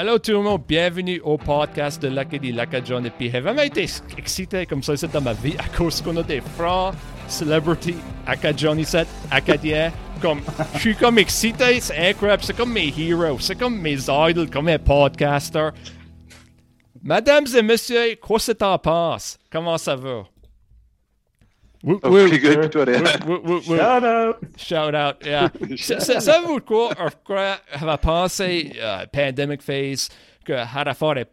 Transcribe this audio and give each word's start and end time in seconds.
Allô 0.00 0.18
tout 0.18 0.30
le 0.30 0.40
monde, 0.40 0.62
bienvenue 0.66 1.20
au 1.22 1.36
podcast 1.36 2.00
de 2.00 2.08
l'Acadie 2.08 2.52
Lacadjon. 2.52 3.04
Et 3.04 3.10
puis 3.10 3.30
j'ai 3.30 3.40
vraiment 3.40 3.60
été 3.60 3.86
excité 4.16 4.64
comme 4.64 4.82
ça 4.82 4.94
dans 4.94 5.20
ma 5.20 5.34
vie 5.34 5.54
à 5.58 5.76
cause 5.76 6.00
qu'on 6.00 6.16
a 6.16 6.22
des 6.22 6.40
francs 6.40 6.94
celebrity 7.28 7.94
Acadionistes, 8.26 9.06
Acadiens. 9.30 9.92
Comme, 10.22 10.40
je 10.72 10.78
suis 10.78 10.96
comme 10.96 11.18
excité, 11.18 11.80
c'est 11.82 12.12
incroyable, 12.12 12.42
c'est 12.42 12.56
comme 12.56 12.72
mes 12.72 12.94
héros, 12.96 13.40
c'est 13.40 13.56
comme 13.56 13.78
mes 13.78 13.98
idoles, 14.08 14.48
comme 14.48 14.64
mes 14.64 14.78
podcasters. 14.78 15.72
Mesdames 17.02 17.48
et 17.54 17.60
messieurs, 17.60 18.16
quoi 18.22 18.38
que 18.38 18.52
t'en 18.52 18.78
penses? 18.78 19.38
Comment 19.52 19.76
ça 19.76 19.96
va? 19.96 20.24
Oh, 21.82 21.98
pretty 21.98 22.38
good, 22.38 22.70
toi, 22.70 22.84
Shout 23.62 24.04
out! 24.04 24.36
Shout 24.56 24.94
out, 24.94 25.16
yeah. 25.24 25.50
ça, 25.76 26.20
ça 26.20 26.40
vaut 26.42 26.60
quoi? 26.60 26.94
Quoi, 27.24 27.56
va 27.80 27.96
penser, 27.96 28.72
uh, 28.76 29.06
pandemic 29.10 29.62
phase, 29.62 30.10
que 30.44 30.52
had 30.52 30.94
faire 30.94 31.24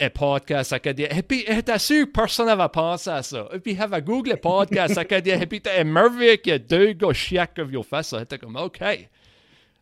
un 0.00 0.10
podcast 0.10 0.72
acadien. 0.72 1.08
Et 1.16 1.22
puis, 1.22 1.44
t'as 1.64 1.78
sûr, 1.78 2.06
personne 2.12 2.46
n'avait 2.46 2.68
pensé 2.68 3.10
à 3.10 3.22
ça. 3.22 3.48
Et 3.52 3.60
puis, 3.60 3.78
avait 3.80 4.02
Google 4.02 4.36
podcast 4.38 4.98
acadien. 4.98 5.40
Et 5.40 5.46
puis, 5.46 5.60
t'as 5.60 5.78
émerveillé 5.80 6.38
qu'il 6.38 6.52
y 6.52 6.56
a 6.56 6.58
deux 6.58 6.92
gars 6.92 7.12
chiants 7.12 7.46
qui 7.54 7.76
ont 7.76 7.82
fait 7.82 8.02
ça. 8.02 8.24
T'es 8.24 8.38
comme, 8.38 8.56
OK. 8.56 8.82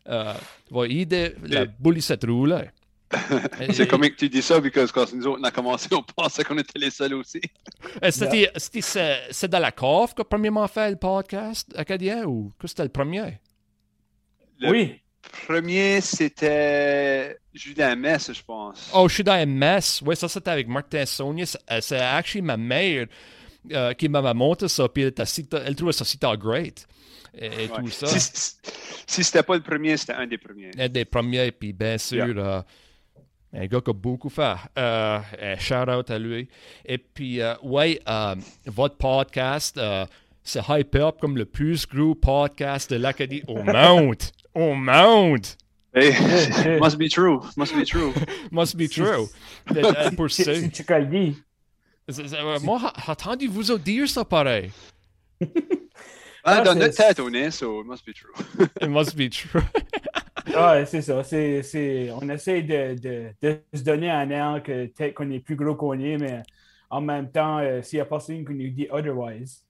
Euh, 0.09 0.33
va 0.69 0.87
aider 0.87 1.33
la 1.43 1.65
boule 1.65 2.01
cette 2.01 2.25
roue-là. 2.25 2.65
c'est 3.73 3.87
comme 3.87 4.01
que 4.01 4.15
tu 4.15 4.29
dis 4.29 4.41
ça, 4.41 4.59
parce 4.61 4.71
que 4.73 4.91
quand 4.91 5.13
nous 5.13 5.27
autres, 5.27 5.39
on 5.41 5.43
a 5.43 5.51
commencé, 5.51 5.87
on 5.91 6.01
pensait 6.03 6.43
qu'on 6.43 6.57
était 6.57 6.79
les 6.79 6.89
seuls 6.89 7.13
aussi. 7.13 7.41
C'est 8.11 9.47
dans 9.49 9.59
la 9.59 9.71
cave 9.71 10.13
que 10.13 10.21
premièrement 10.23 10.67
fait 10.67 10.91
le 10.91 10.95
podcast 10.95 11.71
acadien 11.75 12.25
ou 12.25 12.51
que 12.59 12.67
c'était 12.67 12.83
le 12.83 12.89
premier? 12.89 13.39
Le 14.59 14.69
Oui. 14.71 14.99
premier, 15.47 16.01
c'était 16.01 17.37
Julien 17.53 17.95
Mess, 17.95 18.31
je 18.33 18.41
pense. 18.43 18.91
Oh, 18.93 19.07
je 19.07 19.13
suis 19.15 19.23
dans 19.23 19.45
MS. 19.45 20.01
Oui, 20.05 20.15
ça 20.15 20.27
c'était 20.27 20.51
avec 20.51 20.67
Martin 20.67 21.05
Sonia. 21.05 21.45
C'est 21.81 21.97
actually 21.99 22.41
ma 22.41 22.57
mère 22.57 23.07
euh, 23.71 23.93
qui 23.93 24.09
m'a 24.09 24.33
montré 24.33 24.67
ça, 24.67 24.87
puis 24.89 25.03
elle, 25.03 25.13
elle 25.65 25.75
trouvait 25.75 25.93
ça 25.93 26.05
super 26.05 26.37
great. 26.37 26.85
Et, 27.35 27.45
et 27.47 27.49
Ouais. 27.49 27.67
tout 27.79 27.89
ça. 27.89 28.07
Si, 28.07 28.19
si, 28.19 28.51
si 29.07 29.23
c'était 29.23 29.41
pas 29.43 29.55
le 29.55 29.61
premier, 29.63 29.97
c'était 29.97 30.13
un 30.13 30.27
des 30.27 30.37
premiers. 30.37 30.69
Un 30.77 30.87
des 30.89 31.05
premiers, 31.05 31.51
puis 31.51 31.73
bien 31.73 31.97
sûr, 31.97 32.35
euh, 32.37 32.61
un 33.53 33.65
gars 33.67 33.81
qui 33.81 33.89
a 33.89 33.93
beaucoup 33.93 34.29
fait. 34.29 34.55
Euh, 34.77 35.19
un 35.41 35.57
shout-out 35.57 36.09
à 36.09 36.17
lui. 36.19 36.47
Et 36.85 36.97
puis, 36.97 37.39
euh, 37.41 37.53
ouais, 37.63 37.99
euh, 38.07 38.35
votre 38.65 38.95
podcast, 38.95 39.77
euh, 39.77 40.05
c'est 40.43 40.61
hype 40.69 40.95
up 40.95 41.17
comme 41.21 41.37
le 41.37 41.45
plus 41.45 41.85
gros 41.87 42.15
podcast 42.15 42.89
de 42.91 42.95
l'Acadie 42.97 43.43
au 43.47 43.61
monde. 43.63 44.17
Au 44.55 44.73
monde! 44.73 45.45
Hey, 45.95 46.11
must 46.81 46.97
be 46.97 47.07
true. 47.07 47.39
Must 47.55 47.75
be 47.75 47.85
true. 47.85 48.11
Must 48.51 48.75
be 48.75 48.89
true. 48.89 49.27
Euh, 49.75 50.09
Pour 50.17 50.31
ça. 50.31 50.43
C'est. 50.45 50.71
C'est- 52.09 52.27
c'est- 52.27 52.35
euh, 52.35 52.59
Moi, 52.63 52.81
attendez-vous 53.07 53.69
autres 53.71 53.83
dire 53.83 54.09
ça 54.09 54.25
pareil. 54.25 54.71
Ah, 56.43 56.61
dans 56.61 56.75
notre 56.75 56.95
tête, 56.95 57.19
on 57.19 57.31
est, 57.33 57.51
so 57.51 57.81
it 57.81 57.87
must 57.87 58.05
be 58.05 58.13
true. 58.13 58.67
It 58.81 58.89
must 58.89 59.15
be 59.15 59.29
true. 59.29 59.61
Ouais, 60.47 60.85
c'est 60.85 61.01
ça. 61.01 61.15
On 61.17 62.29
essaie 62.29 62.61
de, 62.63 62.99
de, 62.99 63.33
de 63.41 63.59
se 63.73 63.81
donner 63.83 64.09
un 64.09 64.29
air 64.29 64.61
que 64.63 64.87
peut-être 64.87 65.13
qu'on 65.15 65.31
est 65.31 65.39
plus 65.39 65.55
gros 65.55 65.75
qu'on 65.75 65.97
est, 65.99 66.17
mais 66.17 66.43
en 66.89 67.01
même 67.01 67.31
temps, 67.31 67.59
euh, 67.59 67.81
s'il 67.81 67.97
n'y 67.97 68.01
a 68.01 68.05
personne 68.05 68.45
qui 68.45 68.53
nous 68.53 68.69
dit 68.69 68.87
otherwise, 68.91 69.65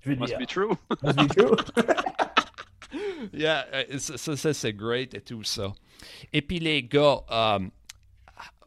je 0.00 0.10
veux 0.10 0.16
Must 0.16 0.26
dire, 0.26 0.38
be 0.38 0.46
true. 0.46 0.76
must 1.02 1.16
be 1.18 1.28
true. 1.28 1.56
Yeah, 3.32 3.64
euh, 3.72 3.98
ça, 3.98 4.52
c'est 4.54 4.72
great 4.72 5.14
et 5.14 5.20
tout 5.20 5.42
ça. 5.42 5.72
Et 6.32 6.42
puis 6.42 6.58
les 6.60 6.82
gars, 6.82 7.20
euh, 7.30 7.58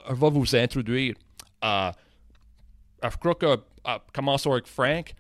on 0.10 0.14
va 0.14 0.30
vous 0.30 0.56
introduire. 0.56 1.16
Euh, 1.64 1.92
je 3.04 3.18
crois 3.18 3.36
que, 3.36 3.58
commençons 4.14 4.52
avec 4.54 4.68
Frank. 4.68 5.14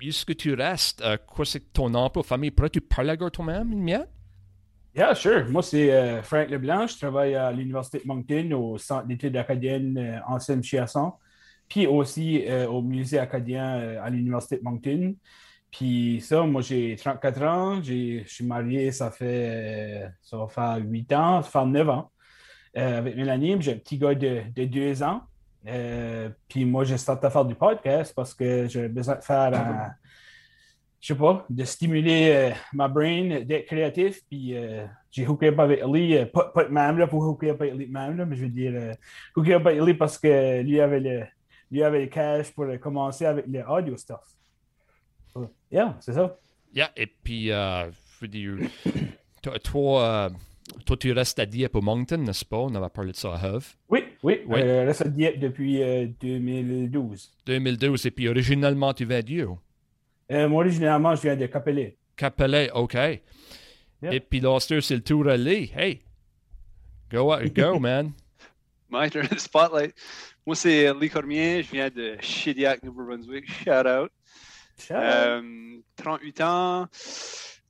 Est-ce 0.00 0.24
que 0.26 0.32
tu 0.32 0.54
restes? 0.54 1.02
Quoi 1.26 1.44
c'est 1.46 1.72
ton 1.72 1.94
emploi 1.94 2.22
famille? 2.22 2.50
Pourrais-tu 2.50 2.80
parler 2.80 3.10
à 3.10 3.30
toi-même, 3.30 3.72
une 3.72 3.82
mienne? 3.82 4.06
Yeah, 4.94 5.14
sure. 5.14 5.48
Moi, 5.48 5.62
c'est 5.62 5.90
euh, 5.90 6.22
Frank 6.22 6.50
Leblanc. 6.50 6.86
Je 6.86 6.98
travaille 6.98 7.34
à 7.34 7.50
l'Université 7.50 8.00
de 8.00 8.06
Moncton, 8.06 8.50
au 8.52 8.76
Centre 8.76 9.06
d'études 9.06 9.34
acadiennes 9.38 9.96
euh, 9.96 10.60
Chiasson, 10.62 11.14
puis 11.66 11.86
aussi 11.86 12.44
euh, 12.46 12.68
au 12.68 12.82
Musée 12.82 13.18
acadien 13.18 13.78
euh, 13.78 14.02
à 14.02 14.10
l'Université 14.10 14.58
de 14.58 14.62
Moncton. 14.62 15.14
Puis 15.70 16.20
ça, 16.20 16.42
moi, 16.42 16.60
j'ai 16.60 16.94
34 16.96 17.42
ans. 17.42 17.82
Je 17.82 18.22
suis 18.26 18.44
marié, 18.44 18.92
ça 18.92 19.10
fait, 19.10 20.10
ça 20.20 20.36
va 20.36 20.46
faire 20.48 20.76
8 20.84 21.12
ans, 21.14 21.42
ça 21.42 21.48
fait 21.48 21.66
9 21.66 21.88
ans 21.88 22.10
avec 22.74 23.16
Mélanie. 23.16 23.56
J'ai 23.60 23.72
un 23.72 23.78
petit 23.78 23.96
gars 23.96 24.14
de, 24.14 24.42
de 24.54 24.64
2 24.66 25.02
ans. 25.02 25.22
Puis 26.48 26.66
moi, 26.66 26.84
j'ai 26.84 26.98
starté 26.98 27.26
à 27.28 27.30
faire 27.30 27.46
du 27.46 27.54
podcast 27.54 28.12
parce 28.14 28.34
que 28.34 28.68
j'ai 28.68 28.88
besoin 28.88 29.16
de 29.16 29.24
faire 29.24 29.54
un, 29.54 29.94
je 31.02 31.08
sais 31.08 31.18
pas, 31.18 31.44
de 31.50 31.64
stimuler 31.64 32.30
euh, 32.30 32.50
ma 32.72 32.88
brain, 32.88 33.40
d'être 33.44 33.66
créatif. 33.66 34.20
Puis 34.30 34.56
euh, 34.56 34.86
j'ai 35.10 35.26
hooké 35.26 35.48
up 35.48 35.58
avec 35.58 35.82
Lee, 35.84 36.16
euh, 36.16 36.26
pas, 36.26 36.44
pas 36.54 36.64
de 36.64 36.70
même 36.70 36.96
là, 36.96 37.06
pour 37.06 37.22
hooker 37.22 37.50
up 37.50 37.60
avec 37.60 37.76
de 37.76 37.92
même, 37.92 38.16
là, 38.16 38.24
mais 38.24 38.36
je 38.36 38.42
veux 38.42 38.48
dire, 38.50 38.72
euh, 38.74 38.94
hooké 39.36 39.54
up 39.54 39.66
avec 39.66 39.82
Lee 39.82 39.94
parce 39.94 40.16
que 40.16 40.62
lui 40.62 40.80
avait 40.80 41.00
le, 41.00 41.24
lui 41.70 41.82
avait 41.82 42.02
le 42.02 42.06
cash 42.06 42.52
pour 42.52 42.66
commencer 42.80 43.26
avec 43.26 43.46
le 43.48 43.62
audio 43.68 43.96
stuff. 43.96 44.24
Yeah, 45.70 45.96
c'est 46.00 46.12
ça. 46.12 46.38
Yeah, 46.74 46.90
et 46.96 47.06
puis, 47.06 47.48
je 47.48 47.90
veux 48.20 48.28
dire, 48.28 48.56
toi, 49.42 49.58
toi, 49.58 50.30
toi, 50.84 50.96
tu 50.96 51.12
restes 51.12 51.38
à 51.38 51.46
Dieppe 51.46 51.74
au 51.76 51.80
Moncton, 51.80 52.18
n'est-ce 52.18 52.44
pas? 52.44 52.58
On 52.58 52.74
avait 52.74 52.88
parlé 52.88 53.12
de 53.12 53.16
ça 53.16 53.34
à 53.34 53.48
Hove. 53.48 53.74
Oui, 53.88 54.04
oui, 54.22 54.40
Oui. 54.46 54.60
Euh, 54.60 54.84
reste 54.86 55.02
à 55.02 55.08
Dieppe 55.08 55.38
depuis 55.38 55.82
euh, 55.82 56.06
2012. 56.20 57.32
2012, 57.46 58.06
et 58.06 58.10
puis 58.10 58.28
originalement, 58.28 58.92
tu 58.94 59.04
viens 59.04 59.20
d'où? 59.20 59.58
Euh, 60.32 60.48
moi, 60.48 60.64
originalement, 60.64 61.14
je 61.14 61.22
viens 61.22 61.36
de 61.36 61.46
Capelé. 61.46 61.96
Capellet, 62.16 62.70
OK. 62.72 62.94
Et 62.94 64.20
puis, 64.20 64.40
Loster, 64.40 64.80
c'est 64.80 64.96
le 64.96 65.02
tour 65.02 65.28
à 65.28 65.36
Lee. 65.36 65.70
Hey, 65.76 66.02
go, 67.10 67.34
go, 67.54 67.78
man. 67.78 68.12
My 68.90 69.10
turn, 69.10 69.28
spotlight. 69.38 69.94
Moi, 70.46 70.56
c'est 70.56 70.92
Lee 70.94 71.08
Cormier. 71.08 71.62
Je 71.62 71.70
viens 71.70 71.88
de 71.88 72.16
Shediac, 72.20 72.82
Nouveau-Brunswick. 72.82 73.50
Shout 73.50 73.86
out. 73.86 74.10
Shout 74.78 74.94
out. 74.94 75.02
Euh, 75.02 75.78
38 75.96 76.40
ans. 76.40 76.88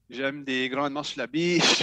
J'aime 0.08 0.44
des 0.44 0.68
grandes 0.68 0.92
marches 0.92 1.10
sur 1.12 1.20
la 1.20 1.26
biche. 1.26 1.82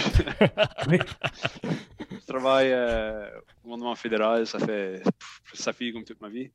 Travaille 2.30 2.70
euh, 2.70 3.28
au 3.58 3.62
gouvernement 3.64 3.96
fédéral. 3.96 4.46
Ça 4.46 4.60
fait, 4.60 5.02
ça 5.52 5.72
fait 5.72 5.90
comme 5.92 6.04
toute 6.04 6.20
ma 6.20 6.28
vie. 6.28 6.48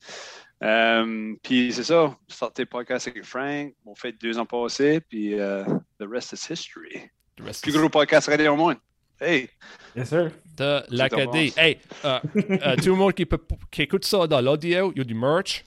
Euh, 0.64 1.34
puis 1.44 1.74
c'est 1.74 1.84
ça. 1.84 2.16
Le 2.58 2.64
podcast 2.64 3.10
avec 3.10 3.26
Frank. 3.26 3.74
On 3.86 3.94
fait 3.94 4.14
deux 4.14 4.38
ans 4.40 4.46
passés. 4.46 5.02
Puis 5.02 5.38
euh, 5.38 5.66
the 6.00 6.06
rest 6.10 6.32
is 6.32 6.50
history. 6.50 7.10
The 7.38 7.44
rest 7.44 7.64
Plus 7.64 7.74
is- 7.74 7.78
gros 7.78 7.90
podcast 7.90 8.28
radio 8.30 8.54
au 8.54 8.56
monde. 8.56 8.78
Hey! 9.20 9.50
Yes, 9.98 10.10
sir. 10.10 10.32
de 10.58 10.82
l'Acadie. 10.90 11.54
Hey, 11.58 11.78
euh, 12.06 12.20
euh, 12.36 12.76
tout 12.78 12.90
le 12.90 12.96
monde 12.96 13.14
qui, 13.14 13.26
peut, 13.26 13.40
qui 13.70 13.82
écoute 13.82 14.06
ça 14.06 14.28
dans 14.28 14.40
l'audio, 14.42 14.92
il 14.94 14.98
y 15.00 15.02
a 15.02 15.04
du 15.04 15.14
merch. 15.16 15.66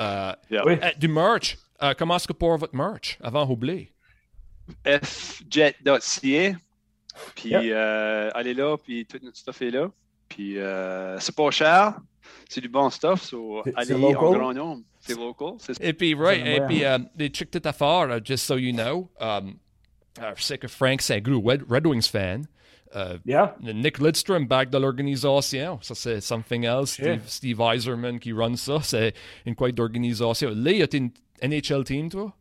Euh, 0.00 0.32
Yeah. 0.50 0.62
Oui. 0.64 0.78
euh, 0.82 0.88
du 0.98 1.08
merch. 1.08 1.58
Comment 1.98 2.16
est-ce 2.16 2.26
que 2.28 2.32
pour 2.32 2.56
votre 2.56 2.74
merch 2.74 3.18
avant 3.22 3.44
d'oublier? 3.46 3.92
fjet.ca. 4.86 6.54
Puis 7.34 7.50
Yep. 7.50 7.62
euh, 7.66 8.30
allez 8.34 8.54
là, 8.54 8.76
puis 8.76 9.06
tout 9.06 9.18
notre 9.22 9.36
stuff 9.36 9.60
est 9.62 9.70
là. 9.70 9.90
Puis 10.28 10.58
euh, 10.58 11.18
c'est 11.18 11.34
pas 11.34 11.50
cher, 11.50 11.98
c'est 12.48 12.60
du 12.60 12.68
bon 12.68 12.88
stuff, 12.90 13.22
so 13.22 13.62
allez 13.74 13.86
c'est 13.88 13.94
en 13.94 13.98
local? 13.98 14.38
grand 14.38 14.52
nombre. 14.54 14.82
C'est 15.00 15.16
local. 15.18 15.54
Et 15.80 15.92
puis, 15.94 16.14
right, 16.14 16.46
et 16.46 16.60
puis, 16.66 16.84
euh, 16.84 16.98
des 17.14 17.30
trucs 17.30 17.50
de 17.52 17.66
affaire, 17.66 18.08
uh, 18.14 18.20
just 18.22 18.44
so 18.44 18.56
you 18.56 18.72
know, 18.72 19.10
um, 19.18 19.56
je 20.36 20.42
sais 20.42 20.58
que 20.58 20.68
Frank, 20.68 21.00
c'est 21.00 21.16
un 21.16 21.20
gros 21.20 21.40
Red, 21.40 21.62
Red 21.70 21.86
Wings 21.86 22.08
fan. 22.08 22.44
Euh, 22.94 23.16
Yeah. 23.24 23.56
Nick 23.62 23.98
Lidstrom, 23.98 24.46
back 24.46 24.68
de 24.68 24.76
l'organisation. 24.76 25.78
Ça, 25.80 25.94
c'est 25.94 26.20
something 26.20 26.64
else. 26.64 26.90
Steve, 26.94 27.22
Steve 27.26 27.60
Eiserman 27.60 28.18
qui 28.20 28.32
run 28.32 28.56
ça. 28.56 28.80
C'est 28.82 29.14
une 29.46 29.54
quoi 29.54 29.70
d'organisation. 29.72 30.50
Lee, 30.54 30.82
as-tu 30.82 30.96
une 30.98 31.10
NHL 31.42 31.84
team, 31.84 32.10
toi? 32.10 32.34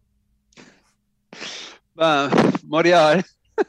Ben, 1.95 2.29
Montréal. 2.67 3.23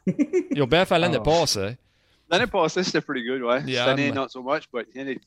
Ils 0.07 0.63
ont 0.63 0.67
bien 0.67 0.85
fait 0.85 0.99
l'année 0.99 1.19
Oh. 1.19 1.23
passée. 1.23 1.77
L'année 2.31 2.47
passée, 2.47 2.83
c'était 2.85 3.01
pretty 3.01 3.25
good, 3.27 3.43
ouais. 3.43 3.63
Yeah, 3.67 3.85
Cette 3.85 3.89
année, 3.93 4.09
mais- 4.11 4.15
not 4.15 4.29
so 4.29 4.43
much, 4.43 4.65
but 4.73 4.87
it, 4.95 5.21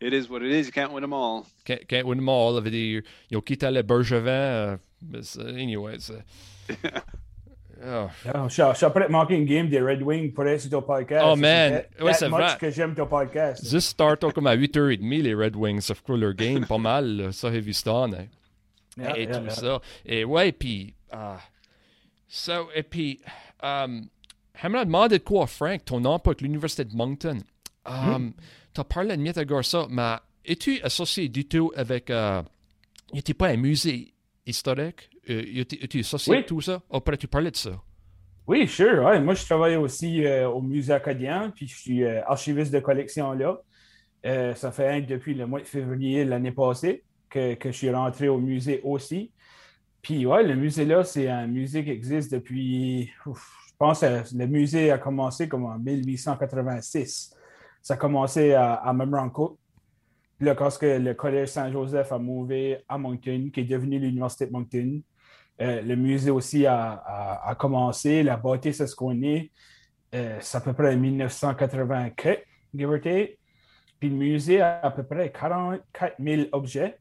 it 0.00 0.12
is 0.12 0.28
what 0.28 0.40
it 0.42 0.52
is. 0.52 0.66
You 0.66 0.72
can't 0.72 0.92
win 0.92 1.02
them 1.02 1.12
all. 1.12 1.44
Can't, 1.64 1.86
can't 1.86 2.04
win 2.06 2.18
them 2.18 2.28
all. 2.28 2.54
Ça 2.56 2.60
veut 2.60 2.70
dire, 2.70 3.02
Ils 3.30 3.36
ont 3.36 3.40
quitté 3.40 3.70
le 3.70 3.82
Bergevin. 3.82 4.78
mais 5.00 5.22
c'est- 5.22 5.40
uh, 5.40 5.44
uh, 5.44 5.62
anyway, 5.62 5.96
c'est... 5.98 6.24
Uh, 6.70 6.74
oh. 7.84 8.08
Yeah, 8.24 8.48
je, 8.48 8.62
je 8.72 8.76
suis 8.76 8.84
après 8.86 9.06
de 9.06 9.12
manquer 9.12 9.34
une 9.34 9.44
game 9.44 9.68
des 9.68 9.80
Red 9.80 10.02
Wings 10.02 10.32
pour 10.32 10.44
être 10.46 10.60
sur 10.60 10.70
ton 10.70 10.82
podcast. 10.82 11.24
Oh, 11.28 11.36
man. 11.36 11.82
fait 11.96 12.02
Ouais, 12.02 12.10
that 12.12 12.18
c'est 12.18 12.28
much 12.28 12.38
vrai. 12.40 12.56
que 12.60 12.70
j'aime 12.70 12.94
ton 12.94 13.06
podcast. 13.06 13.64
Juste 13.68 13.88
start 13.90 14.32
comme 14.32 14.46
à 14.48 14.56
8h30, 14.56 15.22
les 15.22 15.34
Red 15.34 15.54
Wings, 15.56 15.80
sauf 15.80 16.00
que 16.02 16.12
leur 16.12 16.34
game, 16.34 16.66
pas 16.66 16.78
mal, 16.78 17.16
là, 17.16 17.32
ça, 17.32 17.48
heavy 17.48 17.74
stone, 17.74 18.14
hein. 18.14 18.26
Yeah, 18.98 19.16
et 19.18 19.22
yeah, 19.24 19.38
tout 19.38 19.44
yeah. 19.44 19.50
ça. 19.50 19.80
Et 20.04 20.24
ouais, 20.24 20.52
puis, 20.52 20.94
ah, 21.10 21.38
so, 22.28 22.68
et 22.74 22.82
puis, 22.82 23.20
um, 23.62 24.06
j'aimerais 24.60 24.84
demander 24.86 25.18
de 25.18 25.24
quoi, 25.24 25.46
Frank, 25.46 25.84
ton 25.84 26.04
emploi 26.04 26.32
avec 26.32 26.40
l'Université 26.42 26.84
de 26.84 26.94
Moncton. 26.94 27.38
Um, 27.86 28.32
Tu 28.74 28.80
as 28.80 28.84
parlé 28.84 29.16
de 29.16 29.22
Mythagorsa, 29.22 29.86
mais 29.90 30.14
es-tu 30.44 30.80
associé 30.82 31.28
du 31.28 31.44
tout 31.46 31.72
avec. 31.76 32.08
Euh, 32.10 32.42
n'était 33.12 33.34
pas 33.34 33.48
un 33.48 33.56
musée 33.56 34.14
historique? 34.46 35.10
Euh, 35.28 35.42
Es-tu 35.82 36.00
associé 36.00 36.32
Oui. 36.32 36.38
à 36.38 36.42
tout 36.44 36.60
ça? 36.60 36.80
Après, 36.90 37.16
tu 37.16 37.26
parlais 37.28 37.50
de 37.50 37.56
ça? 37.56 37.72
Oui, 38.46 38.66
sure. 38.68 39.02
ouais. 39.04 39.20
Moi, 39.20 39.34
je 39.34 39.44
travaille 39.44 39.76
aussi 39.76 40.24
euh, 40.24 40.48
au 40.48 40.60
musée 40.62 40.92
acadien, 40.92 41.50
puis 41.54 41.66
je 41.68 41.76
suis 41.76 42.02
euh, 42.04 42.22
archiviste 42.26 42.72
de 42.72 42.80
collection 42.80 43.32
là. 43.32 43.60
Euh, 44.24 44.54
ça 44.54 44.70
fait 44.70 44.88
un 44.88 45.00
depuis 45.00 45.34
le 45.34 45.46
mois 45.46 45.60
de 45.60 45.64
février 45.66 46.24
l'année 46.24 46.52
passée 46.52 47.02
que, 47.28 47.54
que 47.54 47.72
je 47.72 47.76
suis 47.76 47.90
rentré 47.90 48.28
au 48.28 48.38
musée 48.38 48.80
aussi. 48.84 49.31
Puis, 50.02 50.26
ouais, 50.26 50.42
le 50.42 50.56
musée 50.56 50.84
là, 50.84 51.04
c'est 51.04 51.28
un 51.28 51.46
musée 51.46 51.84
qui 51.84 51.90
existe 51.90 52.32
depuis. 52.32 53.10
je 53.24 53.30
pense 53.78 54.02
le 54.02 54.46
musée 54.46 54.90
a 54.90 54.98
commencé 54.98 55.48
comme 55.48 55.64
en 55.64 55.78
1886. 55.78 57.34
Ça 57.80 57.94
a 57.94 57.96
commencé 57.96 58.52
à, 58.52 58.74
à 58.74 58.92
Memramcook. 58.92 59.58
Puis 60.38 60.46
là, 60.46 60.54
quand 60.56 60.70
le 60.82 61.12
Collège 61.14 61.48
Saint-Joseph 61.50 62.10
a 62.10 62.18
mouvé 62.18 62.78
à 62.88 62.98
Moncton, 62.98 63.50
qui 63.52 63.60
est 63.60 63.64
devenu 63.64 63.98
l'Université 64.00 64.46
de 64.46 64.52
Moncton, 64.52 65.00
euh, 65.60 65.82
le 65.82 65.94
musée 65.94 66.30
aussi 66.30 66.66
a, 66.66 66.92
a- 67.44 67.54
commencé. 67.54 68.22
La 68.24 68.36
bâtisse, 68.36 68.78
c'est 68.78 68.86
ce 68.88 68.96
qu'on 68.96 69.22
est. 69.22 69.52
Euh, 70.14 70.36
c'est 70.40 70.58
à 70.58 70.60
peu 70.60 70.72
près 70.72 70.96
1984, 70.96 72.40
give. 72.74 73.00
Puis 74.00 74.08
le 74.08 74.16
musée 74.16 74.60
a 74.60 74.80
à 74.80 74.90
peu 74.90 75.04
près 75.04 75.30
44 75.30 76.14
000 76.18 76.42
objets. 76.52 76.98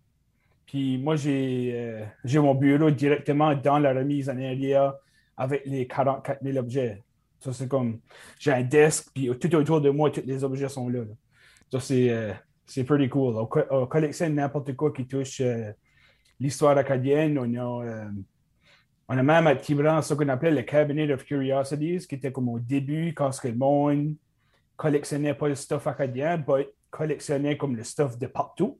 Puis 0.71 0.97
moi, 0.97 1.17
j'ai 1.17 1.73
euh, 1.75 2.05
j'ai 2.23 2.39
mon 2.39 2.55
bureau 2.55 2.89
directement 2.91 3.53
dans 3.53 3.77
la 3.77 3.93
remise 3.93 4.29
en 4.29 4.37
arrière 4.37 4.93
avec 5.35 5.63
les 5.65 5.85
44 5.85 6.41
000 6.41 6.57
objets. 6.57 7.03
Ça, 7.41 7.51
c'est 7.51 7.67
comme, 7.67 7.99
j'ai 8.39 8.53
un 8.53 8.63
desk, 8.63 9.09
puis 9.13 9.29
tout 9.37 9.53
autour 9.55 9.81
de 9.81 9.89
moi, 9.89 10.09
tous 10.11 10.21
les 10.25 10.45
objets 10.45 10.69
sont 10.69 10.87
là. 10.87 11.01
Ça, 11.69 11.81
c'est 11.81 12.09
euh, 12.09 12.31
c'est 12.65 12.85
pretty 12.85 13.09
cool. 13.09 13.35
On, 13.35 13.47
co- 13.47 13.65
on 13.69 13.85
collectionne 13.85 14.35
n'importe 14.35 14.73
quoi 14.77 14.93
qui 14.93 15.05
touche 15.05 15.41
euh, 15.41 15.73
l'histoire 16.39 16.77
acadienne. 16.77 17.37
On 17.37 17.53
a, 17.59 18.07
on 19.09 19.17
a 19.17 19.23
même 19.23 19.47
à 19.47 19.55
Tibran 19.57 20.01
ce 20.01 20.13
qu'on 20.13 20.29
appelait 20.29 20.51
le 20.51 20.61
Cabinet 20.61 21.11
of 21.11 21.25
Curiosities, 21.25 22.07
qui 22.07 22.15
était 22.15 22.31
comme 22.31 22.47
au 22.47 22.59
début, 22.59 23.13
quand 23.13 23.29
ce 23.33 23.41
que 23.41 23.49
le 23.49 23.55
monde 23.55 24.15
collectionnait 24.77 25.33
pas 25.33 25.49
le 25.49 25.55
stuff 25.55 25.85
acadien, 25.85 26.41
mais 26.47 26.69
collectionnait 26.89 27.57
comme 27.57 27.75
le 27.75 27.83
stuff 27.83 28.17
de 28.17 28.27
partout. 28.27 28.79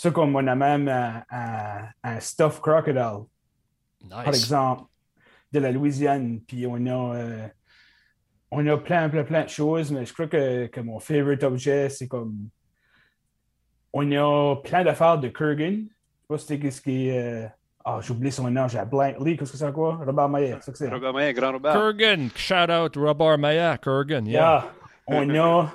Ça, 0.00 0.12
comme 0.12 0.36
on 0.36 0.46
a 0.46 0.54
même 0.54 0.86
un, 0.86 1.24
un- 1.28 1.88
un 2.04 2.20
stuff 2.20 2.60
crocodile, 2.60 3.24
Nice. 4.04 4.10
par 4.12 4.28
exemple, 4.28 4.82
de 5.50 5.58
la 5.58 5.72
Louisiane. 5.72 6.40
Puis 6.46 6.68
on 6.68 6.76
a, 6.86 7.16
euh, 7.16 7.48
on 8.52 8.64
a 8.68 8.76
plein, 8.76 9.08
plein, 9.08 9.24
plein 9.24 9.42
de 9.42 9.48
choses, 9.48 9.90
mais 9.90 10.06
je 10.06 10.12
crois 10.12 10.28
que, 10.28 10.66
que 10.68 10.80
mon 10.80 11.00
favorite 11.00 11.42
objet, 11.42 11.88
c'est 11.88 12.06
comme. 12.06 12.48
On 13.92 14.08
a 14.12 14.54
plein 14.62 14.84
d'affaires 14.84 15.18
de 15.18 15.28
Kurgan. 15.28 15.86
Je 15.88 15.88
sais 15.88 16.26
pas 16.28 16.38
si 16.38 16.46
c'était 16.46 16.70
ce 16.70 16.80
qui 16.80 17.08
est. 17.08 17.44
euh, 17.44 17.48
Ah, 17.84 17.98
j'ai 18.00 18.12
oublié 18.12 18.30
son 18.30 18.48
nom, 18.50 18.68
j'ai 18.68 18.78
un 18.78 18.86
blank. 18.86 19.16
Lee, 19.18 19.36
qu'est-ce 19.36 19.50
que 19.52 19.58
c'est 19.58 19.72
quoi? 19.72 19.96
Robert 20.06 20.28
Maillet, 20.28 20.52
c'est 20.60 20.66
ça 20.66 20.72
que 20.72 20.78
c'est. 20.78 20.88
Robert 20.90 21.12
Maillet, 21.12 21.32
grand 21.34 21.50
Robert. 21.52 21.72
Kurgan, 21.72 22.28
shout 22.36 22.70
out 22.70 22.94
Robert 22.96 23.38
Maya, 23.38 23.76
Kurgan, 23.78 24.26
yeah. 24.26 24.32
Yeah. 24.32 24.64
On 25.08 25.28
a, 25.30 25.62
euh, 25.62 25.66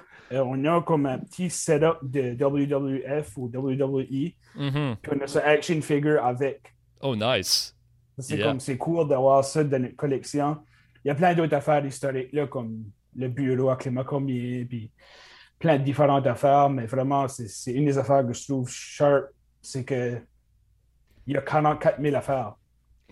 on 0.41 0.63
a 0.65 0.81
comme 0.81 1.05
un 1.05 1.19
petit 1.19 1.49
setup 1.49 1.97
de 2.03 2.33
WWF 2.35 3.37
ou 3.37 3.47
WWE. 3.53 4.33
Mhm. 4.55 4.95
Puis 5.01 5.11
on 5.15 5.21
a 5.23 5.27
sa 5.27 5.45
action 5.45 5.81
figure 5.81 6.23
avec. 6.23 6.73
Oh, 7.01 7.15
nice. 7.15 7.75
C'est 8.19 8.37
Yeah. 8.37 8.47
comme 8.47 8.59
c'est 8.59 8.77
cool 8.77 9.07
d'avoir 9.07 9.43
ça 9.43 9.63
dans 9.63 9.81
notre 9.81 9.95
collection. 9.95 10.57
Il 11.03 11.07
y 11.07 11.11
a 11.11 11.15
plein 11.15 11.33
d'autres 11.33 11.55
affaires 11.55 11.83
historiques, 11.85 12.31
là, 12.31 12.47
comme 12.47 12.83
le 13.15 13.27
bureau 13.27 13.69
à 13.69 13.75
Clément 13.75 14.03
Comier, 14.03 14.65
puis 14.65 14.91
plein 15.59 15.77
de 15.77 15.83
différentes 15.83 16.27
affaires, 16.27 16.69
mais 16.69 16.85
vraiment, 16.85 17.27
c'est 17.27 17.47
c'est 17.47 17.73
une 17.73 17.85
des 17.85 17.97
affaires 17.97 18.25
que 18.25 18.33
je 18.33 18.43
trouve 18.45 18.69
sharp, 18.69 19.25
c'est 19.61 19.83
que 19.83 20.19
il 21.25 21.33
y 21.33 21.37
a 21.37 21.41
44 21.41 22.01
000 22.01 22.15
affaires. 22.15 22.53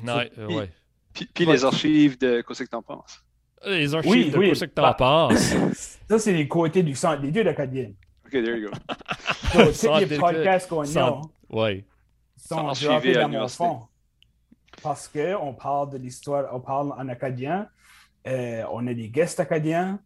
Nice, 0.01 0.29
euh, 0.37 0.47
ouais. 0.47 0.69
Puis, 1.13 1.29
puis 1.33 1.45
les 1.45 1.63
archives 1.65 2.17
de 2.19 2.41
Qu'est-ce 2.41 2.63
que 2.63 2.69
t'en 2.69 2.81
penses? 2.81 3.23
Les 3.65 3.93
archives 3.93 4.11
Oui, 4.11 4.29
de 4.31 4.37
oui. 4.37 4.47
quoi 4.47 4.55
c'est 4.55 4.67
que 4.67 4.73
t'en 4.73 4.81
Bah. 4.83 4.93
penses? 4.97 5.53
Ça, 6.09 6.19
c'est 6.19 6.33
les 6.33 6.47
côtés 6.47 6.83
du 6.83 6.95
centre 6.95 7.21
des 7.21 7.31
deux 7.31 7.43
d'acadienne. 7.43 7.93
OK, 8.25 8.31
there 8.31 8.57
you 8.57 8.69
go. 8.69 8.73
Donc, 9.57 9.73
tous 9.77 9.99
les 9.99 10.05
des- 10.05 10.17
podcasts 10.17 10.67
qu'on 10.69 10.83
a 10.97 11.21
Ouais. 11.49 11.85
sont 12.37 12.67
archivés 12.67 13.13
dans 13.13 13.29
mon 13.29 13.47
fond. 13.47 13.81
Parce 14.81 15.07
qu'on 15.07 15.53
parle 15.53 15.91
de 15.91 15.97
l'histoire, 15.97 16.45
on 16.53 16.59
parle 16.59 16.91
en 16.93 17.07
acadien, 17.09 17.67
euh, 18.27 18.63
on 18.71 18.87
a 18.87 18.93
des 18.93 19.09
guests 19.09 19.39
acadiens, 19.39 19.99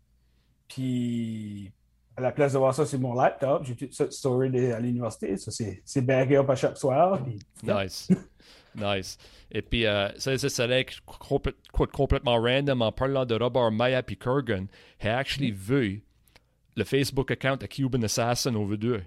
puis 0.67 1.71
à 2.17 2.21
la 2.21 2.31
place 2.31 2.53
de 2.53 2.57
voir 2.57 2.73
ça 2.73 2.85
sur 2.85 2.99
mon 2.99 3.13
laptop, 3.13 3.63
j'ai 3.65 3.75
toute 3.75 3.93
cette 3.93 4.11
story 4.13 4.71
à 4.71 4.79
l'université. 4.79 5.37
Ça, 5.37 5.51
c'est 5.51 5.81
c'est 5.85 6.01
bagué 6.01 6.37
up 6.37 6.49
à 6.49 6.55
chaque 6.55 6.77
soir. 6.77 7.19
puis- 7.23 7.39
Nice. 7.63 8.09
nice. 8.77 9.17
Et 9.51 9.61
puis, 9.61 9.85
euh, 9.85 10.09
ça, 10.17 10.37
ça 10.37 10.49
serait 10.49 10.85
complè- 11.07 11.53
quoi 11.71 11.85
de 11.85 11.91
complètement 11.91 12.39
random 12.41 12.81
en 12.81 12.91
parlant 12.91 13.25
de 13.25 13.35
Robert 13.35 13.71
Maya 13.71 14.01
puis 14.03 14.17
Kurgan. 14.17 14.65
J'ai 15.01 15.09
actually 15.09 15.51
vu 15.51 16.03
le 16.75 16.83
Facebook 16.83 17.31
account 17.31 17.57
de 17.57 17.65
Cuban 17.67 18.01
Assassin 18.03 18.53
over 18.55 18.77
deux. 18.77 19.01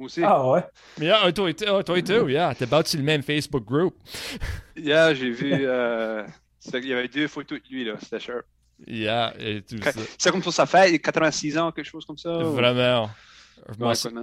Aussi. 0.00 0.20
Ah 0.24 0.48
ouais. 0.50 0.64
Yeah, 1.00 1.30
toi 1.32 1.48
et 1.48 1.54
tout, 1.54 1.64
oh, 1.70 1.82
toi 1.82 1.98
et 1.98 2.02
tout, 2.02 2.28
yeah. 2.28 2.54
T'es 2.54 2.66
sur 2.84 2.98
le 2.98 3.04
même 3.04 3.22
Facebook 3.22 3.64
group. 3.64 3.94
Yeah, 4.76 5.14
j'ai 5.14 5.30
vu. 5.30 5.52
euh, 5.52 6.26
c'est- 6.58 6.78
il 6.80 6.88
y 6.88 6.92
avait 6.92 7.08
deux 7.08 7.28
photos 7.28 7.58
de 7.62 7.68
lui, 7.74 7.84
là. 7.84 7.94
C'était 8.00 8.20
cher. 8.20 8.42
Yeah, 8.86 9.32
et 9.38 9.62
tout 9.62 9.78
ça. 9.80 9.92
C'est 10.18 10.30
comme 10.30 10.42
pour 10.42 10.52
sa 10.52 10.66
fête, 10.66 10.90
il 10.90 10.96
a 10.96 10.98
86 10.98 11.56
ans, 11.56 11.72
quelque 11.72 11.86
chose 11.88 12.04
comme 12.04 12.18
ça. 12.18 12.30
ou- 12.36 12.52
Vraiment. 12.52 13.08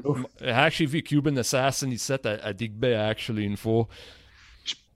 Ouf. 0.05 0.19
j'ai 0.39 0.49
actually 0.51 0.85
vu 0.85 1.01
Cuban 1.01 1.35
Assassin 1.37 1.89
ici 1.89 2.13
à, 2.13 2.17
à 2.43 2.53
Digby, 2.53 2.93
actually, 2.93 3.45
une 3.45 3.57
fois. 3.57 3.87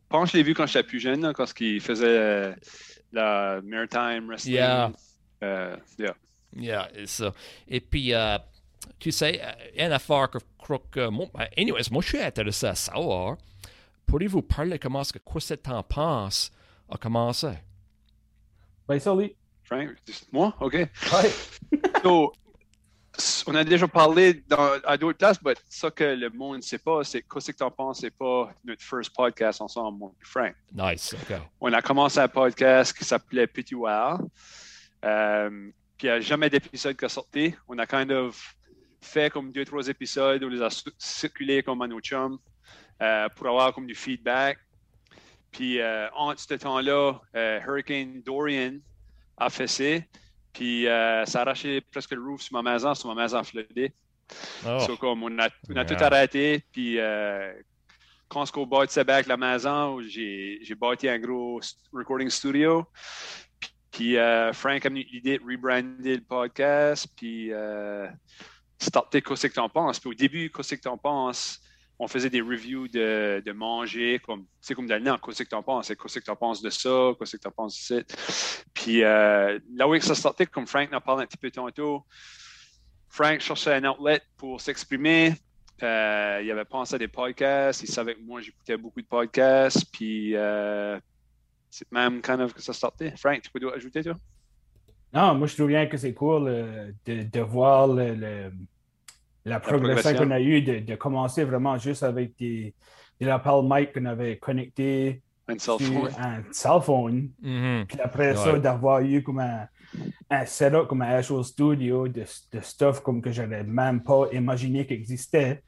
Je 0.08 0.12
pense 0.12 0.32
que 0.32 0.32
je 0.32 0.38
l'ai 0.38 0.44
vu 0.44 0.54
quand 0.54 0.66
j'étais 0.66 0.88
plus 0.88 1.02
jeune, 1.02 1.22
là, 1.22 1.34
quand 1.34 1.46
il 1.60 1.82
faisait 1.82 2.06
euh, 2.08 2.56
la 3.12 3.60
Maritime 3.62 4.28
Wrestling. 4.28 4.56
Yeah. 4.56 4.92
Euh, 5.44 5.76
yeah. 6.56 6.88
Ça. 7.06 7.34
Et 7.68 7.82
puis, 7.82 8.14
euh, 8.14 8.38
tu 9.00 9.12
sais, 9.12 9.42
une 9.78 9.92
affaire 9.92 10.30
que 10.30 10.40
je 10.40 10.46
crois 10.58 10.82
que... 10.90 11.10
Moi, 11.10 11.28
ben, 11.34 11.48
anyways, 11.58 11.90
moi, 11.92 12.02
je 12.02 12.08
suis 12.08 12.22
intéressé 12.22 12.68
à 12.68 12.76
savoir. 12.76 13.36
Pourriez-vous 14.06 14.44
parler 14.44 14.80
comment 14.80 15.02
est-ce 15.02 15.12
que 15.12 15.20
quoi 15.20 15.42
c'est 15.42 15.58
t'en 15.58 15.84
penses 15.84 16.54
a 16.90 16.98
commencé? 16.98 17.52
Ben, 18.88 18.98
ça, 19.00 19.14
oui. 19.14 19.36
Frank, 19.66 19.90
moi? 20.32 20.56
OK. 20.62 20.74
Ouais. 20.76 20.90
So, 22.02 22.32
on 23.48 23.56
a 23.56 23.64
déjà 23.64 23.88
parlé 23.88 24.44
dans, 24.48 24.72
à 24.86 24.98
d'autres 24.98 25.18
places, 25.18 25.42
mais 25.44 25.54
ça 25.70 25.90
que 25.90 26.04
le 26.04 26.30
monde 26.30 26.58
ne 26.58 26.62
sait 26.62 26.78
pas, 26.78 27.04
c'est 27.04 27.22
qu'est-ce 27.22 27.52
que 27.52 27.58
tu 27.58 27.64
en 27.64 27.72
penses, 27.72 28.00
c'est 28.02 28.12
pas 28.16 28.52
notre 28.64 28.84
first 28.84 29.16
podcast 29.16 29.62
ensemble, 29.62 30.06
et 30.22 30.26
Frank. 30.26 30.56
Nice, 30.74 31.14
OK. 31.14 31.38
On 31.60 31.74
a 31.74 31.82
commencé 31.82 32.20
un 32.20 32.28
podcast 32.28 32.98
qui 32.98 33.06
s'appelait 33.06 33.48
Petit 33.48 33.76
Wow. 33.76 34.30
Euh, 35.06 35.50
puis 35.98 36.08
il 36.08 36.12
n'y 36.12 36.18
a 36.18 36.20
jamais 36.20 36.50
d'épisode 36.50 36.96
qui 36.96 37.06
est 37.06 37.10
sorti. 37.10 37.56
On 37.68 37.78
a 37.80 37.86
kind 37.86 38.12
of 38.12 38.56
fait 39.02 39.32
comme 39.32 39.52
deux, 39.52 39.66
trois 39.66 39.88
épisodes, 39.88 40.44
on 40.44 40.50
les 40.50 40.62
a 40.62 40.70
cir- 40.70 40.92
circulés 40.98 41.64
comme 41.64 41.82
à 41.82 41.88
nos 41.88 42.00
chums 42.00 42.38
euh, 43.02 43.30
pour 43.36 43.48
avoir 43.48 43.74
comme 43.74 43.88
du 43.88 43.96
feedback. 43.96 44.60
Puis 45.52 45.80
euh, 45.80 46.08
entre 46.14 46.40
ce 46.42 46.54
temps-là, 46.54 47.14
euh, 47.36 47.60
Hurricane 47.66 48.22
Dorian 48.22 48.78
a 49.38 49.50
fessé. 49.50 50.08
Puis 50.58 50.88
euh, 50.88 51.24
ça 51.26 51.40
a 51.40 51.42
arraché 51.44 51.82
presque 51.82 52.14
le 52.14 52.24
roof 52.24 52.42
sur 52.42 52.60
ma 52.60 52.72
maison, 52.72 52.96
sur 52.96 53.14
ma 53.14 53.22
maison 53.22 53.44
flottée. 53.44 53.94
Oh, 54.66 54.80
So, 54.80 54.98
comme 54.98 55.22
on 55.22 55.38
a, 55.38 55.50
on 55.70 55.76
a 55.76 55.86
tout 55.86 56.04
arrêté, 56.04 56.64
puis 56.72 57.00
euh, 57.00 57.54
quand 58.28 58.46
on 58.58 58.66
bâtissait 58.66 59.02
avec 59.02 59.28
la 59.28 59.38
maison, 59.38 60.02
j'ai 60.02 60.58
j'ai 60.64 60.74
bâti 60.74 61.08
un 61.08 61.20
gros 61.20 61.62
recording 61.94 62.32
studio. 62.32 62.88
Puis 63.92 64.18
euh, 64.18 64.52
Frank 64.52 64.84
a 64.84 64.90
mis 64.90 65.04
l'idée 65.04 65.38
de 65.38 65.44
rebrander 65.44 66.16
le 66.16 66.24
podcast, 66.24 67.08
puis 67.16 67.52
starter 68.80 69.22
Qu'est-ce 69.22 69.46
que 69.46 69.54
t'en 69.54 69.70
penses? 69.70 70.00
Puis 70.00 70.10
au 70.10 70.16
début, 70.16 70.52
Qu'est-ce 70.52 70.74
que 70.74 70.82
t'en 70.82 70.98
penses, 70.98 71.60
on 72.00 72.08
faisait 72.08 72.30
des 72.30 72.42
reviews 72.42 72.88
de, 72.88 73.42
de 73.44 73.52
manger, 73.52 74.20
comme 74.20 74.46
c'est 74.62 74.76
comme 74.76 74.88
le 74.88 75.00
nom, 75.00 75.18
Qu'est-ce 75.18 75.44
que 75.44 75.50
t'en 75.50 75.64
penses, 75.64 75.88
Qu'est-ce 75.88 76.20
que 76.20 76.26
t'en 76.26 76.36
penses 76.36 76.62
de 76.62 76.70
ça, 76.70 77.12
Qu'est-ce 77.18 77.38
que 77.38 77.42
t'en 77.42 77.52
penses 77.52 77.76
de 77.90 78.02
ça. 78.06 78.64
Puis 78.74 79.04
euh, 79.04 79.58
là 79.74 79.88
où 79.88 80.00
ça 80.00 80.14
startait, 80.14 80.46
comme 80.46 80.68
Frank 80.68 80.94
en 80.94 81.02
parlé 81.02 81.24
un 81.24 81.26
petit 81.26 81.38
peu 81.38 81.50
tantôt, 81.50 82.06
Frank 83.10 83.40
cherchait 83.40 83.74
un 83.74 83.86
outlet 83.90 84.22
pour 84.38 84.62
s'exprimer. 84.62 85.34
Euh, 85.82 86.42
il 86.44 86.52
avait 86.52 86.66
pensé 86.66 86.96
à 86.96 86.98
des 86.98 87.08
podcasts. 87.08 87.82
Il 87.84 87.88
savait 87.90 88.16
que 88.16 88.22
moi, 88.22 88.42
j'écoutais 88.42 88.78
beaucoup 88.78 89.02
de 89.02 89.08
podcasts. 89.08 89.86
Puis, 89.92 90.36
euh, 90.36 91.00
c'est 91.70 91.92
même 91.92 92.22
kind 92.22 92.42
of 92.42 92.54
que 92.54 92.62
ça 92.62 92.74
sortait. 92.74 93.14
Frank, 93.18 93.42
tu 93.42 93.50
peux 93.52 93.74
ajouter, 93.74 94.04
toi? 94.04 94.16
Non, 95.14 95.36
moi, 95.36 95.48
je 95.48 95.56
trouve 95.56 95.68
bien 95.68 95.88
que 95.88 95.98
c'est 95.98 96.14
cool 96.14 96.46
de, 97.06 97.24
de 97.24 97.40
voir 97.40 97.88
le- 97.88 98.52
la 99.50 99.60
progression 99.60 100.02
progression. 100.12 100.26
qu'on 100.26 100.32
a 100.32 100.40
eue, 100.40 100.62
de, 100.62 100.80
de 100.80 100.96
commencer 100.96 101.44
vraiment 101.44 101.78
juste 101.78 102.04
avec 102.04 102.36
des, 102.38 102.74
des 103.20 103.26
lapels 103.26 103.62
mic 103.64 103.94
qu'on 103.94 104.06
avait 104.06 104.38
connectés 104.38 105.22
Un 105.48 105.58
sur 105.58 105.78
cell 105.80 105.88
phone. 105.94 106.12
un 106.20 106.44
cell 106.52 106.82
phone. 106.82 107.30
mhm. 107.42 107.86
Puis 107.88 108.00
après 108.02 108.36
ça, 108.36 108.54
Ouais. 108.54 108.60
d'avoir 108.60 109.02
eu 109.02 109.24
comme 109.24 109.40
un, 109.40 109.68
un 110.30 110.46
setup 110.46 110.88
comme 110.88 111.02
un 111.02 111.10
Actual 111.18 111.44
Studio 111.44 112.08
de, 112.08 112.24
de 112.52 112.60
stuff 112.62 113.00
comme 113.02 113.22
que 113.22 113.32
j'avais 113.32 113.64
même 113.64 114.04
pas 114.04 114.28
imaginé 114.34 114.86
qu'existait. 114.86 115.64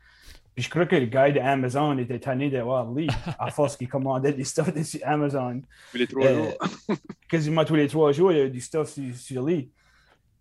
Puis 0.55 0.65
je 0.65 0.69
crois 0.69 0.85
que 0.85 0.95
le 0.97 1.05
gars 1.05 1.31
d'Amazon 1.31 1.97
était 1.99 2.19
tanné 2.19 2.49
de 2.49 2.59
voir 2.59 2.91
Lee 2.91 3.07
à 3.39 3.49
force 3.51 3.77
qu'il 3.77 3.87
commandait 3.87 4.33
des 4.33 4.43
stuff 4.43 4.69
sur 4.83 4.99
Amazon. 5.03 5.61
Tous 5.91 5.97
les 5.97 6.07
trois 6.07 6.25
Euh, 6.25 6.35
jours. 6.43 6.97
quasiment 7.29 7.63
tous 7.63 7.75
les 7.75 7.87
trois 7.87 8.11
jours, 8.11 8.31
il 8.33 8.37
y 8.37 8.41
a 8.41 8.49
du 8.49 8.59
stuff 8.59 8.89
sur, 8.89 9.15
sur 9.15 9.45
Lee. 9.45 9.69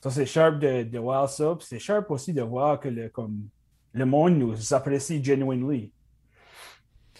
Ça, 0.00 0.10
c'est 0.10 0.26
sharp 0.26 0.58
de, 0.58 0.84
de 0.84 0.98
voir 0.98 1.28
ça. 1.28 1.54
Puis 1.56 1.66
c'est 1.68 1.78
sharp 1.78 2.10
aussi 2.10 2.32
de 2.32 2.42
voir 2.42 2.78
que 2.80 2.88
le, 2.88 3.08
comme, 3.08 3.48
le 3.92 4.06
monde 4.06 4.38
nous 4.38 4.72
apprécie 4.74 5.22
genuinely. 5.22 5.92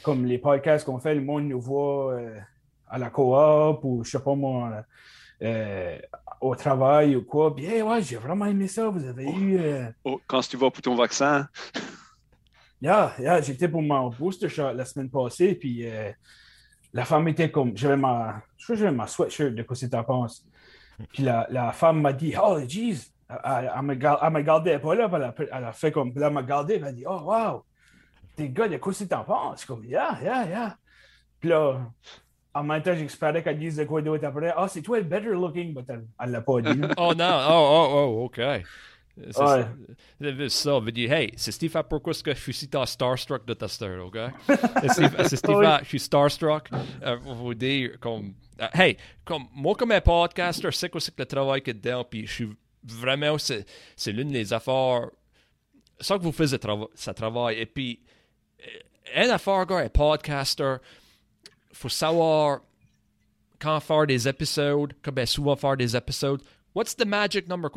Comme 0.02 0.25
les 0.26 0.38
podcasts 0.38 0.85
qu'on 0.85 0.99
fait, 1.00 1.14
le 1.14 1.20
monde 1.23 1.44
nous 1.49 1.61
voit 1.61 2.14
euh, 2.14 2.38
à 2.88 2.99
la 2.99 3.11
coop 3.11 3.80
ou 3.82 4.04
je 4.04 4.11
sais 4.12 4.20
pas 4.23 4.35
moi, 4.37 4.85
euh, 5.42 5.99
au 6.40 6.54
travail 6.54 7.16
ou 7.16 7.25
quoi. 7.25 7.50
Bien, 7.50 7.85
ouais, 7.85 8.00
j'ai 8.02 8.16
vraiment 8.16 8.47
aimé 8.47 8.68
ça. 8.68 8.88
Vous 8.90 9.04
avez 9.04 9.28
eu. 9.28 9.58
euh, 9.58 9.90
Oh, 10.04 10.20
quand 10.26 10.40
tu 10.40 10.56
vas 10.56 10.70
pour 10.70 10.82
ton 10.82 10.94
vaccin, 10.94 11.49
Yeah, 12.80 13.12
yeah, 13.18 13.40
j'étais 13.40 13.66
pour 13.68 13.82
mon 13.82 14.08
booster 14.11 14.49
shot 14.49 14.73
la 14.73 14.85
semaine 14.85 15.11
passée, 15.11 15.56
puis 15.56 15.85
la 16.92 17.04
femme 17.04 17.26
était 17.26 17.50
comme, 17.50 17.76
j'avais 17.76 17.97
ma, 17.97 18.40
je 18.56 18.62
crois 18.64 18.76
que 18.76 18.80
j'avais 18.82 18.97
ma 18.97 19.08
sweatshirt 19.08 19.52
de 19.52 19.64
quoi 19.64 19.75
c'est 19.75 19.88
t'en 19.88 20.04
penses. 20.04 20.47
Puis 21.12 21.22
la, 21.22 21.46
la 21.50 21.72
femme 21.72 22.00
m'a 22.00 22.12
dit, 22.12 22.34
oh, 22.42 22.58
jeez, 22.66 22.96
elle, 23.28 23.36
elle- 23.44 23.72
elle 23.76 23.82
me 23.82 23.94
gar- 23.94 24.18
elle 24.22 24.80
pas 24.80 24.94
là, 24.94 25.08
puis 25.08 25.16
elle 25.16 25.22
a, 25.24 25.34
elle 25.58 25.64
a 25.64 25.72
fait 25.72 25.92
comme, 25.92 26.12
là, 26.16 26.26
elle 26.28 26.32
m'a 26.32 26.42
gardé, 26.42 26.74
puis 26.74 26.82
elle 26.82 26.88
a 26.88 26.92
dit, 26.92 27.04
oh, 27.06 27.20
wow, 27.24 27.62
t'es 28.36 28.48
gars 28.48 28.68
de 28.68 28.76
quoi 28.78 28.92
c'est 28.92 29.06
t'en 29.06 29.24
penses? 29.24 29.64
Comme, 29.64 29.84
yeah, 29.84 30.18
yeah, 30.22 30.46
yeah. 30.46 30.76
Puis 31.40 31.50
là, 31.50 31.80
en 32.54 32.64
même 32.64 32.82
temps, 32.82 32.94
j'espérais 32.96 33.42
qu'elle 33.42 33.58
dise 33.58 33.76
de 33.76 33.84
quoi 33.84 34.02
d'autre 34.02 34.24
après. 34.26 34.52
Ah, 34.56 34.66
c'est 34.68 34.82
toi 34.82 34.98
le 34.98 35.04
better 35.04 35.30
looking, 35.30 35.74
mais 35.74 35.84
elle, 36.20 36.30
l'a 36.30 36.40
pas 36.40 36.60
dit. 36.60 36.80
Oh 36.96 37.14
non, 37.14 37.38
oh, 37.48 37.68
oh, 37.70 37.88
oh, 37.92 38.24
OK. 38.24 38.40
C'est 39.30 39.36
Ouais. 39.40 39.66
ça. 40.46 40.48
Ça. 40.48 40.78
veut 40.80 40.92
dire, 40.92 41.12
hey, 41.12 41.32
c'est 41.36 41.50
Steve, 41.52 41.76
pourquoi 41.88 42.12
est-ce 42.12 42.22
que 42.22 42.32
je 42.34 42.40
suis 42.40 42.52
si 42.54 42.68
ta 42.68 42.86
starstruck 42.86 43.44
de 43.46 43.54
ta 43.54 43.66
star, 43.68 44.04
OK? 44.06 44.16
C'est 44.46 44.88
Steve, 45.36 45.56
Oui. 45.56 45.66
je 45.82 45.88
suis 45.88 45.98
starstruck. 46.00 46.70
Euh, 47.04 47.16
vous 47.22 47.54
dire, 47.54 47.98
comme, 48.00 48.32
hey, 48.74 48.96
comme, 49.24 49.46
moi, 49.54 49.74
comme 49.74 49.92
un 49.92 50.00
podcaster, 50.00 50.70
sais 50.72 50.88
quoi 50.88 51.00
c'est 51.00 51.14
que 51.14 51.22
le 51.22 51.26
travail 51.26 51.62
qu'il 51.62 51.74
y 51.74 51.78
a 51.78 51.80
dedans, 51.80 52.04
puis 52.04 52.26
je 52.26 52.32
suis 52.32 52.48
vraiment, 52.84 53.38
c'est, 53.38 53.64
c'est 53.96 54.12
l'une 54.12 54.30
des 54.30 54.52
affaires, 54.52 55.10
ça 56.00 56.18
que 56.18 56.22
vous 56.22 56.32
faites, 56.32 56.64
ça 56.94 57.14
travaille. 57.14 57.56
Et 57.58 57.66
puis, 57.66 58.00
euh, 58.60 59.24
une 59.24 59.30
affaire, 59.30 59.66
gars, 59.66 59.78
un 59.78 59.88
podcaster, 59.88 60.76
faut 61.72 61.88
savoir 61.88 62.60
quand 63.58 63.80
faire 63.80 64.06
des 64.06 64.28
épisodes, 64.28 64.92
comme 65.02 65.24
souvent 65.26 65.56
faire 65.56 65.76
des 65.76 65.96
épisodes. 65.96 66.42
What's 66.74 66.94
the 66.94 67.06
magic 67.06 67.48
number? 67.48 67.70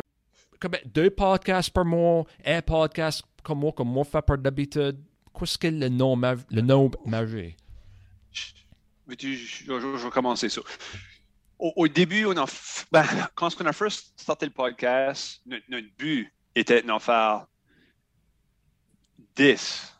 Comme 0.59 0.75
deux 0.85 1.09
podcasts 1.09 1.71
par 1.71 1.85
mois, 1.85 2.25
un 2.45 2.61
podcast 2.61 3.23
comme 3.43 3.59
moi, 3.59 3.71
comme 3.71 3.89
moi 3.89 4.03
fait 4.03 4.21
par 4.21 4.37
d'habitude. 4.37 4.99
Qu'est-ce 5.37 5.57
que 5.57 5.67
le 5.67 5.89
nom, 5.89 6.19
le 6.51 6.61
nom 6.61 6.91
magique? 7.05 7.57
Veux-tu, 9.11 9.35
je, 9.35 9.65
je- 9.65 9.97
je 9.97 10.03
vais 10.05 10.09
commencer 10.09 10.47
ça. 10.47 10.61
Au, 11.59 11.73
au 11.75 11.87
début, 11.89 12.25
on 12.25 12.37
a, 12.37 12.45
ben, 12.93 13.05
quand 13.35 13.49
on 13.61 13.65
a 13.65 13.73
first 13.73 14.13
starté 14.17 14.45
le 14.45 14.53
podcast, 14.53 15.41
notre, 15.45 15.65
notre 15.67 15.87
but 15.97 16.31
était 16.55 16.81
d'en 16.81 16.97
faire 16.97 17.45
10 19.35 19.93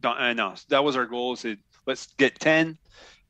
dans 0.00 0.14
un 0.14 0.38
an. 0.38 0.54
That 0.68 0.80
was 0.82 0.96
our 0.96 1.06
goal, 1.06 1.36
c'est 1.36 1.58
let's 1.88 2.06
get 2.18 2.34
10. 2.40 2.76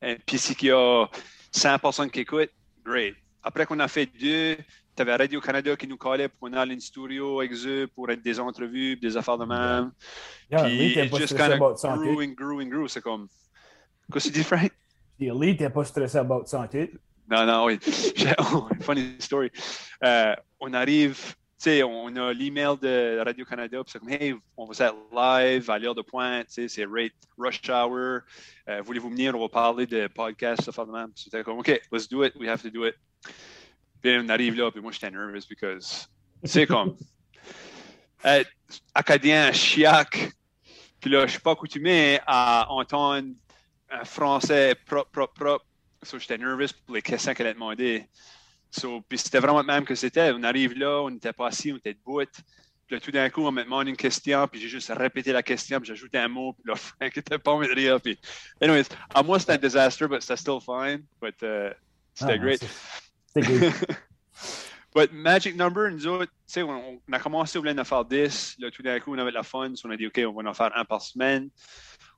Et 0.02 0.16
puis 0.26 0.36
si 0.38 0.52
il 0.60 0.66
y 0.66 0.70
a 0.70 1.06
100 1.50 1.78
personnes 1.78 2.10
qui 2.10 2.20
écoutent, 2.20 2.50
great. 2.84 3.14
Après 3.42 3.64
qu'on 3.64 3.80
a 3.80 3.88
fait 3.88 4.06
deux, 4.06 4.56
tu 4.94 5.00
avais 5.02 5.16
Radio-Canada 5.16 5.74
qui 5.76 5.86
nous 5.86 5.96
collait 5.96 6.28
pour 6.28 6.40
qu'on 6.50 6.52
aille 6.54 6.74
en 6.76 6.78
studio 6.80 7.40
avec 7.40 7.52
eux 7.64 7.88
pour 7.94 8.10
être 8.10 8.22
des 8.22 8.38
entrevues, 8.38 8.96
des 8.96 9.16
affaires 9.16 9.38
de 9.38 9.46
même. 9.46 9.92
Yeah, 10.50 10.64
Puis 10.64 10.92
it 11.06 11.10
just 11.20 11.36
kind 11.38 11.52
of 11.52 11.58
grew 12.02 12.20
and 12.22 12.34
grew 12.34 12.60
and 12.60 12.66
grew. 12.68 12.86
C'est 12.88 13.00
comme. 13.00 13.28
Qu'est-ce 14.12 14.28
que 14.28 14.32
tu 14.34 14.38
dis, 14.40 14.44
Frank? 14.44 14.70
Lee, 15.30 15.56
t'es 15.56 15.70
pas 15.70 15.84
stressé 15.84 16.18
about 16.18 16.46
santé. 16.46 16.92
Non, 17.30 17.46
non, 17.46 17.64
oui. 17.64 17.78
Funny 18.80 19.16
story. 19.18 19.50
Euh, 20.02 20.34
on 20.60 20.72
arrive, 20.74 21.16
tu 21.16 21.34
sais, 21.58 21.82
on 21.82 22.14
a 22.16 22.32
l'email 22.32 22.76
de 22.80 23.22
Radio-Canada, 23.24 23.82
puis 23.84 23.92
c'est 23.92 23.98
comme, 23.98 24.10
hey, 24.10 24.34
on 24.56 24.66
va 24.66 24.86
être 24.86 24.96
live 25.12 25.70
à 25.70 25.78
l'heure 25.78 25.94
de 25.94 26.02
pointe, 26.02 26.48
tu 26.48 26.54
sais, 26.54 26.68
c'est 26.68 26.84
rate 26.84 27.12
rush 27.38 27.60
hour. 27.68 28.20
Euh, 28.68 28.82
Voulez-vous 28.84 29.10
venir? 29.10 29.34
On 29.36 29.40
va 29.40 29.48
parler 29.48 29.86
de 29.86 30.08
podcast, 30.08 30.70
ça 30.70 30.84
même. 30.84 31.12
Puis 31.12 31.24
C'était 31.24 31.42
comme, 31.42 31.58
OK, 31.58 31.80
let's 31.90 32.08
do 32.08 32.24
it, 32.24 32.34
we 32.38 32.48
have 32.48 32.62
to 32.62 32.70
do 32.70 32.86
it. 32.86 32.94
Puis 34.02 34.18
on 34.18 34.28
arrive 34.28 34.56
là, 34.56 34.70
puis 34.70 34.80
moi, 34.80 34.92
j'étais 34.92 35.10
nervous 35.10 35.46
because, 35.48 36.08
c'est 36.42 36.66
comme, 36.66 36.96
être 38.24 38.50
acadien, 38.94 39.52
chiac, 39.52 40.32
puis 41.02 41.10
là, 41.10 41.26
je 41.26 41.32
suis 41.32 41.40
pas 41.40 41.50
accoutumé 41.50 42.20
à 42.26 42.66
entendre 42.70 43.34
un 43.92 44.04
français 44.04 44.74
propre, 44.86 45.10
propre, 45.10 45.34
propre. 45.34 45.66
So, 46.02 46.18
j'étais 46.18 46.38
nerveux 46.38 46.66
pour 46.84 46.94
les 46.94 47.02
questions 47.02 47.32
qu'elle 47.34 47.46
a 47.46 47.54
demandées. 47.54 48.06
So, 48.70 49.02
puis 49.02 49.18
c'était 49.18 49.38
vraiment 49.38 49.60
le 49.60 49.66
même 49.66 49.84
que 49.84 49.94
c'était. 49.94 50.32
On 50.32 50.42
arrive 50.42 50.76
là, 50.76 51.02
on 51.02 51.10
n'était 51.10 51.32
pas 51.32 51.48
assis, 51.48 51.72
on 51.72 51.76
était 51.76 51.94
debout. 51.94 52.22
Puis 52.86 52.96
là, 52.96 53.00
tout 53.00 53.10
d'un 53.10 53.28
coup, 53.30 53.42
on 53.42 53.52
me 53.52 53.62
demande 53.62 53.88
une 53.88 53.96
question, 53.96 54.48
puis 54.48 54.60
j'ai 54.60 54.68
juste 54.68 54.90
répété 54.94 55.32
la 55.32 55.42
question, 55.42 55.78
puis 55.78 55.86
j'ai 55.86 55.92
ajouté 55.92 56.18
un 56.18 56.28
mot, 56.28 56.54
puis 56.54 56.64
là, 56.66 56.74
Frank 56.76 57.16
était 57.16 57.38
pas 57.38 57.52
envie 57.52 57.68
de 57.68 57.74
rire. 57.74 58.00
Puis... 58.00 58.18
Anyways, 58.60 58.86
à 59.14 59.22
moi, 59.22 59.38
c'était 59.38 59.52
un 59.52 59.58
désastre, 59.58 60.06
but 60.06 60.22
c'était 60.22 60.36
still 60.36 60.58
fine. 60.64 61.04
But 61.20 61.34
uh, 61.42 61.74
c'était 62.14 62.32
Ah, 62.32 62.38
great. 62.38 62.64
C'était 63.34 63.46
good. 63.46 63.72
But 64.94 65.10
Magic 65.10 65.56
Number, 65.56 65.90
nous 65.90 66.06
autres, 66.06 66.30
on, 66.58 67.00
on 67.08 67.12
a 67.12 67.18
commencé 67.18 67.58
au 67.58 67.62
lieu 67.62 67.72
d'en 67.72 67.84
faire 67.84 68.04
10. 68.04 68.56
Là, 68.58 68.70
tout 68.70 68.82
d'un 68.82 69.00
coup, 69.00 69.14
on 69.14 69.18
avait 69.18 69.30
de 69.30 69.36
la 69.36 69.42
fun. 69.42 69.74
So, 69.74 69.88
on 69.88 69.90
a 69.90 69.96
dit, 69.96 70.06
OK, 70.06 70.20
on 70.26 70.32
va 70.32 70.50
en 70.50 70.54
faire 70.54 70.70
un 70.76 70.84
par 70.84 71.00
semaine. 71.00 71.48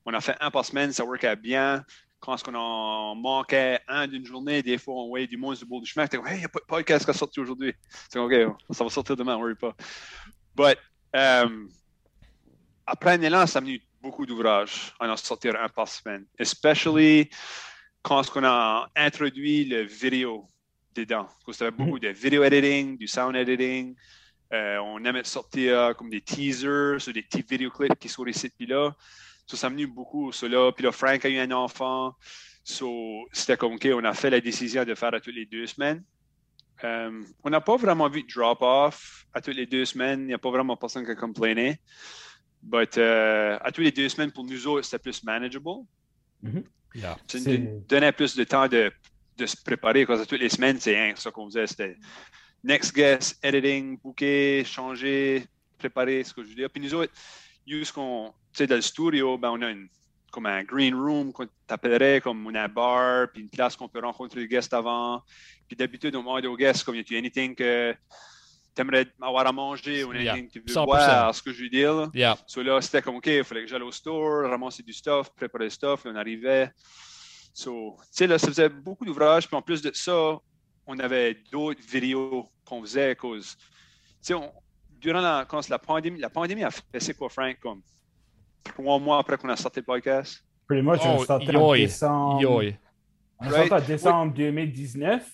On 0.07 0.13
a 0.15 0.21
fait 0.21 0.37
un 0.41 0.51
par 0.51 0.65
semaine, 0.65 0.93
ça 0.93 1.05
workait 1.05 1.37
bien. 1.37 1.85
Quand 2.21 2.37
on 2.49 2.55
en 2.55 3.15
manquait 3.15 3.81
un 3.87 4.07
d'une 4.07 4.25
journée, 4.25 4.63
des 4.63 4.79
fois, 4.79 4.95
on 4.95 5.09
voyait 5.09 5.27
du 5.27 5.37
monde 5.37 5.57
sur 5.57 5.67
le 5.67 5.71
bord 5.71 5.81
du 5.81 5.87
chemin. 5.87 6.07
Comme, 6.07 6.27
hey, 6.27 6.37
il 6.37 6.39
n'y 6.41 6.45
a 6.45 6.49
pas 6.49 6.61
de 6.61 6.65
podcast 6.65 7.05
qui 7.05 7.11
a 7.11 7.15
sorti 7.15 7.41
aujourd'hui? 7.41 7.75
C'est 8.09 8.19
comme, 8.19 8.33
OK, 8.33 8.57
ça 8.71 8.85
va 8.85 8.91
sortir 8.91 9.17
demain, 9.17 9.37
on 9.37 9.41
worry 9.41 9.55
pas. 9.55 9.75
But, 10.55 10.79
um, 11.13 11.69
après 12.87 13.13
un 13.13 13.23
élan, 13.23 13.47
ça 13.47 13.59
a 13.59 13.63
mis 13.63 13.83
beaucoup 14.01 14.27
d'ouvrages 14.27 14.95
à 15.01 15.09
en 15.09 15.17
sortir 15.17 15.55
un 15.61 15.69
par 15.69 15.89
semaine. 15.89 16.27
Especially 16.39 17.31
quand 18.03 18.23
on 18.37 18.45
a 18.45 18.89
introduit 18.95 19.65
le 19.65 19.83
vidéo 19.83 20.47
dedans. 20.95 21.25
Parce 21.25 21.45
que 21.45 21.53
c'était 21.53 21.71
beaucoup 21.71 21.99
de 21.99 22.09
video 22.09 22.45
editing, 22.45 22.99
du 22.99 23.09
sound 23.09 23.35
editing. 23.35 23.97
Euh, 24.53 24.79
on 24.79 25.03
aimait 25.05 25.25
sortir 25.25 25.95
comme 25.97 26.11
des 26.11 26.21
teasers 26.21 27.01
sur 27.01 27.13
des 27.13 27.23
petits 27.23 27.43
vidéoclips 27.43 27.99
qui 27.99 28.09
sont 28.09 28.27
ici 28.27 28.51
puis 28.51 28.67
là. 28.67 28.95
So, 29.47 29.57
ça 29.57 29.67
a 29.67 29.71
mené 29.71 29.87
beaucoup 29.87 30.33
cela. 30.33 30.73
Puis 30.73 30.85
là, 30.85 30.93
Frank 30.93 31.25
a 31.25 31.29
eu 31.29 31.39
un 31.39 31.51
enfant. 31.53 32.15
So, 32.63 33.27
c'était 33.33 33.57
comme, 33.57 33.75
OK, 33.75 33.87
on 33.93 34.05
a 34.05 34.15
fait 34.15 34.31
la 34.31 34.41
décision 34.41 34.85
de 34.85 34.95
faire 34.95 35.13
à 35.15 35.21
toutes 35.21 35.35
les 35.35 35.47
deux 35.47 35.67
semaines. 35.67 36.03
Euh, 36.83 37.23
on 37.43 37.51
n'a 37.51 37.61
pas 37.61 37.77
vraiment 37.77 38.09
vu 38.09 38.23
de 38.23 38.29
drop-off 38.35 39.27
à 39.33 39.41
toutes 39.41 39.55
les 39.57 39.67
deux 39.67 39.85
semaines. 39.85 40.21
Il 40.23 40.27
n'y 40.27 40.35
a 40.35 40.39
pas 40.39 40.51
vraiment 40.51 40.77
personne 40.77 41.05
qui 41.05 41.11
a 41.11 41.15
complainé. 41.15 41.79
But 42.63 42.97
euh, 42.99 43.59
à 43.61 43.71
toutes 43.71 43.85
les 43.85 43.93
deux 43.93 44.09
semaines, 44.09 44.33
pour 44.33 44.45
nous 44.45 44.67
autres, 44.67 44.85
c'était 44.87 44.99
plus 44.99 45.23
manageable. 45.25 45.85
Yeah. 46.95 47.17
Ça 47.27 47.39
C'est- 47.39 47.59
nous 47.59 47.85
donnait 47.89 48.13
plus 48.13 48.35
de 48.37 48.45
temps 48.45 48.67
de, 48.69 48.91
de 49.37 49.47
se 49.47 49.57
préparer. 49.63 50.07
Parce 50.07 50.23
que 50.23 50.27
toutes 50.27 50.41
les 50.41 50.49
semaines, 50.49 50.81
c'est 50.81 50.97
hein, 50.99 51.13
ça 51.17 51.31
qu'on 51.31 51.47
faisait. 51.47 51.67
C'était 51.67 51.97
next 52.63 52.95
guest, 52.95 53.39
editing, 53.45 53.99
booker, 53.99 54.65
changer, 54.65 55.45
préparer, 55.79 56.25
ce 56.25 56.33
que 56.33 56.43
je 56.43 56.49
veux 56.49 56.55
dire. 56.55 56.71
Puis 56.71 56.83
nous 56.83 56.95
autres, 56.95 57.13
use 57.67 57.93
qu'on, 57.93 58.31
tu 58.31 58.35
sais, 58.59 58.67
dans 58.67 58.77
le 58.77 58.83
studio, 58.83 59.39
ben, 59.39 59.51
on 59.51 59.63
a 59.63 59.71
une, 59.71 59.89
comme 60.31 60.47
un 60.47 60.65
green 60.65 60.95
room 60.95 61.33
qu'on 61.33 61.47
t'appellerait, 61.67 62.21
comme 62.21 62.47
on 62.47 62.55
a 62.55 62.63
un 62.63 62.69
bar, 62.69 63.29
puis 63.33 63.43
une 63.43 63.49
place 63.49 63.77
qu'on 63.77 63.89
peut 63.89 64.01
rencontrer 64.01 64.41
les 64.41 64.49
guests 64.49 64.75
avant. 64.75 65.23
Puis 65.69 65.77
d'habitude, 65.77 66.15
on 66.17 66.21
demande 66.21 66.45
aux 66.47 66.57
guests, 66.57 66.85
comme, 66.85 66.97
y 66.97 66.99
a 66.99 67.19
anything 67.19 67.55
que 67.55 67.95
tu 68.75 68.83
aimerais 68.83 69.07
avoir 69.23 69.47
à 69.47 69.53
manger 69.53 70.03
ou 70.03 70.11
anything 70.11 70.49
que 70.49 70.55
tu 70.55 70.59
veux 70.61 70.75
100%. 70.75 70.85
boire, 70.85 71.35
ce 71.35 71.43
que 71.43 71.53
je 71.53 71.63
veux 71.63 71.69
dire. 71.69 71.95
là. 71.95 72.11
Yeah. 72.13 72.37
So 72.47 72.63
là, 72.63 72.81
c'était 72.81 73.03
comme, 73.03 73.17
OK, 73.17 73.27
il 73.27 73.45
fallait 73.45 73.63
que 73.63 73.69
j'aille 73.69 73.83
au 73.83 73.93
store, 73.93 74.51
ramasser 74.51 74.83
du 74.83 74.93
stuff, 74.93 75.31
préparer 75.35 75.65
le 75.65 75.71
stuff, 75.71 76.05
et 76.07 76.09
on 76.09 76.17
arrivait. 76.17 76.71
So, 77.53 77.97
tu 78.01 78.07
sais, 78.11 78.27
là, 78.27 78.37
ça 78.37 78.49
faisait 78.49 78.69
beaucoup 78.69 79.05
d'ouvrages. 79.05 79.47
Puis 79.47 79.57
en 79.57 79.63
plus 79.63 79.81
de 79.81 79.93
ça, 79.95 80.37
on 80.87 80.99
avait 80.99 81.35
d'autres 81.53 81.81
vidéos 81.89 82.51
qu'on 82.65 82.81
faisait 82.83 83.11
à 83.11 83.15
cause. 83.15 83.57
Tu 83.57 84.35
sais, 84.35 84.53
durant 85.01 85.21
la, 85.21 85.45
quand 85.49 85.69
la 85.69 85.79
pandémie, 85.79 86.19
la 86.19 86.31
pandémie 86.31 86.65
a 86.65 86.71
fait, 86.73 86.83
c'est 86.99 87.15
quoi, 87.15 87.29
Frank, 87.29 87.59
comme 87.61 87.81
trois 88.65 88.99
mois 88.99 89.19
après 89.19 89.37
qu'on 89.37 89.49
a 89.49 89.57
sorti 89.57 89.81
le 89.81 89.85
podcast? 89.87 90.45
Pretty 90.67 90.83
much, 90.83 91.01
on 91.05 91.19
Oh, 91.19 91.25
sortait 91.25 91.55
en 91.57 91.73
décembre. 91.75 92.41
yoï. 92.43 92.77
On 93.41 93.49
Right. 93.49 93.69
sortait 93.69 93.85
en 93.85 93.87
décembre 93.87 94.35
2019. 94.35 95.31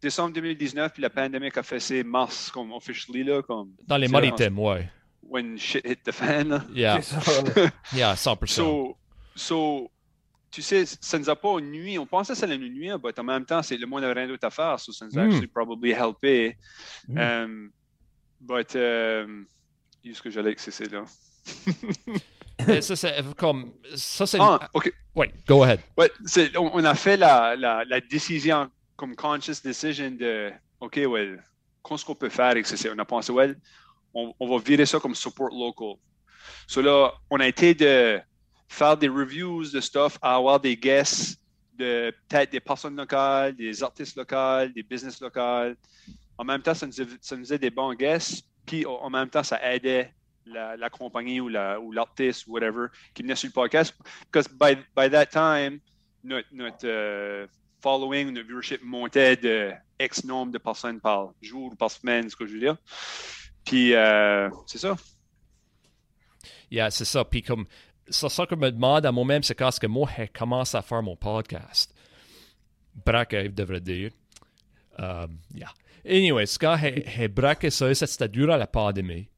Décembre 0.00 0.32
2019, 0.34 0.92
puis 0.92 1.02
la 1.02 1.10
pandémie 1.10 1.50
a 1.54 1.62
fait 1.62 1.78
c'est 1.78 2.02
mars, 2.02 2.50
comme 2.50 2.72
officially, 2.72 3.22
là, 3.22 3.40
comme 3.42 3.70
Dans 3.86 3.96
les 3.96 4.08
maritimes, 4.08 4.58
ouais. 4.58 4.90
when 5.22 5.56
shit 5.58 5.86
hit 5.86 6.02
the 6.02 6.10
fan. 6.12 6.48
là. 6.48 6.64
Yeah. 6.74 7.00
Ça. 7.02 7.20
Yeah, 7.94 8.14
100%. 8.16 8.46
So, 8.46 8.96
so 9.36 9.90
tu 10.50 10.60
sais, 10.60 10.84
ça 10.86 11.18
nous 11.18 11.30
a 11.30 11.36
pas 11.36 11.60
nuit. 11.60 11.98
On 11.98 12.06
pensait 12.06 12.32
que 12.32 12.38
ça 12.38 12.46
allait 12.46 12.58
nous 12.58 12.68
nuire, 12.68 12.98
mais 13.02 13.18
en 13.18 13.22
même 13.24 13.44
temps, 13.46 13.62
c'est 13.62 13.76
le 13.76 13.86
monde 13.86 14.02
n'a 14.02 14.12
rien 14.12 14.26
d'autre 14.26 14.46
à 14.46 14.50
faire. 14.50 14.78
So 14.80 14.92
ça 14.92 15.06
nous 15.06 15.16
a 15.18 15.22
Mm. 15.24 15.28
actually 15.30 15.46
probably 15.46 15.92
helpé. 15.92 16.56
Mm. 17.08 17.18
Um, 17.18 17.70
but, 18.40 18.74
um, 18.76 19.46
ce 20.04 20.20
que 20.20 20.30
j'allais 20.30 20.48
avec 20.48 20.60
c'est 20.60 20.90
là. 20.90 21.04
Ça, 22.80 22.96
c'est 22.96 23.34
comme. 23.36 23.72
Ça, 23.94 24.26
c'est. 24.26 24.38
Ah, 24.40 24.68
OK. 24.74 24.92
Ouais, 25.14 25.32
go 25.46 25.62
ahead. 25.62 25.80
Ouais, 25.96 26.10
on, 26.56 26.70
on 26.74 26.84
a 26.84 26.94
fait 26.94 27.16
la, 27.16 27.54
la, 27.56 27.84
la 27.84 28.00
décision 28.00 28.70
comme 28.96 29.14
conscious 29.14 29.60
decision 29.62 30.10
de 30.12 30.52
OK, 30.80 31.00
well, 31.06 31.42
qu'est-ce 31.86 32.04
qu'on 32.04 32.14
peut 32.14 32.28
faire 32.28 32.46
avec 32.46 32.66
ça? 32.66 32.88
On 32.94 32.98
a 32.98 33.04
pensé, 33.04 33.32
well, 33.32 33.56
on, 34.14 34.32
on 34.38 34.48
va 34.48 34.62
virer 34.62 34.86
ça 34.86 34.98
comme 34.98 35.14
support 35.14 35.50
local. 35.50 35.94
So 36.66 36.80
là, 36.82 37.12
on 37.30 37.40
a 37.40 37.46
été 37.46 37.74
de 37.74 38.20
faire 38.68 38.96
des 38.96 39.08
reviews 39.08 39.70
de 39.70 39.80
stuff, 39.80 40.18
à 40.22 40.36
avoir 40.36 40.58
des 40.60 40.76
guests 40.76 41.38
de 41.74 42.14
peut-être 42.28 42.52
des 42.52 42.60
personnes 42.60 42.96
locales, 42.96 43.54
des 43.54 43.82
artistes 43.82 44.16
locaux, 44.16 44.72
des 44.74 44.82
business 44.82 45.20
locales. 45.20 45.76
En 46.38 46.44
même 46.44 46.62
temps, 46.62 46.74
ça 46.74 46.86
nous, 46.86 46.92
ça 47.20 47.36
nous 47.36 47.42
faisait 47.42 47.58
des 47.58 47.70
bons 47.70 47.94
guests, 47.94 48.44
puis 48.66 48.84
en 48.86 49.10
même 49.10 49.28
temps, 49.28 49.42
ça 49.42 49.60
aidait 49.62 50.12
la, 50.46 50.76
la 50.76 50.90
compagnie 50.90 51.40
ou 51.40 51.48
la- 51.48 51.78
ou 51.80 51.92
l'artiste, 51.92 52.46
whatever, 52.46 52.86
qui 53.14 53.22
venait 53.22 53.36
sur 53.36 53.48
le 53.48 53.52
podcast. 53.52 53.94
Because 54.30 54.48
by, 54.48 54.76
by 54.96 55.10
that 55.10 55.26
time, 55.26 55.80
notre, 56.24 56.48
notre 56.52 56.84
euh, 56.86 57.46
following, 57.80 58.32
notre 58.32 58.46
viewership 58.46 58.82
montait 58.82 59.36
de 59.36 59.72
X 60.00 60.24
nombre 60.24 60.52
de 60.52 60.58
personnes 60.58 61.00
par 61.00 61.32
jour 61.40 61.72
ou 61.72 61.76
par 61.76 61.90
semaine, 61.90 62.28
ce 62.28 62.36
que 62.36 62.46
je 62.46 62.54
veux 62.54 62.60
dire. 62.60 62.76
Puis, 63.64 63.94
euh, 63.94 64.48
c'est 64.66 64.78
ça. 64.78 64.96
Yeah, 66.70 66.90
c'est 66.90 67.04
ça. 67.04 67.24
Puis 67.24 67.42
comme. 67.42 67.66
Ça, 68.08 68.28
ça 68.28 68.46
que 68.46 68.56
je 68.56 68.60
me 68.60 68.70
demande 68.70 69.06
à 69.06 69.12
moi-même, 69.12 69.42
c'est 69.44 69.54
quand 69.54 69.68
est-ce 69.68 69.78
que 69.78 69.86
moi, 69.86 70.10
j'ai 70.16 70.26
commencé 70.26 70.76
à 70.76 70.82
faire 70.82 71.02
mon 71.02 71.16
podcast? 71.16 71.94
Braque, 73.06 73.30
je 73.32 73.46
devrais 73.48 73.80
dire. 73.80 74.10
Um, 74.98 75.38
yeah. 75.54 75.72
Anyway, 76.04 76.44
quand 76.60 76.76
j'ai 76.78 77.28
braqué 77.28 77.70
ça, 77.70 77.94
c'était 77.94 78.28
durant 78.28 78.56
la 78.56 78.66
pandémie. 78.66 79.28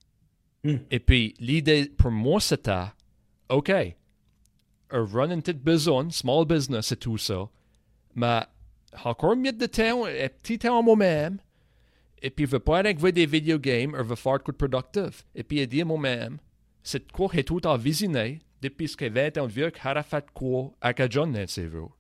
Mm. 0.64 0.76
Et 0.90 0.98
puis, 0.98 1.34
l'idée 1.38 1.90
pour 1.96 2.10
moi, 2.10 2.40
c'était, 2.40 2.86
OK, 3.50 3.70
un 3.70 5.04
run 5.04 5.30
une 5.30 5.42
petite 5.42 5.62
besoin, 5.62 6.10
small 6.10 6.46
business 6.46 6.92
et 6.92 6.96
tout 6.96 7.18
ça, 7.18 7.48
mais 8.14 8.40
encore 9.04 9.36
mieux 9.36 9.52
de 9.52 9.66
temps, 9.66 10.06
un 10.06 10.28
petit 10.28 10.58
temps 10.58 10.82
moi-même, 10.82 11.38
et 12.22 12.30
puis 12.30 12.46
je 12.46 12.52
veux 12.52 12.60
pas 12.60 12.78
aller 12.78 12.96
jouer 12.98 13.12
des 13.12 13.26
video 13.26 13.58
games, 13.58 13.92
je 13.96 14.02
veux 14.02 14.16
faire 14.16 14.38
de 14.38 14.44
quoi 14.44 14.52
de 14.52 14.56
productif. 14.56 15.26
Et 15.34 15.42
puis, 15.42 15.66
dire 15.66 15.84
moi-même, 15.84 16.38
c'est 16.82 17.10
quoi 17.12 17.28
j'ai 17.32 17.44
tout 17.44 17.66
en 17.66 17.76
visionné, 17.76 18.40
depuis 18.62 18.88
ce 18.88 18.96
que 18.96 19.04
20 19.04 19.38
ans 19.38 19.46
vieux, 19.46 19.70
qu'il 19.70 19.86
a 19.86 20.02
fait 20.02 20.24
quoi 20.32 20.70
à 20.80 20.92
John 21.10 21.32
dans 21.32 21.46
ses 21.46 21.68
jours. 21.68 21.94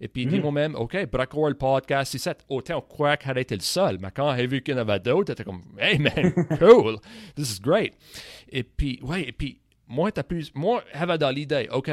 Et 0.00 0.08
puis, 0.08 0.26
dis 0.26 0.40
moi-même, 0.40 0.74
OK, 0.74 1.06
braquer 1.06 1.38
le 1.48 1.54
podcast, 1.54 2.14
ici, 2.14 2.28
autant 2.48 2.80
quoi 2.80 3.16
qu'il 3.16 3.38
été 3.38 3.54
le 3.54 3.62
seul. 3.62 3.98
Mais 4.00 4.08
quand 4.14 4.36
j'ai 4.36 4.46
vu 4.46 4.60
qu'il 4.60 4.74
y 4.74 4.76
en 4.76 4.80
avait 4.80 4.98
d'autres, 4.98 5.28
j'étais 5.28 5.44
comme, 5.44 5.62
hey 5.78 5.98
man, 5.98 6.32
cool, 6.58 6.98
this 7.36 7.56
is 7.56 7.60
great. 7.60 7.94
Et 8.50 8.64
puis, 8.64 8.98
ouais, 9.02 9.28
et 9.28 9.32
puis, 9.32 9.60
moi, 9.86 10.10
t'as 10.10 10.24
plus, 10.24 10.50
moi, 10.54 10.82
j'avais 10.92 11.16
dans 11.16 11.30
l'idée, 11.30 11.68
OK, 11.72 11.90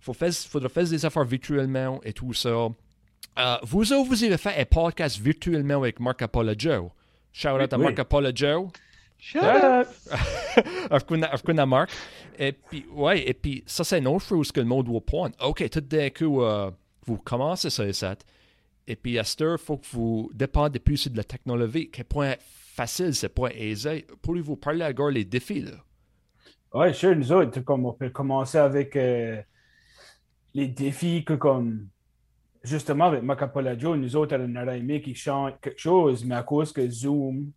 faut 0.00 0.12
faire, 0.12 0.32
faudrait 0.32 0.68
faire 0.68 0.84
des 0.84 1.04
affaires 1.04 1.24
virtuellement 1.24 2.00
et 2.04 2.12
tout 2.12 2.34
ça. 2.34 2.48
Euh, 3.38 3.56
vous 3.62 3.92
autres, 3.92 4.08
vous 4.08 4.24
avez 4.24 4.36
fait 4.36 4.60
un 4.60 4.64
podcast 4.64 5.18
virtuellement 5.18 5.78
avec 5.78 5.98
Marc 5.98 6.22
Apollo 6.22 6.52
Joe. 6.58 6.90
Shout 7.32 7.48
out 7.48 7.72
à 7.72 7.78
Oui. 7.78 7.84
Marc 7.84 7.98
Apollo 7.98 8.30
Joe. 8.34 8.68
Ah, 9.40 9.84
Afkuna, 10.90 11.26
Afkuna 11.32 11.66
Mark. 11.66 11.90
Et 12.38 12.52
puis, 12.52 12.86
ouais, 12.92 13.28
et 13.28 13.34
puis, 13.34 13.62
ça, 13.66 13.84
c'est 13.84 13.98
une 13.98 14.08
autre 14.08 14.26
chose 14.26 14.50
que 14.50 14.60
le 14.60 14.66
monde 14.66 14.86
doit 14.86 15.00
prendre. 15.00 15.34
OK, 15.44 15.68
tout 15.68 15.80
d'un 15.80 16.10
coup, 16.10 16.42
euh, 16.42 16.70
vous 17.06 17.18
commencez 17.18 17.70
ça 17.70 17.86
et 17.86 17.92
ça. 17.92 18.16
Et 18.86 18.96
puis, 18.96 19.18
à 19.18 19.24
cette 19.24 19.40
heure, 19.42 19.58
il 19.60 19.64
faut 19.64 19.76
que 19.76 19.86
vous 19.92 20.30
dépendez 20.34 20.78
plus 20.78 21.08
de 21.08 21.16
la 21.16 21.24
technologie. 21.24 21.90
Quel 21.90 22.04
point 22.04 22.34
facile, 22.40 23.14
c'est 23.14 23.28
point 23.28 23.50
aisé. 23.54 24.06
Pourriez-vous 24.22 24.56
parler 24.56 24.82
à 24.82 24.92
gars 24.92 25.10
les 25.10 25.24
défis, 25.24 25.62
là? 25.62 25.72
Ouais, 26.72 26.92
sure, 26.92 27.16
nous 27.16 27.32
autres, 27.32 27.60
comme 27.60 27.84
on 27.84 27.92
peut 27.92 28.10
commencer 28.10 28.58
avec 28.58 28.94
euh, 28.94 29.42
les 30.54 30.68
défis 30.68 31.24
que 31.24 31.34
comme 31.34 31.88
justement 32.62 33.06
avec 33.06 33.22
Macapola 33.22 33.76
Joe, 33.76 33.98
nous 33.98 34.14
autres, 34.14 34.36
on 34.38 34.56
aurait 34.56 34.78
aimé 34.78 35.00
qu'ils 35.00 35.16
chantent 35.16 35.60
quelque 35.60 35.80
chose, 35.80 36.24
mais 36.24 36.36
à 36.36 36.42
cause 36.42 36.72
que 36.72 36.88
Zoom, 36.88 37.50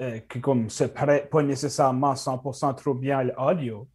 euh, 0.00 0.20
que 0.28 0.38
comme 0.38 0.70
se 0.70 0.84
prête 0.84 1.30
pas 1.30 1.42
nécessairement 1.42 2.14
100% 2.14 2.76
trop 2.76 2.94
bien 2.94 3.18
à 3.18 3.24
l'audio, 3.24 3.88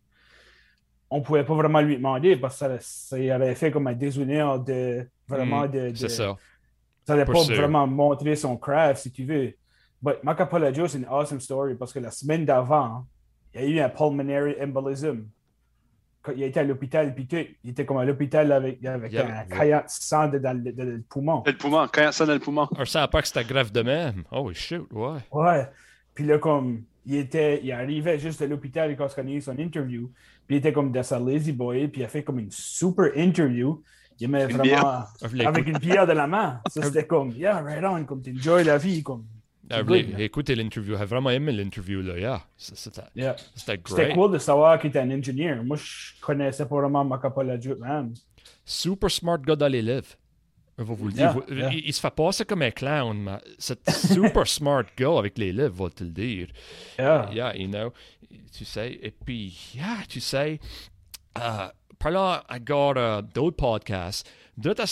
on 1.16 1.22
pouvait 1.22 1.44
pas 1.44 1.54
vraiment 1.54 1.82
lui 1.82 1.96
demander 1.98 2.36
parce 2.36 2.56
que 2.60 2.60
ça, 2.60 2.78
ça 2.80 3.16
aurait 3.36 3.56
fait 3.56 3.72
comme 3.72 3.88
un 3.88 3.94
déshonneur 3.94 4.60
de 4.60 5.08
vraiment 5.28 5.64
Mm, 5.66 5.72
de, 5.72 5.90
de- 5.92 5.96
C'est 5.96 6.10
ça. 6.10 6.36
ça 7.06 7.26
pas 7.26 7.36
sûr. 7.36 7.56
vraiment 7.56 7.86
montrer 7.88 8.36
son 8.36 8.58
craft, 8.58 9.02
si 9.04 9.12
tu 9.12 9.24
veux. 9.26 9.54
But 10.02 10.24
Macapola 10.24 10.74
Joe, 10.74 10.92
c'est 10.92 10.98
une 10.98 11.06
awesome 11.10 11.40
story 11.40 11.76
parce 11.76 11.94
que 11.94 12.00
la 12.00 12.12
semaine 12.12 12.46
d'avant, 12.46 13.06
il 13.54 13.62
y 13.62 13.64
a 13.64 13.68
eu 13.68 13.80
un 13.80 13.90
pulmonary 13.90 14.56
embolism. 14.62 15.26
Quand 16.22 16.32
il 16.36 16.44
a 16.44 16.46
été 16.48 16.60
à 16.62 16.64
l'hôpital, 16.64 17.14
puis 17.14 17.28
tout, 17.28 17.36
il 17.64 17.70
était 17.72 17.86
comme 17.86 17.98
à 17.98 18.06
l'hôpital 18.06 18.52
avec, 18.52 18.84
avec 18.86 19.14
avait- 19.14 19.32
un 19.32 19.44
caillant 19.44 19.80
de 19.80 19.84
sang 19.88 20.28
dans 20.30 20.64
le, 20.64 20.72
dans 20.72 20.84
le 20.86 21.02
poumon. 21.08 21.42
Dans 21.42 21.52
le 21.52 21.58
poumon, 21.58 21.88
ça 22.12 22.26
dans 22.26 22.34
le 22.34 22.40
poumon. 22.40 22.68
On 22.78 22.86
savait 22.86 23.10
pas 23.10 23.22
que 23.22 23.28
c'était 23.28 23.44
grave 23.44 23.72
de 23.72 23.82
même. 23.82 24.24
Oh, 24.32 24.50
shoot, 24.54 24.88
ouais. 24.94 25.20
Ouais. 25.32 25.68
Puis 26.16 26.26
là, 26.26 26.38
comme, 26.38 26.84
il 27.06 27.16
était, 27.16 27.60
il 27.64 27.72
arrivait 27.72 28.18
juste 28.20 28.42
à 28.42 28.48
l'hôpital 28.48 28.96
quand 28.96 29.08
on 29.18 29.28
a 29.28 29.32
eu 29.32 29.42
son 29.42 29.58
interview. 29.60 30.10
Puis 30.48 30.56
il 30.58 30.60
était 30.60 30.74
comme 30.74 30.92
dans 30.92 31.04
sa 31.04 31.20
lazy 31.20 31.52
boy, 31.52 31.88
puis 31.88 32.02
il 32.02 32.04
a 32.04 32.08
fait 32.08 32.24
comme 32.24 32.40
une 32.40 32.52
super 32.52 33.12
interview. 33.18 33.82
Il 34.20 34.30
met 34.30 34.44
Une 34.44 34.52
vraiment 34.58 34.64
bière. 34.64 35.48
avec 35.48 35.68
une 35.68 35.78
bière 35.80 36.08
de 36.08 36.14
la 36.14 36.28
main. 36.28 36.62
Ça, 36.70 36.82
c'était 36.84 37.06
comme, 37.06 37.32
yeah, 37.32 37.62
right 37.62 37.84
on, 37.84 38.06
comme 38.06 38.22
t'enjoy 38.22 38.64
la 38.64 38.78
vie, 38.78 39.02
comme. 39.04 39.26
Ah, 39.70 39.82
good. 39.82 40.20
Écoutez 40.20 40.56
l'interview. 40.56 40.96
J'ai 40.98 41.06
vraiment 41.06 41.30
aimé 41.30 41.52
l'interview, 41.52 42.02
là. 42.02 42.18
Yeah. 42.18 42.42
C'était 42.58 43.02
Yeah. 43.16 43.36
cool 44.14 44.32
de 44.34 44.38
savoir 44.38 44.78
qu'il 44.80 44.90
était 44.90 45.00
un 45.00 45.10
ingénieur. 45.10 45.64
Moi, 45.64 45.78
je 45.78 46.20
connaissais 46.22 46.66
pas 46.66 46.76
vraiment 46.76 47.04
Macapola 47.04 47.60
Joe, 47.60 47.78
man. 47.80 48.14
Super 48.66 49.10
smart 49.10 49.40
gars 49.40 49.56
dans 49.56 49.68
les 49.68 49.82
livres. 49.82 50.06
Vais 50.78 50.84
vous 50.84 51.08
le 51.08 51.14
dire. 51.14 51.36
Yeah, 51.50 51.56
yeah. 51.56 51.70
Il, 51.74 51.86
il 51.88 51.94
se 51.94 52.00
fait 52.02 52.14
passer 52.16 52.46
comme 52.46 52.62
un 52.64 52.72
clown, 52.72 53.16
mais 53.24 53.38
c'est 53.60 53.88
super 53.90 54.48
smart 54.48 54.84
gars 54.98 55.18
avec 55.20 55.38
les 55.38 55.52
livres, 55.52 55.84
va 55.86 55.90
te 55.90 56.04
le 56.04 56.10
dire? 56.10 56.48
Yeah. 56.98 57.30
Yeah, 57.32 57.56
you 57.56 57.68
know. 57.68 57.94
Tu 58.58 58.66
sais, 58.66 59.00
et 59.02 59.12
puis, 59.12 59.72
yeah, 59.76 59.98
tu 60.10 60.20
sais, 60.20 60.60
euh, 61.40 61.68
parlant 62.00 62.40
gars 62.60 62.94
euh, 62.98 63.22
d'autres 63.22 63.56
podcasts, 63.58 64.28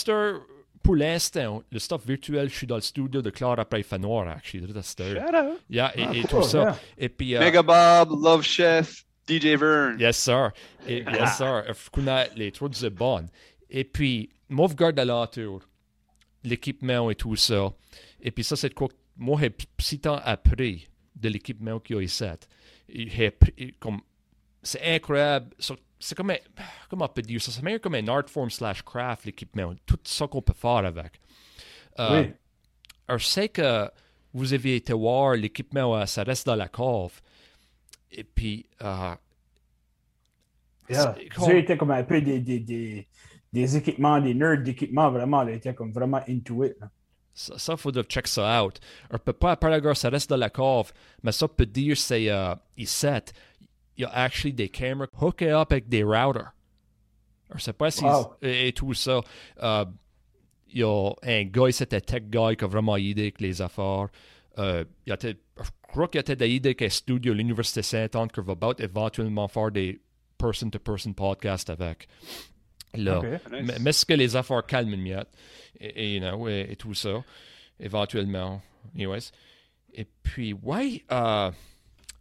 heure, 0.08 0.40
pour 0.82 0.96
l'instant, 0.96 1.62
le 1.70 1.78
stuff 1.78 2.04
virtuel, 2.06 2.48
je 2.48 2.54
suis 2.54 2.66
dans 2.66 2.74
le 2.76 2.80
studio 2.80 3.20
de 3.22 3.30
Claire 3.30 3.58
après 3.58 3.82
Fanoir, 3.82 4.28
actually, 4.28 4.72
heure. 5.00 5.16
Shout 5.28 5.34
out. 5.36 5.58
Yeah, 5.70 5.92
et, 5.96 6.18
et 6.18 6.22
Ah, 6.24 6.28
tout 6.28 6.42
ça. 6.42 6.58
yeah. 6.62 6.76
Et 6.98 7.08
puis, 7.08 7.36
euh, 7.36 7.40
Mega 7.40 7.62
Bob, 7.62 8.10
Love 8.22 8.42
Chef, 8.42 9.04
DJ 9.28 9.56
Vern. 9.56 9.96
Yes, 9.98 10.16
sir. 10.18 10.50
Et, 10.86 11.02
yes, 11.02 11.36
sir. 11.36 11.64
Je 11.68 11.90
connais 11.90 12.28
les 12.36 12.50
trois 12.52 12.68
de 12.68 12.74
bonnes. 12.88 13.28
Et 13.70 13.84
puis, 13.84 14.30
je 14.68 14.74
garde 14.74 14.98
à 14.98 15.04
l'entour 15.04 15.62
l'équipement 16.44 17.10
et 17.10 17.14
tout 17.14 17.36
ça. 17.36 17.72
Et 18.20 18.30
puis, 18.30 18.44
ça, 18.44 18.56
c'est 18.56 18.72
quoi 18.74 18.88
moi, 19.16 19.38
j'ai 19.40 19.54
si 19.78 19.98
temps 20.00 20.20
appris 20.24 20.88
de 21.14 21.28
l'équipement 21.28 21.78
qu'il 21.80 21.96
y 21.96 21.98
a 21.98 22.02
ici. 22.02 22.24
C'est 24.62 24.82
incroyable. 24.94 25.54
C'est 25.98 26.14
comme 26.16 26.30
un, 26.30 26.36
comment 26.88 27.04
on 27.04 27.08
peut 27.08 27.22
dire 27.22 27.40
ça? 27.40 27.50
C'est 27.52 27.62
meilleur 27.62 27.80
comme 27.80 27.94
un 27.94 28.08
art 28.08 28.28
form 28.28 28.50
slash 28.50 28.82
craft, 28.82 29.24
l'équipement. 29.26 29.74
Tout 29.86 29.98
ça 30.04 30.26
qu'on 30.26 30.42
peut 30.42 30.52
faire 30.54 30.84
avec. 30.84 31.20
Euh, 32.00 32.22
Oui. 32.22 32.32
alors, 33.06 33.20
sais 33.20 33.48
que 33.48 33.88
vous 34.32 34.52
avez 34.54 34.76
été 34.76 34.92
voir 34.92 35.34
l'équipement, 35.36 35.94
euh, 35.96 36.06
ça 36.06 36.22
reste 36.22 36.46
dans 36.46 36.54
la 36.56 36.68
cave. 36.68 37.20
Et 38.10 38.24
puis, 38.24 38.66
euh, 38.82 39.14
Yeah. 40.88 41.14
c'est- 41.16 41.28
comme 41.76 41.90
un 41.92 42.02
peu 42.02 42.20
des, 42.20 42.40
des, 42.40 42.58
des, 42.60 43.06
des 43.52 43.76
équipements, 43.76 44.20
des 44.20 44.34
nerds 44.34 44.62
d'équipement, 44.62 45.10
vraiment. 45.10 45.42
Là, 45.42 45.52
était 45.52 45.74
comme 45.74 45.92
vraiment 45.92 46.20
into 46.28 46.64
it. 46.64 46.74
là. 46.80 46.88
Ça, 47.34 47.58
ça 47.58 47.76
faudrait 47.76 48.02
check 48.04 48.26
ça 48.26 48.62
out. 48.62 48.78
On 49.10 49.18
peut 49.18 49.32
pas 49.32 49.56
parler 49.56 49.80
de 49.80 49.94
ça 49.94 50.10
reste 50.10 50.28
dans 50.28 50.36
la 50.36 50.50
cave, 50.50 50.92
mais 51.22 51.32
ça 51.32 51.48
peut 51.48 51.64
dire 51.64 51.96
c'est 51.96 52.28
ici, 52.76 53.06
il 53.96 54.02
y 54.02 54.04
a 54.04 54.10
actually 54.10 54.52
des 54.52 54.68
caméras 54.68 55.08
hookées 55.18 55.50
up 55.50 55.72
avec 55.72 55.88
des 55.88 56.02
routers. 56.02 56.52
Je 57.54 57.60
sais 57.60 57.72
pas 57.72 57.90
si 57.90 58.04
Wow. 58.04 58.34
et, 58.42 58.72
tout 58.72 58.94
ça. 58.94 59.20
Euh, 59.62 59.84
il 60.68 60.80
y 60.80 60.84
a 60.84 61.10
un 61.22 61.44
gars, 61.44 61.70
c'était 61.70 62.00
tech 62.00 62.22
guy 62.24 62.56
qui 62.56 62.64
a 62.64 62.66
vraiment 62.66 62.96
aidé 62.96 63.22
avec 63.22 63.40
les 63.40 63.60
affaires. 63.60 64.08
Euh, 64.58 64.84
il 65.06 65.10
y 65.10 65.12
a 65.12 65.14
été- 65.14 65.36
je 65.62 65.70
crois 65.88 66.08
qu'il 66.08 66.18
y 66.18 66.20
a 66.20 66.22
peut-être 66.22 66.42
aidé 66.42 66.68
avec 66.70 66.82
un 66.82 66.88
studio 66.88 67.32
à 67.32 67.36
l'Université 67.36 67.82
Saint-Anne 67.82 68.28
qui 68.30 68.40
va 68.40 68.54
éventuellement 68.78 69.48
faire 69.48 69.70
des 69.70 70.00
person-to-person 70.38 71.14
podcasts 71.14 71.70
avec. 71.70 72.08
Là. 72.94 73.18
Ok. 73.18 73.24
Nice. 73.26 73.40
Mais, 73.64 73.74
mais 73.80 73.92
ce 73.92 74.04
que 74.04 74.14
les 74.14 74.36
affaires 74.36 74.64
calment 74.66 74.94
une 74.94 75.02
miette, 75.02 75.28
et, 75.80 76.04
et, 76.04 76.14
you 76.16 76.20
know, 76.20 76.48
et, 76.48 76.66
et 76.70 76.76
tout 76.76 76.94
ça, 76.94 77.22
éventuellement. 77.80 78.60
Anyways. 78.94 79.30
Et 79.94 80.06
puis, 80.22 80.52
ouais, 80.54 81.04
euh, 81.10 81.50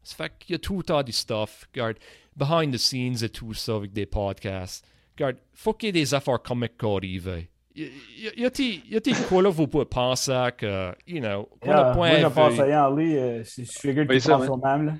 ça 0.03 0.15
fait 0.15 0.31
qu'il 0.39 0.53
y 0.53 0.55
a 0.55 0.59
tout 0.59 0.77
le 0.77 0.83
temps 0.83 1.03
du 1.03 1.11
stuff, 1.11 1.67
regarde, 1.73 1.97
behind 2.35 2.73
the 2.73 2.77
scenes 2.77 3.23
et 3.23 3.29
tout 3.29 3.53
ça 3.53 3.75
avec 3.75 3.93
des 3.93 4.05
podcasts. 4.05 4.85
regarde, 5.17 5.37
faut 5.53 5.73
qu'il 5.73 5.87
y 5.87 5.89
ait 5.89 5.93
des 6.03 6.13
affaires 6.13 6.41
comiques 6.41 6.77
qui 6.77 6.85
arrivent. 6.85 7.45
Y, 7.75 7.83
y, 8.17 8.41
y 8.41 8.45
a-t-il 8.45 8.91
y 8.91 8.97
a-t-il 8.97 9.15
quoi 9.27 9.41
là 9.41 9.49
vous 9.49 9.65
pouvez 9.67 9.85
penser 9.85 10.49
que, 10.57 10.93
you 11.07 11.21
know, 11.21 11.47
qu'on 11.61 11.69
Yeah, 11.69 11.89
a 11.89 11.93
point 11.93 12.09
moi, 12.09 12.19
je 12.19 12.27
pense 12.27 12.59
à 12.59 12.89
euh, 12.89 13.43
c'est- 13.45 13.63
je 13.63 14.03
tu 14.03 14.19
ça, 14.19 14.33
penses 14.37 14.41
ouais. 14.43 14.49
au 14.49 14.57
même. 14.57 14.85
Là. 14.87 14.93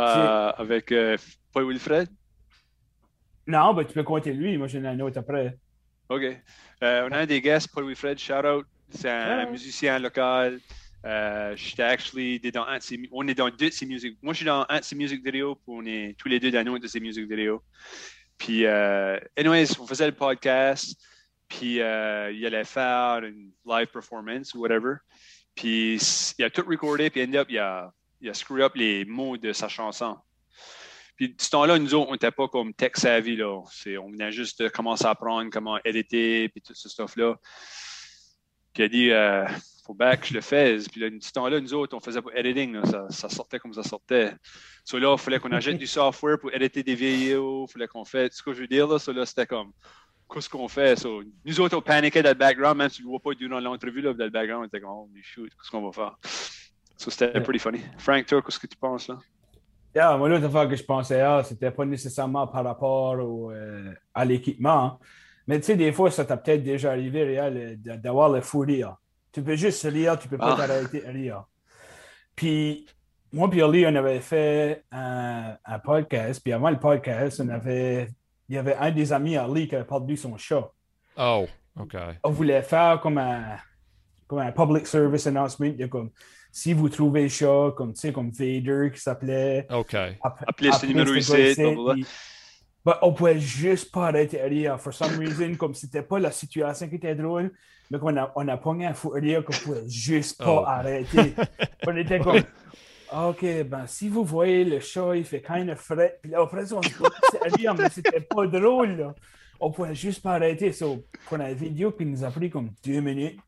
Euh, 0.00 0.52
avec 0.56 0.90
euh, 0.90 1.16
Paul 1.52 1.68
Wilfred. 1.68 2.08
Non, 3.46 3.74
ben, 3.74 3.84
tu 3.84 3.92
peux 3.92 4.02
compter 4.02 4.32
lui. 4.32 4.56
Moi, 4.56 4.68
j'en 4.68 4.82
ai 4.84 4.88
un 4.88 5.00
autre 5.00 5.18
après. 5.18 5.56
OK. 6.08 6.22
Euh, 6.82 7.08
on 7.08 7.12
a 7.12 7.18
un 7.20 7.26
des 7.26 7.40
guests, 7.40 7.68
Paul 7.72 7.84
Wilfred, 7.86 8.18
shout 8.18 8.32
out. 8.46 8.66
C'est 8.90 9.10
un 9.10 9.44
Ouais. 9.44 9.50
musicien 9.50 9.98
local. 9.98 10.60
Euh, 11.04 11.54
J'étais 11.56 11.82
actually 11.82 12.38
dans 12.40 12.64
un 12.64 12.78
de 12.78 12.82
ses- 12.82 13.08
on 13.12 13.26
est 13.28 13.34
dans 13.34 13.48
deux 13.50 13.68
de 13.68 13.72
ses 13.74 13.84
musiques. 13.86 14.16
Moi, 14.22 14.32
je 14.32 14.38
suis 14.38 14.46
dans 14.46 14.64
un 14.68 14.78
de 14.80 14.84
ses 14.84 14.94
musiques 14.96 15.24
vidéo, 15.24 15.54
puis 15.56 15.64
on 15.68 15.84
est 15.84 16.14
tous 16.18 16.28
les 16.28 16.40
deux 16.40 16.50
dans 16.50 16.64
une 16.64 16.78
de 16.78 16.86
ses 16.86 17.00
musiques 17.00 17.28
vidéo. 17.28 17.62
Puis, 18.38 18.64
euh, 18.64 19.18
anyways, 19.36 19.78
on 19.80 19.86
faisait 19.86 20.06
le 20.06 20.14
podcast, 20.14 20.98
puis 21.48 21.80
euh, 21.80 22.32
il 22.32 22.44
allait 22.46 22.64
faire 22.64 23.22
une 23.24 23.50
live 23.66 23.86
performance 23.88 24.54
ou 24.54 24.60
whatever. 24.60 24.94
Puis, 25.54 25.98
il 26.38 26.44
a 26.44 26.50
tout 26.50 26.64
recordé, 26.66 27.10
puis 27.10 27.22
end 27.22 27.34
up, 27.34 27.48
il 27.50 27.58
a, 27.58 27.92
il 28.20 28.30
a 28.30 28.34
screw 28.34 28.62
up 28.62 28.72
les 28.74 29.04
mots 29.04 29.36
de 29.36 29.52
sa 29.52 29.68
chanson. 29.68 30.16
Puis, 31.16 31.34
ce 31.38 31.50
temps-là, 31.50 31.78
nous 31.78 31.94
autres, 31.94 32.08
on 32.08 32.12
n'était 32.12 32.30
pas 32.32 32.48
comme 32.48 32.74
tech 32.74 32.92
savvy, 32.96 33.36
là. 33.36 33.62
On 34.00 34.10
venait 34.10 34.32
juste 34.32 34.62
de 34.62 34.68
commencer 34.68 35.06
à 35.06 35.10
apprendre 35.10 35.50
comment 35.50 35.78
éditer, 35.84 36.48
puis 36.48 36.60
tout 36.60 36.74
ce 36.74 36.88
stuff-là. 36.88 37.36
Puis, 38.72 38.82
il 38.82 38.84
a 38.84 38.88
dit, 38.88 39.10
euh, 39.12 39.46
faut 39.86 39.94
que 39.94 40.04
je 40.26 40.34
le 40.34 40.40
fasse. 40.40 40.88
Puis, 40.88 41.00
là, 41.00 41.08
ce 41.20 41.30
temps-là, 41.32 41.60
nous 41.60 41.74
autres, 41.74 41.96
on 41.96 42.00
faisait 42.00 42.20
pas 42.20 42.32
editing, 42.34 42.72
là. 42.72 42.84
Ça, 42.84 43.06
ça 43.10 43.28
sortait 43.28 43.58
comme 43.60 43.72
ça 43.72 43.82
sortait. 43.84 44.34
So, 44.84 44.98
là, 44.98 45.14
il 45.14 45.18
fallait 45.20 45.38
qu'on 45.38 45.52
achète 45.52 45.78
du 45.78 45.86
software 45.86 46.38
pour 46.38 46.52
éditer 46.52 46.82
des 46.82 46.94
vidéos, 46.94 47.66
il 47.68 47.72
fallait 47.72 47.86
qu'on 47.86 48.04
fasse. 48.04 48.32
Ce 48.32 48.42
que 48.42 48.52
je 48.52 48.62
veux 48.62 48.66
dire, 48.66 48.88
là, 48.88 48.98
so, 48.98 49.12
là 49.12 49.24
c'était 49.24 49.46
comme, 49.46 49.72
qu'est-ce 50.32 50.48
qu'on 50.48 50.66
fait? 50.66 50.96
So, 50.98 51.22
nous 51.44 51.60
autres, 51.60 51.76
on 51.76 51.82
paniquait 51.82 52.22
dans 52.22 52.30
le 52.30 52.34
background, 52.34 52.78
même 52.78 52.88
si 52.88 52.96
tu 52.96 53.02
ne 53.02 53.06
le 53.06 53.10
vois 53.10 53.20
pas 53.20 53.34
durant 53.34 53.60
l'entrevue, 53.60 54.00
là, 54.00 54.12
dans 54.14 54.24
le 54.24 54.30
background, 54.30 54.64
on 54.64 54.66
était 54.66 54.80
comme, 54.80 54.90
oh, 54.90 55.08
shoot, 55.22 55.48
qu'est-ce 55.50 55.70
qu'on 55.70 55.88
va 55.88 55.92
faire? 55.92 56.16
So, 56.96 57.10
c'était 57.10 57.30
Yeah. 57.32 57.40
pretty 57.42 57.58
funny. 57.58 57.80
Frank, 57.98 58.26
toi, 58.26 58.42
qu'est-ce 58.42 58.58
que 58.58 58.66
tu 58.66 58.76
penses, 58.76 59.08
là? 59.08 59.18
Yeah, 59.94 60.16
moi, 60.16 60.28
l'autre 60.28 60.46
affaire 60.46 60.68
que 60.68 60.74
je 60.76 60.82
pensais 60.84 61.20
à, 61.20 61.42
c'était 61.44 61.70
pas 61.70 61.84
nécessairement 61.84 62.46
par 62.48 62.64
rapport 62.64 63.14
au, 63.18 63.50
euh, 63.52 63.92
à 64.12 64.24
l'équipement. 64.24 64.98
Mais 65.46 65.58
tu 65.60 65.66
sais, 65.66 65.76
des 65.76 65.92
fois, 65.92 66.10
ça 66.10 66.24
t'a 66.24 66.36
peut-être 66.36 66.62
déjà 66.64 66.90
arrivé, 66.90 67.22
Réal, 67.24 67.56
euh, 67.56 67.96
d'avoir 67.96 68.28
le 68.28 68.40
fou 68.40 68.60
rire. 68.60 68.96
Tu 69.30 69.42
peux 69.42 69.56
juste 69.56 69.82
rire, 69.84 70.18
tu 70.18 70.26
peux 70.28 70.38
pas 70.38 70.54
Ah. 70.58 70.66
t'arrêter 70.66 71.00
de 71.00 71.06
rire. 71.06 71.44
Puis, 72.34 72.86
moi 73.32 73.48
puis 73.50 73.62
Oli, 73.62 73.84
on 73.86 73.94
avait 73.94 74.20
fait 74.20 74.84
un, 74.90 75.56
un 75.64 75.78
podcast. 75.78 76.40
Puis 76.42 76.52
avant 76.52 76.70
le 76.70 76.78
podcast, 76.78 77.40
on 77.44 77.48
avait, 77.48 78.08
il 78.48 78.54
y 78.56 78.58
avait 78.58 78.74
un 78.76 78.90
des 78.90 79.12
amis 79.12 79.36
à 79.36 79.48
Oli 79.48 79.68
qui 79.68 79.76
avait 79.76 79.84
perdu 79.84 80.16
son 80.16 80.36
chat. 80.36 80.68
Oh, 81.16 81.46
OK. 81.78 81.96
on 82.24 82.30
voulait 82.30 82.62
faire 82.62 83.00
comme 83.00 83.18
un, 83.18 83.56
comme 84.26 84.38
un 84.40 84.50
public 84.52 84.86
service 84.86 85.26
announcement. 85.26 85.70
comme, 85.90 86.10
si 86.56 86.72
vous 86.72 86.88
trouvez 86.88 87.22
le 87.24 87.28
chat, 87.28 87.72
comme, 87.76 87.92
tu 87.94 87.98
sais, 88.00 88.12
comme 88.12 88.30
Vader 88.30 88.90
qui 88.94 89.00
s'appelait. 89.00 89.66
OK. 89.72 89.94
app- 89.94 90.44
Appelez 90.46 90.70
ce 90.70 90.86
numéro 90.86 91.10
gars 91.10 91.18
ici, 91.18 91.32
ici, 91.50 91.60
blablabla. 91.60 91.94
puis- 91.94 92.06
ben, 92.86 92.98
on 93.02 93.12
pouvait 93.12 93.40
juste 93.40 93.90
pas 93.90 94.06
arrêter 94.06 94.40
rire. 94.40 94.78
For 94.80 94.94
some 94.94 95.18
reason, 95.18 95.56
comme 95.56 95.74
c'était 95.74 96.02
pas 96.02 96.20
la 96.20 96.30
situation 96.30 96.88
qui 96.88 96.94
était 96.94 97.16
drôle, 97.16 97.50
mais 97.90 97.98
on 98.00 98.16
a, 98.16 98.30
on 98.36 98.46
a 98.46 98.56
pogné 98.56 98.86
un 98.86 98.94
fou 98.94 99.08
rire 99.08 99.44
qu'on 99.44 99.52
pouvait 99.52 99.88
juste 99.88 100.38
pas 100.38 100.60
Oh. 100.62 100.64
arrêter. 100.64 101.34
on 101.88 101.96
était 101.96 102.20
comme, 102.20 102.40
OK, 103.12 103.44
ben, 103.64 103.86
si 103.88 104.08
vous 104.08 104.22
voyez 104.24 104.64
le 104.64 104.78
chat, 104.78 105.16
il 105.16 105.24
fait 105.24 105.42
kind 105.42 105.68
of 105.70 105.78
frais. 105.80 106.18
Puis 106.22 106.30
là, 106.30 106.40
après 106.42 106.66
ça, 106.66 106.76
on 106.76 106.80
à 106.80 107.56
rire, 107.56 107.74
mais 107.74 107.88
c'était 107.90 108.20
pas 108.20 108.46
drôle, 108.46 108.90
là. 108.96 109.14
On 109.58 109.72
pouvait 109.72 109.94
juste 109.96 110.22
pas 110.22 110.34
arrêter. 110.34 110.70
So, 110.70 111.04
pour 111.26 111.38
la 111.38 111.52
vidéo 111.52 111.90
qui 111.90 112.04
nous 112.06 112.22
a 112.22 112.30
pris 112.30 112.48
comme 112.48 112.70
deux 112.84 113.00
minutes, 113.00 113.40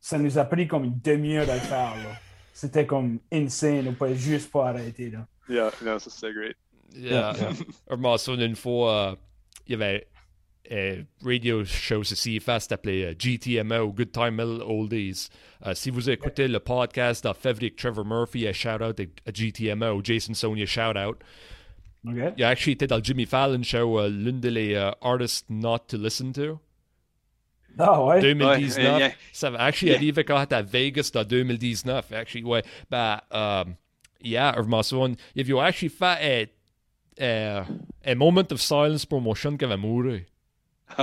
ça 0.00 0.18
nous 0.18 0.36
a 0.36 0.44
pris 0.44 0.66
comme 0.68 0.84
une 0.84 0.98
demi-heure 1.02 1.48
à 1.48 1.54
le 1.54 1.60
faire, 1.60 1.94
là. 1.96 2.10
C'était 2.52 2.86
comme 2.86 3.18
insane. 3.32 3.88
On 3.88 3.94
pouvait 3.94 4.16
juste 4.16 4.50
pas 4.50 4.68
arrêter, 4.68 5.10
là. 5.10 5.26
Yeah, 5.48 5.70
non, 5.84 5.98
ça 5.98 6.10
c'était 6.10 6.32
great. 6.32 6.56
Yeah. 6.94 7.34
Je 7.90 7.96
m'en 7.96 8.16
souviens 8.18 8.46
une 8.46 8.56
fois, 8.56 9.12
euh, 9.12 9.16
il 9.66 9.72
y 9.72 9.74
avait 9.74 10.06
un 10.70 11.04
radio 11.24 11.64
show 11.64 12.02
ici, 12.02 12.38
fast 12.40 12.70
appelé 12.72 13.04
euh, 13.04 13.14
GTMO, 13.18 13.92
Good 13.92 14.12
Time 14.12 14.30
Middle 14.32 14.62
Oldies. 14.62 15.28
Euh, 15.66 15.74
si 15.74 15.90
vous 15.90 16.08
écoutez 16.08 16.48
le 16.48 16.60
podcast 16.60 17.26
février 17.34 17.68
avec 17.68 17.76
Trevor 17.76 18.04
Murphy, 18.04 18.46
un 18.46 18.52
shout-out 18.52 19.00
à, 19.00 19.02
à 19.02 19.32
GTMO, 19.32 20.00
Jason 20.04 20.34
Sonia 20.34 20.66
shout-out. 20.66 21.18
OK? 22.06 22.34
Il 22.36 22.44
a 22.44 22.48
actually 22.48 22.72
été 22.72 22.86
dans 22.86 22.96
le 22.96 23.04
Jimmy 23.04 23.26
Fallon 23.26 23.62
show, 23.62 24.00
euh, 24.00 24.08
l'une 24.08 24.40
des 24.40 24.50
les, 24.50 24.74
euh, 24.74 24.90
artists 25.00 25.46
not 25.48 25.78
to 25.88 25.96
listen 25.96 26.32
to. 26.32 26.58
Ah 27.78 28.04
ouais? 28.04 28.20
2019. 28.20 28.92
Ouais, 28.94 28.98
yeah. 29.00 29.12
Ça 29.32 29.50
va 29.50 29.60
actually 29.62 29.90
Yeah. 29.90 29.98
arriver 29.98 30.24
quand 30.24 30.52
à 30.52 30.62
Vegas 30.62 31.10
dans 31.12 31.24
2019. 31.24 32.12
Actually, 32.12 32.44
ouais. 32.44 32.62
Ben, 32.90 33.20
um, 33.30 33.74
yeah, 34.22 34.54
je 34.56 34.62
m'en 34.62 34.82
souviens. 34.82 35.14
Il 35.34 35.46
y 35.48 35.52
avait 35.52 35.66
actually 35.66 35.88
fait 35.90 36.48
un, 37.20 37.24
un, 37.60 37.64
un 38.04 38.14
moment 38.14 38.44
of 38.50 38.60
silence 38.60 39.06
pour 39.06 39.20
mon 39.20 39.34
chien 39.34 39.56
qui 39.56 39.66
mouru. 39.66 40.26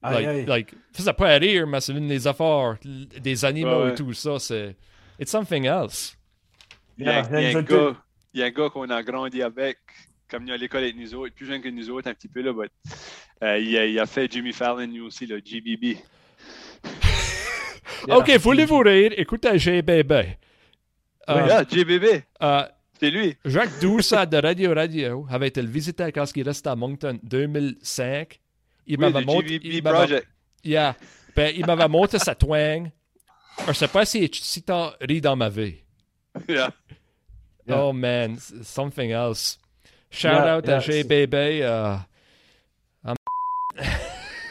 Aïe, 0.00 0.14
Like, 0.14 0.26
aïe. 0.28 0.46
like, 0.46 0.74
faisait 0.92 1.12
pas 1.12 1.38
rire, 1.38 1.66
mais 1.66 1.80
c'est 1.80 1.92
une 1.92 2.06
des 2.06 2.24
affaires, 2.26 2.76
des 3.20 3.44
animaux 3.44 3.78
Ouais, 3.78 3.84
ouais. 3.86 3.92
et 3.92 3.94
tout 3.96 4.12
ça. 4.12 4.38
C'est, 4.38 4.76
it's 5.18 5.30
something 5.30 5.64
else. 5.64 6.16
Il 6.96 7.06
y 7.06 7.08
a, 7.08 7.22
Yeah, 7.28 7.40
il 7.40 7.42
y 7.42 7.46
a 7.46 7.50
nous 7.52 7.58
un 7.58 7.60
autres, 7.62 7.92
gars, 7.94 7.96
il 8.32 8.40
y 8.40 8.42
a 8.44 8.46
un 8.46 8.50
gars 8.50 8.70
qu'on 8.70 8.88
a 8.90 9.02
grandi 9.02 9.42
avec, 9.42 9.78
comme 10.30 10.44
il 10.44 10.50
est 10.50 10.54
à 10.54 10.56
l'école 10.56 10.82
avec 10.82 10.96
nous 10.96 11.14
autres, 11.14 11.34
plus 11.34 11.46
jeune 11.46 11.60
que 11.62 11.68
nous 11.68 11.90
autres 11.90 12.08
un 12.08 12.14
petit 12.14 12.28
peu, 12.28 12.40
là, 12.42 12.52
but, 12.52 12.70
euh, 13.42 13.58
il, 13.58 13.76
a, 13.76 13.86
il 13.86 13.98
a 13.98 14.06
fait 14.06 14.30
Jimmy 14.30 14.52
Fallon, 14.52 14.86
lui 14.86 15.00
aussi, 15.00 15.26
le 15.26 15.38
GBB. 15.44 15.96
Yeah. 18.06 18.16
Ok, 18.18 18.30
voulez-vous 18.38 18.78
rire? 18.78 19.12
Écoutez, 19.16 19.58
GBB. 19.58 20.12
Euh, 20.12 21.46
Yeah, 21.46 21.64
GBB, 21.64 22.22
euh, 22.42 22.62
c'est 22.98 23.10
lui. 23.10 23.36
Jacques 23.44 23.80
Doucet 23.80 24.26
de 24.26 24.36
Radio 24.38 24.72
Radio 24.72 25.26
avait 25.28 25.48
été 25.48 25.60
le 25.60 25.68
visiteur 25.68 26.08
quand 26.08 26.24
il 26.36 26.42
restait 26.42 26.68
à 26.70 26.76
Moncton 26.76 27.18
2005. 27.22 28.40
Il 28.86 28.96
Oui, 28.98 29.00
m'avait 29.12 29.24
montré. 29.26 29.48
GBB 29.48 29.64
il 29.74 29.82
Project. 29.82 30.26
Yeah. 30.64 30.96
Ben, 31.36 31.52
il 31.56 31.66
m'avait 31.66 31.88
montré 31.88 32.18
sa 32.18 32.34
twang. 32.34 32.90
Je 33.66 33.72
sais 33.72 33.88
pas 33.88 34.04
si, 34.06 34.30
si 34.32 34.62
t'as 34.62 34.94
ri 35.00 35.20
dans 35.20 35.36
ma 35.36 35.48
vie. 35.48 35.76
Yeah. 36.48 36.70
Yeah. 37.66 37.84
Oh 37.84 37.92
man, 37.92 38.38
something 38.62 39.10
else. 39.10 39.58
Shout 40.10 40.28
Yeah, 40.32 40.56
out 40.56 40.66
yeah, 40.66 40.76
à 40.76 40.80
GBB. 40.80 41.62
Uh, 41.62 41.98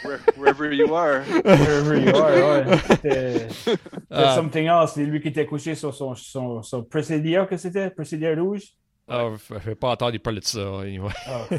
Where- 0.03 0.19
wherever 0.37 0.71
you 0.71 0.93
are. 0.95 1.21
Wherever 1.43 1.97
you 1.99 2.15
are, 2.15 2.31
ouais. 2.31 2.77
C'était 2.87 3.49
c'était 3.49 3.77
uh, 4.11 4.35
something 4.35 4.67
else. 4.67 4.93
C'est 4.93 5.05
lui 5.05 5.19
qui 5.19 5.27
était 5.29 5.45
couché 5.45 5.75
sur 5.75 5.93
son, 5.93 6.15
son, 6.15 6.61
son 6.63 6.83
Presidia, 6.83 7.45
que 7.45 7.57
c'était? 7.57 7.89
Presidia 7.89 8.33
rouge? 8.35 8.63
oh, 9.09 9.35
je 9.49 9.69
vais 9.69 9.75
pas 9.75 9.89
entendu 9.89 10.19
parler 10.19 10.39
de 10.39 10.45
ça. 10.45 10.59
Anyway. 10.81 11.11
Oh. 11.29 11.55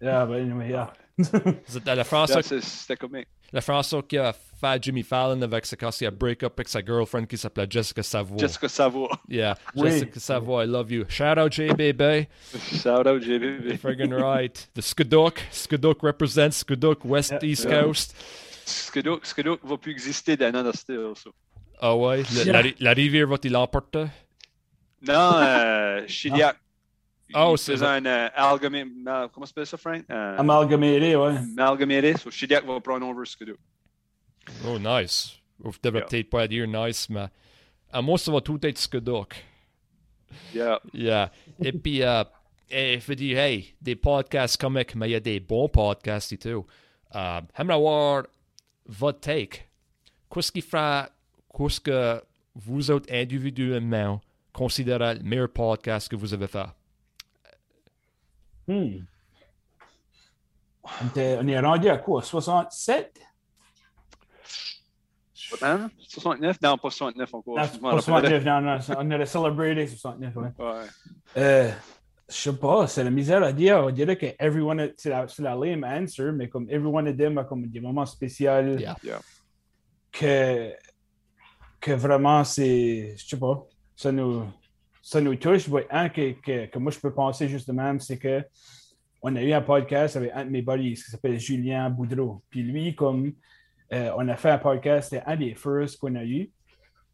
yeah, 0.00 0.24
but 0.26 0.36
anyway, 0.36 0.68
yeah. 0.70 0.92
C'était 1.66 1.94
la 1.96 2.04
France, 2.04 2.32
C'était 2.40 2.96
comique. 2.96 3.26
La 3.52 3.60
France 3.60 3.94
qui 4.08 4.18
a 4.18 4.32
fait 4.32 4.82
Jimmy 4.82 5.02
Fallon 5.02 5.40
avec 5.42 5.64
sa 5.66 5.76
quand 5.76 6.00
il 6.00 6.06
a 6.06 6.10
break 6.10 6.42
up 6.42 6.52
avec 6.56 6.68
sa 6.68 6.80
girlfriend 6.84 7.26
qui 7.26 7.36
s'appelait 7.38 7.66
Jessica 7.70 8.02
Savoy. 8.02 8.38
Jessica 8.38 8.68
Savoie. 8.68 9.08
Yeah, 9.28 9.54
Oui. 9.76 9.90
Jessica 9.90 10.20
Savoy, 10.20 10.64
I 10.64 10.66
love 10.66 10.90
you. 10.90 11.04
Shout 11.08 11.38
out 11.38 11.52
GBB. 11.52 12.26
Shout 12.82 13.06
out 13.06 13.22
GBB. 13.22 13.78
Friggin' 13.78 14.12
right. 14.12 14.68
The 14.74 14.82
Skuduk. 14.82 15.38
Skuduk 15.52 16.02
represents 16.02 16.62
Skuduk 16.64 17.04
West 17.04 17.30
Yeah, 17.32 17.44
East 17.48 17.64
yeah. 17.64 17.82
Coast. 17.82 18.14
Skidoo 18.66 19.20
Skidoo 19.22 19.58
va 19.62 19.76
plus 19.78 19.92
exister 19.92 20.36
dans 20.36 20.72
Still. 20.74 21.14
so. 21.16 21.32
Ah 21.80 21.94
ouais, 21.96 22.18
le- 22.18 22.44
Yeah. 22.44 22.52
la, 22.52 22.60
ri- 22.62 22.76
la 22.80 22.92
rivière 22.92 23.28
va-t-il 23.28 23.52
l'emporter? 23.52 24.06
Non, 25.06 25.32
euh, 25.36 26.02
Chiliac. 26.08 26.56
Oh, 27.34 27.54
Il 27.54 27.58
c'est 27.58 27.82
un 27.82 28.04
euh, 28.06 28.28
algamé- 28.36 28.84
mal- 28.90 29.28
Comment 29.32 29.44
s'appelle 29.46 29.66
ça, 29.66 29.76
Frank? 29.76 30.02
Euh, 30.10 30.38
Amalgamé, 30.38 31.14
ouais. 31.16 31.36
amalgamé. 31.58 32.16
So, 32.16 32.30
Chiliac 32.30 32.64
va 32.64 32.80
prendre 32.80 33.06
over 33.06 33.26
Skidoo. 33.26 33.56
Oh, 34.66 34.78
nice. 34.78 35.34
Vous 35.58 35.72
devez 35.82 35.98
Yeah. 35.98 36.06
peut-être 36.06 36.30
pas 36.30 36.48
dire 36.48 36.66
nice, 36.66 37.08
mais 37.10 37.26
à 37.92 38.00
moi, 38.00 38.16
ça 38.16 38.32
va 38.32 38.40
tout 38.40 38.58
être 38.64 38.78
Skuduk. 38.78 39.34
Yeah. 40.54 40.80
Yeah. 40.94 41.30
Et 41.62 41.72
puis, 41.72 42.02
euh, 42.02 42.24
et 42.70 42.98
je 43.00 43.06
veux 43.06 43.16
dire, 43.16 43.38
hey, 43.38 43.74
des 43.80 43.96
podcasts 43.96 44.58
comiques, 44.60 44.94
mais 44.94 45.08
il 45.08 45.12
y 45.12 45.16
a 45.16 45.20
des 45.20 45.40
bons 45.40 45.68
podcasts 45.68 46.32
et 46.32 46.38
tout. 46.38 46.64
Euh, 47.14 47.40
J'aimerais 47.56 47.74
avoir 47.74 48.24
votre 48.86 49.20
take. 49.20 49.66
Qu'est-ce 50.32 50.52
qui 50.52 50.60
fera, 50.60 51.08
qu'est-ce 51.56 51.80
que 51.80 52.22
vous 52.54 52.90
autres 52.90 53.12
individuellement 53.12 54.20
considérez 54.52 55.14
le 55.16 55.22
meilleur 55.22 55.50
podcast 55.52 56.08
que 56.08 56.16
vous 56.16 56.32
avez 56.34 56.46
fait? 56.46 56.66
Hmm. 58.68 58.98
On, 60.84 61.06
était- 61.08 61.38
on 61.40 61.46
est 61.48 61.58
rendu 61.60 61.88
à 61.88 61.98
quoi? 61.98 62.22
67? 62.22 63.20
Hein? 65.62 65.90
69? 66.08 66.58
Non, 66.62 66.76
pas 66.76 66.90
69 66.90 67.34
encore. 67.34 67.56
Non, 67.58 67.62
pas 67.80 67.90
rappellerai. 67.96 68.40
69, 68.40 68.44
non, 68.44 68.60
non. 68.60 68.78
On 68.98 69.10
aurait 69.14 69.26
celebré 69.26 69.86
69, 69.86 70.36
ouais. 70.36 70.48
Ouais. 70.58 70.84
Euh, 71.38 71.70
Je 72.28 72.34
sais 72.34 72.52
pas, 72.56 72.86
c'est 72.86 73.02
la 73.04 73.10
misère 73.10 73.42
à 73.42 73.52
dire. 73.52 73.78
On 73.84 73.90
dirait 73.90 74.16
que 74.18 74.26
everyone, 74.38 74.92
c'est 74.98 75.08
la, 75.08 75.26
c'est 75.28 75.42
la 75.42 75.54
lame 75.54 75.84
answer, 75.84 76.30
mais 76.32 76.48
comme 76.50 76.68
everyone 76.68 77.08
of 77.08 77.16
them 77.16 77.38
a 77.38 77.44
comme 77.44 77.66
des 77.66 77.80
moments 77.80 78.04
spéciaux 78.04 78.76
Yeah. 78.78 78.96
Yeah. 79.02 79.20
que, 80.12 80.72
que 81.80 81.92
vraiment 81.92 82.44
c'est, 82.44 83.14
je 83.16 83.26
sais 83.26 83.38
pas, 83.38 83.64
ça 83.96 84.12
nous, 84.12 84.44
ça 85.08 85.22
nous 85.22 85.36
touche. 85.36 85.66
Ouais, 85.68 85.86
un 85.90 86.10
que, 86.10 86.32
que, 86.32 86.66
que 86.66 86.78
moi 86.78 86.92
je 86.92 86.98
peux 86.98 87.12
penser 87.14 87.48
juste 87.48 87.66
de 87.66 87.72
même, 87.72 87.98
c'est 87.98 88.18
que 88.18 88.44
on 89.22 89.34
a 89.36 89.42
eu 89.42 89.52
un 89.54 89.62
podcast 89.62 90.16
avec 90.16 90.30
un 90.34 90.44
de 90.44 90.50
mes 90.50 90.60
buddies 90.60 90.94
qui 90.94 91.10
s'appelle 91.10 91.40
Julien 91.40 91.88
Boudreau. 91.88 92.42
Puis 92.50 92.62
lui, 92.62 92.94
comme 92.94 93.32
euh, 93.94 94.10
on 94.18 94.28
a 94.28 94.36
fait 94.36 94.50
un 94.50 94.58
podcast, 94.58 95.08
c'était 95.08 95.24
un 95.26 95.34
des 95.34 95.54
first 95.54 95.98
qu'on 95.98 96.14
a 96.14 96.24
eu. 96.24 96.50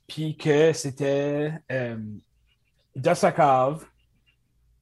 Puis 0.08 0.36
que 0.36 0.72
c'était 0.72 1.52
euh, 1.70 1.96
dans 2.96 3.14
sa 3.14 3.30
cave. 3.30 3.84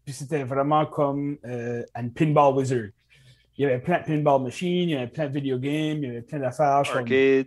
Puis 0.07 0.15
c'était 0.15 0.43
vraiment 0.45 0.87
comme 0.87 1.37
euh, 1.45 1.85
un 1.95 2.09
pinball 2.09 2.57
wizard. 2.57 2.89
Il 3.59 3.63
y 3.63 3.67
avait 3.67 3.79
plein 3.79 4.01
de 4.01 4.05
pinball 4.07 4.43
machines, 4.43 4.89
il 4.89 4.93
y 4.93 4.97
avait 4.97 5.07
plein 5.09 5.29
de 5.29 5.35
video 5.35 5.59
games, 5.59 5.99
il 5.99 6.05
y 6.05 6.07
avait 6.09 6.23
plein 6.23 6.39
d'affaires. 6.39 6.83
comme- 6.91 7.03
Arcade. 7.03 7.47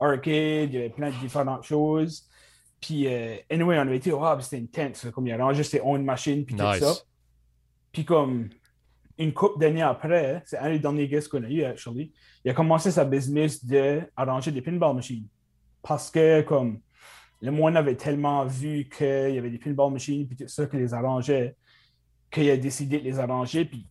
arcade, 0.00 0.70
il 0.70 0.74
y 0.74 0.76
avait 0.78 0.90
plein 0.90 1.10
de 1.10 1.16
différentes 1.20 1.62
choses. 1.62 2.27
Puis, 2.80 3.06
euh, 3.06 3.36
anyway, 3.50 3.76
on 3.78 3.82
avait 3.82 3.96
été, 3.96 4.12
oh, 4.12 4.34
puis 4.36 4.44
c'était 4.44 4.82
intense. 4.82 5.06
Comme 5.12 5.26
il 5.26 5.32
a 5.32 5.44
rangé 5.44 5.62
ses 5.62 5.80
own 5.80 6.04
machines, 6.04 6.44
puis 6.44 6.54
Nice. 6.54 6.78
tout 6.78 6.84
ça. 6.84 6.94
Puis, 7.92 8.04
comme 8.04 8.48
une 9.18 9.32
couple 9.32 9.58
d'années 9.58 9.82
après, 9.82 10.42
c'est 10.46 10.58
un 10.58 10.70
des 10.70 10.78
derniers 10.78 11.08
guests 11.08 11.28
qu'on 11.28 11.42
a 11.42 11.48
eu, 11.48 11.64
actually, 11.64 12.12
il 12.44 12.50
a 12.50 12.54
commencé 12.54 12.90
sa 12.90 13.04
business 13.04 13.64
d'arranger 13.64 14.52
des 14.52 14.62
pinball 14.62 14.94
machines. 14.94 15.26
Parce 15.82 16.10
que, 16.10 16.42
comme, 16.42 16.80
le 17.40 17.50
monde 17.50 17.76
avait 17.76 17.96
tellement 17.96 18.44
vu 18.46 18.88
qu'il 18.88 19.34
y 19.34 19.38
avait 19.38 19.50
des 19.50 19.58
pinball 19.58 19.92
machines, 19.92 20.26
puis 20.26 20.36
tout 20.36 20.48
ça, 20.48 20.66
qu'il 20.66 20.78
les 20.78 20.94
arrangeait, 20.94 21.56
qu'il 22.30 22.48
a 22.50 22.56
décidé 22.56 22.98
de 22.98 23.04
les 23.04 23.18
arranger, 23.18 23.64
puis 23.64 23.86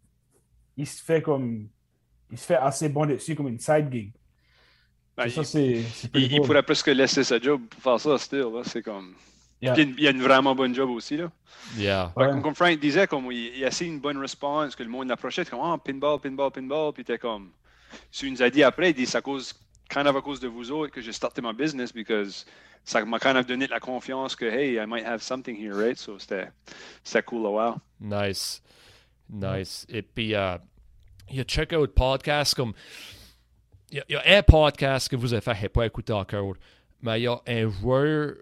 il 0.78 0.88
se 0.88 1.04
fait 1.04 1.22
comme. 1.22 1.68
Il 2.30 2.38
se 2.38 2.46
fait 2.46 2.56
assez 2.56 2.90
bon 2.90 3.06
dessus 3.06 3.36
comme 3.36 3.48
une 3.48 3.60
side 3.60 3.90
gig. 3.90 4.14
Ben, 5.18 5.30
ça, 5.30 5.42
il, 5.42 5.46
c'est. 5.46 5.82
c'est 5.94 6.12
pretty 6.12 6.26
il- 6.28 6.32
il 6.34 6.38
cool. 6.40 6.48
pourrait 6.48 6.64
presque 6.64 6.88
laisser 6.88 7.24
sa 7.24 7.40
job 7.40 7.62
pour 7.70 7.82
faire 7.82 8.00
ça, 8.00 8.18
still. 8.18 8.52
là. 8.54 8.62
C'est 8.64 8.82
comme. 8.84 9.16
Yeah. 9.62 9.74
Puis 9.74 9.94
il 9.98 10.04
y 10.04 10.08
a 10.08 10.12
une- 10.12 10.20
y 10.20 10.22
vraiment 10.22 10.54
bonne 10.54 10.76
job 10.76 10.90
aussi. 10.92 11.18
Là. 11.18 11.32
Yeah. 11.76 12.14
Ouais. 12.16 12.28
Comme, 12.30 12.42
comme 12.44 12.56
Frank 12.56 12.80
disait, 12.80 13.08
comme, 13.08 13.32
il, 13.32 13.58
il 13.58 13.64
a 13.64 13.68
assez 13.68 13.86
une 13.86 14.00
bonne 14.00 14.18
réponse, 14.20 14.76
que 14.76 14.84
le 14.84 14.90
monde 14.90 15.08
l'approchait, 15.08 15.44
comme 15.46 15.60
oh, 15.62 15.78
pinball, 15.78 16.20
pinball, 16.20 16.52
pinball. 16.52 16.94
Puis 16.94 17.04
t'es 17.04 17.18
comme. 17.18 17.50
Si 18.12 18.28
il 18.28 18.34
nous 18.34 18.44
a 18.44 18.50
dit 18.50 18.62
après, 18.64 18.92
il 18.92 18.94
dit 18.94 19.06
c'est 19.08 19.18
à 19.18 19.22
cause, 19.22 19.54
kind 19.90 20.06
of 20.08 20.16
à 20.16 20.22
cause 20.22 20.40
de 20.40 20.48
vous 20.48 20.72
autres 20.72 20.92
que 20.94 21.02
j'ai 21.02 21.14
starté 21.14 21.42
ma 21.42 21.54
business, 21.54 21.92
because 21.94 22.46
ça 22.84 23.04
m'a 23.04 23.18
kind 23.18 23.38
of 23.38 23.46
donné 23.48 23.66
la 23.68 23.80
confiance 23.80 24.36
que, 24.36 24.46
hey, 24.46 24.76
I 24.76 24.86
might 24.86 25.06
have 25.06 25.22
something 25.22 25.56
here, 25.56 25.74
right? 25.74 25.98
So 25.98 26.20
c'était 26.20 26.50
c'était 27.04 27.24
cool 27.24 27.46
a 27.48 27.50
while. 27.50 27.76
Nice. 28.00 28.62
Nice. 29.30 29.86
Et 29.90 30.02
puis, 30.04 30.36
euh, 30.36 30.58
il 31.32 31.38
y 31.38 31.40
a 31.42 31.44
check 31.44 31.74
out 31.74 31.94
podcast 31.96 32.54
comme. 32.54 32.74
Il 33.92 33.98
y, 33.98 34.00
a, 34.02 34.06
il 34.10 34.14
y 34.14 34.16
a 34.16 34.38
un 34.40 34.44
podcast 34.44 35.08
que 35.10 35.16
vous 35.16 35.34
avez 35.34 35.42
fait, 35.42 35.56
je 35.56 35.62
n'ai 35.64 35.70
pas 35.70 35.86
écouté 35.86 36.12
encore, 36.14 36.56
mais 37.02 37.20
il 37.22 37.24
y 37.24 37.28
a 37.28 37.40
un 37.48 37.70
joueur, 37.70 38.34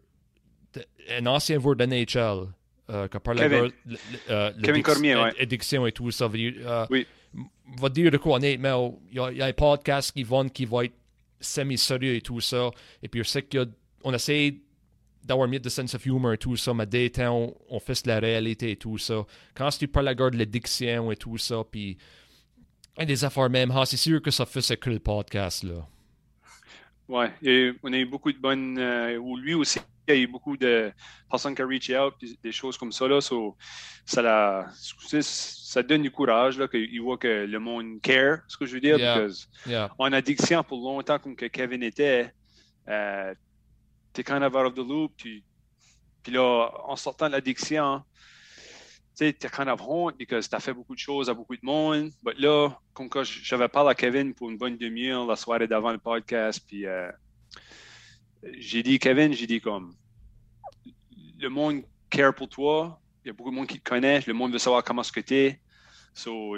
de- 0.73 0.85
un 1.11 1.25
ancien 1.27 1.59
joueur 1.59 1.75
de 1.75 1.85
NHL, 1.85 2.47
euh, 2.89 3.07
qui 3.07 3.19
parle 3.19 3.37
Kevin. 3.37 3.71
de 3.85 3.97
euh, 4.29 4.51
Kevin 4.53 4.65
l'addic- 4.81 4.83
Cormier, 4.83 5.15
ouais. 5.15 5.33
addiction 5.41 5.85
et 5.87 5.91
tout 5.91 6.09
ça. 6.11 6.27
veut 6.27 6.37
dire, 6.37 6.53
euh, 6.65 6.85
Oui. 6.89 7.05
Va 7.79 7.89
dire 7.89 8.09
de 8.11 8.17
quoi 8.17 8.37
honnêtement, 8.37 8.99
il 9.11 9.17
y 9.17 9.19
a, 9.19 9.31
il 9.31 9.37
y 9.37 9.41
a 9.41 9.45
un 9.45 9.53
podcast 9.53 10.11
qui 10.11 10.23
va, 10.23 10.47
qui 10.49 10.65
va 10.65 10.85
être 10.85 10.93
semi-sérieux 11.39 12.15
et 12.15 12.21
tout 12.21 12.39
ça. 12.39 12.69
Et 13.03 13.07
puis, 13.09 13.23
je 13.23 13.27
sais 13.29 13.41
qu'on 13.43 14.13
essaie 14.13 14.55
d'avoir 15.23 15.47
mis 15.47 15.59
de 15.59 15.67
sense 15.69 15.93
of 15.95 16.05
humor 16.05 16.33
et 16.33 16.37
tout 16.37 16.55
ça, 16.55 16.73
mais 16.73 16.85
des 16.85 17.09
temps, 17.09 17.35
on, 17.35 17.55
on 17.69 17.79
fait 17.79 18.05
la 18.07 18.19
réalité 18.19 18.71
et 18.71 18.75
tout 18.77 18.97
ça. 18.97 19.25
Quand 19.53 19.69
tu 19.69 19.87
parles 19.87 20.07
à 20.07 20.13
de 20.15 20.37
l'addiction 20.37 21.11
et 21.11 21.17
tout 21.17 21.37
ça, 21.37 21.63
puis 21.69 21.97
hein, 22.97 23.05
des 23.05 23.23
affaires 23.23 23.49
même, 23.49 23.71
ah, 23.75 23.85
c'est 23.85 23.97
sûr 23.97 24.21
que 24.21 24.31
ça 24.31 24.45
fait 24.45 24.61
ce 24.61 24.73
que 24.73 24.89
le 24.89 24.99
podcast, 24.99 25.63
là. 25.63 25.85
Ouais, 27.07 27.31
et 27.43 27.71
on 27.83 27.93
a 27.93 27.97
eu 27.97 28.05
beaucoup 28.05 28.31
de 28.31 28.37
bonnes. 28.39 28.79
euh, 28.79 29.17
ou 29.17 29.37
lui 29.37 29.53
aussi, 29.53 29.79
il 30.07 30.15
y 30.15 30.17
a 30.17 30.21
eu 30.21 30.27
beaucoup 30.27 30.57
de 30.57 30.91
personnes 31.29 31.53
qui 31.53 31.61
ont 31.61 31.67
reach 31.67 31.89
out, 31.91 32.15
puis 32.17 32.37
des 32.41 32.51
choses 32.51 32.77
comme 32.77 32.91
ça. 32.91 33.07
Là, 33.07 33.21
so, 33.21 33.55
ça, 34.05 34.21
la, 34.23 34.65
c'est- 35.07 35.21
ça 35.21 35.83
donne 35.83 36.01
du 36.01 36.09
courage, 36.11 36.57
là, 36.57 36.67
qu'il 36.67 36.99
voit 37.01 37.17
que 37.17 37.45
le 37.45 37.59
monde 37.59 38.01
care, 38.01 38.39
ce 38.47 38.57
que 38.57 38.65
je 38.65 38.73
veux 38.73 38.79
dire. 38.81 38.97
Yeah. 38.97 39.15
Because 39.19 39.47
Yeah. 39.67 39.93
en 39.99 40.11
addiction, 40.13 40.63
pour 40.63 40.79
longtemps, 40.79 41.19
comme 41.19 41.35
que 41.35 41.45
Kevin 41.45 41.83
était, 41.83 42.31
euh, 42.87 43.33
t'es 44.13 44.23
kind 44.23 44.41
of 44.41 44.55
out 44.55 44.65
of 44.67 44.73
the 44.73 44.77
loop. 44.87 45.11
tu- 45.17 45.43
puis 46.23 46.33
là, 46.33 46.71
en 46.85 46.95
sortant 46.95 47.27
de 47.27 47.33
l'addiction, 47.33 48.01
tu 49.17 49.25
sais, 49.25 49.33
t'es 49.33 49.49
kind 49.49 49.69
of 49.69 49.81
honte 49.81 50.15
parce 50.29 50.45
que 50.45 50.51
t'as 50.51 50.59
fait 50.59 50.73
beaucoup 50.73 50.93
de 50.93 50.99
choses 50.99 51.29
à 51.29 51.33
beaucoup 51.33 51.55
de 51.55 51.63
monde. 51.63 52.09
Mais 52.25 52.33
là, 52.37 52.69
comme 52.93 53.09
quand 53.09 53.23
j'avais 53.23 53.67
parlé 53.67 53.91
à 53.91 53.95
Kevin 53.95 54.33
pour 54.33 54.49
une 54.49 54.57
bonne 54.57 54.77
demi-heure 54.77 55.25
la 55.25 55.35
soirée 55.35 55.67
d'avant 55.67 55.91
le 55.91 55.97
podcast, 55.97 56.61
puis 56.67 56.85
euh, 56.85 57.09
j'ai 58.57 58.83
dit, 58.83 58.99
Kevin, 58.99 59.33
j'ai 59.33 59.47
dit 59.47 59.61
comme, 59.61 59.95
le 61.39 61.49
monde 61.49 61.83
care 62.09 62.33
pour 62.33 62.49
toi, 62.49 62.99
il 63.23 63.29
y 63.29 63.31
a 63.31 63.33
beaucoup 63.33 63.51
de 63.51 63.55
monde 63.55 63.67
qui 63.67 63.79
te 63.79 63.89
connaît, 63.89 64.19
le 64.27 64.33
monde 64.33 64.51
veut 64.51 64.59
savoir 64.59 64.83
comment 64.83 65.03
ce 65.03 65.11
que 65.11 65.21
t'es. 65.21 65.59
So, 66.13 66.57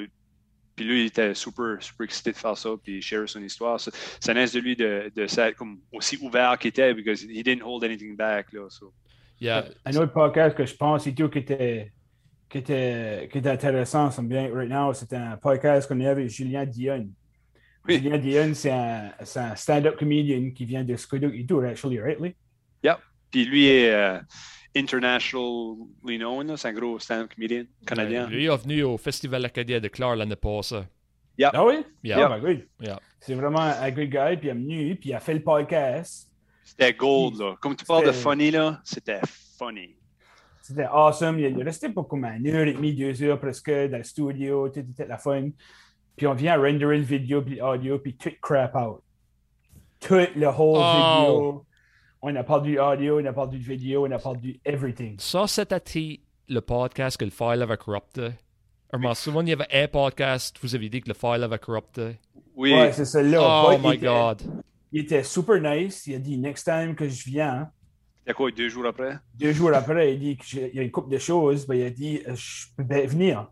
puis 0.75 0.85
lui, 0.85 1.01
il 1.01 1.05
était 1.07 1.33
super, 1.33 1.81
super 1.81 2.05
excité 2.05 2.31
de 2.31 2.37
faire 2.37 2.57
ça, 2.57 2.69
puis 2.81 3.01
share 3.01 3.27
son 3.27 3.41
histoire. 3.41 3.79
Ça, 3.79 3.91
ça 4.19 4.33
naît 4.33 4.45
de 4.45 4.59
lui 4.59 4.75
de, 4.75 5.11
de 5.15 5.27
ça, 5.27 5.51
comme 5.53 5.79
aussi 5.91 6.17
ouvert 6.21 6.57
qu'il 6.59 6.69
était, 6.69 6.93
because 6.93 7.23
he 7.23 7.43
didn't 7.43 7.63
hold 7.63 7.83
anything 7.83 8.15
back. 8.15 8.53
Là, 8.53 8.67
so. 8.69 8.93
Yeah. 9.39 9.65
Un 9.85 9.95
autre 9.97 10.13
podcast 10.13 10.55
que 10.55 10.65
je 10.65 10.75
pense 10.75 11.05
et 11.05 11.13
tout 11.13 11.29
qui 11.29 11.39
était, 11.39 11.91
qui 12.49 12.59
était, 12.59 13.29
qui 13.31 13.39
était 13.39 13.49
intéressant, 13.49 14.11
ça 14.11 14.21
me 14.21 14.29
vient 14.29 14.49
right 14.53 14.69
now, 14.69 14.93
c'était 14.93 15.17
un 15.17 15.37
podcast 15.37 15.87
qu'on 15.87 15.99
a 16.01 16.11
avec 16.11 16.29
Julien 16.29 16.65
Dionne. 16.65 17.11
Oui. 17.87 17.97
Julien 17.97 18.17
Dionne, 18.17 18.55
c'est 18.55 18.71
un, 18.71 19.55
stand-up 19.55 19.97
comedian 19.97 20.51
qui 20.51 20.65
vient 20.65 20.83
de 20.83 20.95
Squidok 20.95 21.33
et 21.33 21.45
tout, 21.45 21.59
actually, 21.59 21.99
right, 21.99 22.19
Lee? 22.19 22.35
Puis 23.29 23.43
lui 23.43 23.67
est 23.67 23.93
euh, 23.93 24.19
internationally 24.73 26.17
known, 26.17 26.55
c'est 26.55 26.69
un 26.69 26.73
gros 26.73 26.97
stand-up 26.97 27.33
comedian 27.33 27.65
canadien. 27.85 28.27
Lui 28.27 28.45
est 28.45 28.57
venu 28.57 28.83
au 28.83 28.97
Festival 28.97 29.43
Acadien 29.43 29.81
de 29.81 29.89
Clare 29.89 30.15
l'année 30.15 30.37
passée. 30.37 30.83
Ah 31.43 31.65
oui? 31.65 31.85
Yeah. 32.03 32.25
Oh 32.25 32.33
my 32.33 32.39
God. 32.39 32.65
Yeah. 32.79 32.99
C'est 33.19 33.35
vraiment 33.35 33.59
un 33.59 33.91
good 33.91 34.09
guy, 34.09 34.37
puis 34.37 34.47
il 34.47 34.49
est 34.49 34.53
venu, 34.53 34.95
puis 34.95 35.09
il 35.09 35.13
a 35.13 35.19
fait 35.19 35.33
le 35.33 35.43
podcast. 35.43 36.31
C'était 36.63 36.93
gold, 36.93 37.39
là. 37.39 37.55
Comme 37.61 37.75
tu 37.75 37.85
parles 37.85 38.05
de 38.05 38.11
funny, 38.11 38.51
là, 38.51 38.81
c'était 38.83 39.21
funny. 39.57 39.96
C'était 40.67 40.85
awesome. 40.91 41.39
Il 41.39 41.45
est 41.59 41.63
resté 41.63 41.89
pour 41.89 42.07
comme 42.07 42.25
une 42.25 42.47
heure 42.47 42.67
et 42.67 42.73
demie, 42.73 42.93
deux 42.93 43.21
heures 43.23 43.39
presque 43.39 43.69
dans 43.71 43.97
le 43.97 44.03
studio, 44.03 44.69
tout 44.69 44.79
était 44.79 45.07
la 45.07 45.17
fun. 45.17 45.49
Puis 46.15 46.27
on 46.27 46.33
vient 46.33 46.57
renderer 46.57 46.97
le 46.97 47.03
vidéo 47.03 47.41
puis 47.41 47.55
l'audio, 47.55 47.99
puis 47.99 48.15
tout 48.17 48.31
crap 48.41 48.75
out. 48.75 49.01
Tout 49.99 50.15
le 50.35 50.47
whole 50.47 50.79
Oh. 50.81 51.19
vidéo. 51.19 51.65
On 52.21 52.35
a 52.35 52.43
parlé 52.43 52.71
du 52.71 52.79
audio, 52.79 53.19
on 53.21 53.25
a 53.25 53.31
parlé 53.33 53.57
du 53.57 53.63
vidéo, 53.63 54.05
on 54.07 54.11
a 54.11 54.17
parlé 54.19 54.39
du 54.39 54.59
everything. 54.65 55.15
Ça, 55.19 55.45
c'était 55.47 56.19
le 56.49 56.59
podcast 56.61 57.17
que 57.17 57.25
le 57.25 57.31
file 57.31 57.61
avait 57.61 57.77
corrupté. 57.77 58.29
Je 58.91 58.97
m'en 58.97 59.13
souviens, 59.13 59.41
il 59.43 59.49
y 59.49 59.53
avait 59.53 59.67
un 59.71 59.87
podcast, 59.87 60.57
vous 60.61 60.73
avez 60.75 60.89
dit 60.89 61.01
que 61.01 61.09
le 61.09 61.13
file 61.13 61.43
avait 61.43 61.59
corrupté. 61.59 62.17
Oui, 62.55 62.73
Ouais, 62.73 62.91
c'est 62.91 63.05
ça 63.05 63.21
là. 63.21 63.39
Oh 63.41 63.67
Boy, 63.67 63.75
il 63.77 63.81
my 63.89 63.95
était- 63.95 64.05
God. 64.05 64.41
Il 64.91 65.01
était 65.01 65.23
super 65.23 65.59
nice. 65.61 66.07
Il 66.07 66.15
a 66.15 66.19
dit, 66.19 66.37
next 66.37 66.63
time 66.65 66.95
que 66.95 67.07
je 67.07 67.23
viens, 67.29 67.69
c'était 68.27 68.35
quoi, 68.35 68.51
deux 68.51 68.67
jours 68.67 68.85
après? 68.85 69.19
deux 69.35 69.53
jours 69.53 69.73
après, 69.73 70.13
il 70.13 70.19
dit 70.19 70.35
qu'il 70.35 70.75
y 70.75 70.79
a 70.79 70.81
une 70.81 70.91
couple 70.91 71.09
de 71.09 71.17
choses. 71.17 71.65
Ben, 71.65 71.75
il 71.75 71.85
a 71.85 71.89
dit, 71.89 72.21
euh, 72.27 72.35
je 72.35 72.65
peux 72.75 72.83
bien 72.83 73.05
venir. 73.05 73.49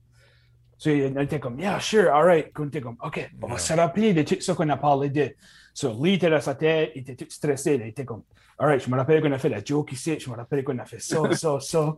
So, 0.78 0.90
on 0.90 1.22
était 1.22 1.40
comme, 1.40 1.58
yeah, 1.58 1.80
sure, 1.80 2.14
all 2.14 2.26
right. 2.26 2.52
On 2.60 2.68
était 2.68 2.82
comme, 2.82 2.98
OK, 3.02 3.32
on 3.42 3.48
va 3.48 3.58
se 3.58 3.72
rappeler 3.72 4.14
de 4.14 4.24
tout 4.24 4.42
ça 4.42 4.54
qu'on 4.54 4.68
a 4.68 4.76
parlé 4.76 5.10
de. 5.10 5.34
So, 5.74 5.98
Lee 6.04 6.16
était 6.16 6.30
dans 6.30 6.42
sa 6.42 6.56
tête, 6.56 6.92
il 6.94 7.04
était 7.04 7.16
tout 7.16 7.26
stressé. 7.30 7.78
là. 7.78 7.86
Il 7.86 7.92
était 7.92 8.04
comme, 8.04 8.24
all 8.60 8.68
right, 8.68 8.84
je 8.84 8.90
me 8.90 8.98
rappelle 8.98 9.22
qu'on 9.22 9.32
a 9.32 9.38
fait 9.38 9.48
la 9.48 9.64
joke 9.64 9.94
ici, 9.94 10.20
je 10.20 10.30
me 10.30 10.36
rappelle 10.36 10.62
qu'on 10.66 10.78
a 10.78 10.84
fait 10.84 11.00
ça, 11.00 11.22
ça, 11.32 11.58
ça. 11.62 11.96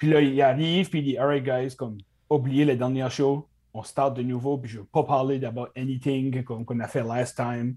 Puis 0.00 0.10
là, 0.10 0.20
il 0.20 0.42
arrive, 0.42 0.90
puis 0.90 0.98
il 0.98 1.04
dit, 1.04 1.18
all 1.18 1.28
right, 1.28 1.44
guys, 1.44 1.76
comme, 1.76 1.98
oubliez 2.28 2.64
le 2.64 2.74
dernier 2.74 3.08
show, 3.10 3.48
on 3.72 3.84
start 3.84 4.16
de 4.16 4.22
nouveau, 4.22 4.58
puis 4.58 4.68
je 4.68 4.78
ne 4.78 4.82
veux 4.82 4.88
pas 4.88 5.04
parler 5.04 5.38
d'abord 5.38 5.68
anything 5.76 6.42
comme 6.42 6.64
qu'on 6.64 6.80
a 6.80 6.88
fait 6.88 7.04
last 7.04 7.36
time, 7.36 7.76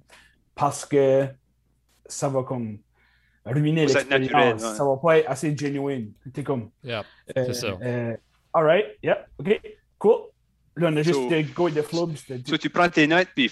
parce 0.56 0.84
que 0.84 1.28
ça 2.08 2.28
va 2.28 2.42
comme 2.42 2.80
ruiner 3.46 3.86
l'expérience. 3.86 4.64
ouais. 4.64 4.76
Ça 4.76 4.84
va 4.86 4.98
pas 4.98 5.18
être 5.20 5.30
assez 5.30 5.56
genuine. 5.56 6.12
T'es 6.34 6.44
comme, 6.44 6.70
Yeah. 6.84 7.04
euh, 7.38 7.44
C'est 7.48 7.54
ça. 7.54 7.78
euh, 7.82 8.16
all 8.54 8.64
right, 8.66 8.86
yeah, 9.04 9.26
OK, 9.38 9.62
cool. 10.00 10.20
Là, 10.78 10.90
on 10.92 10.98
a 10.98 11.04
juste 11.04 11.16
So- 11.16 11.30
de 11.30 11.42
go 11.54 11.66
with 11.66 11.76
the 11.76 11.82
flow. 11.84 12.10
So, 12.46 12.58
tu 12.58 12.70
prends 12.70 12.90
tes 12.90 13.08
notes, 13.08 13.30
puis 13.36 13.52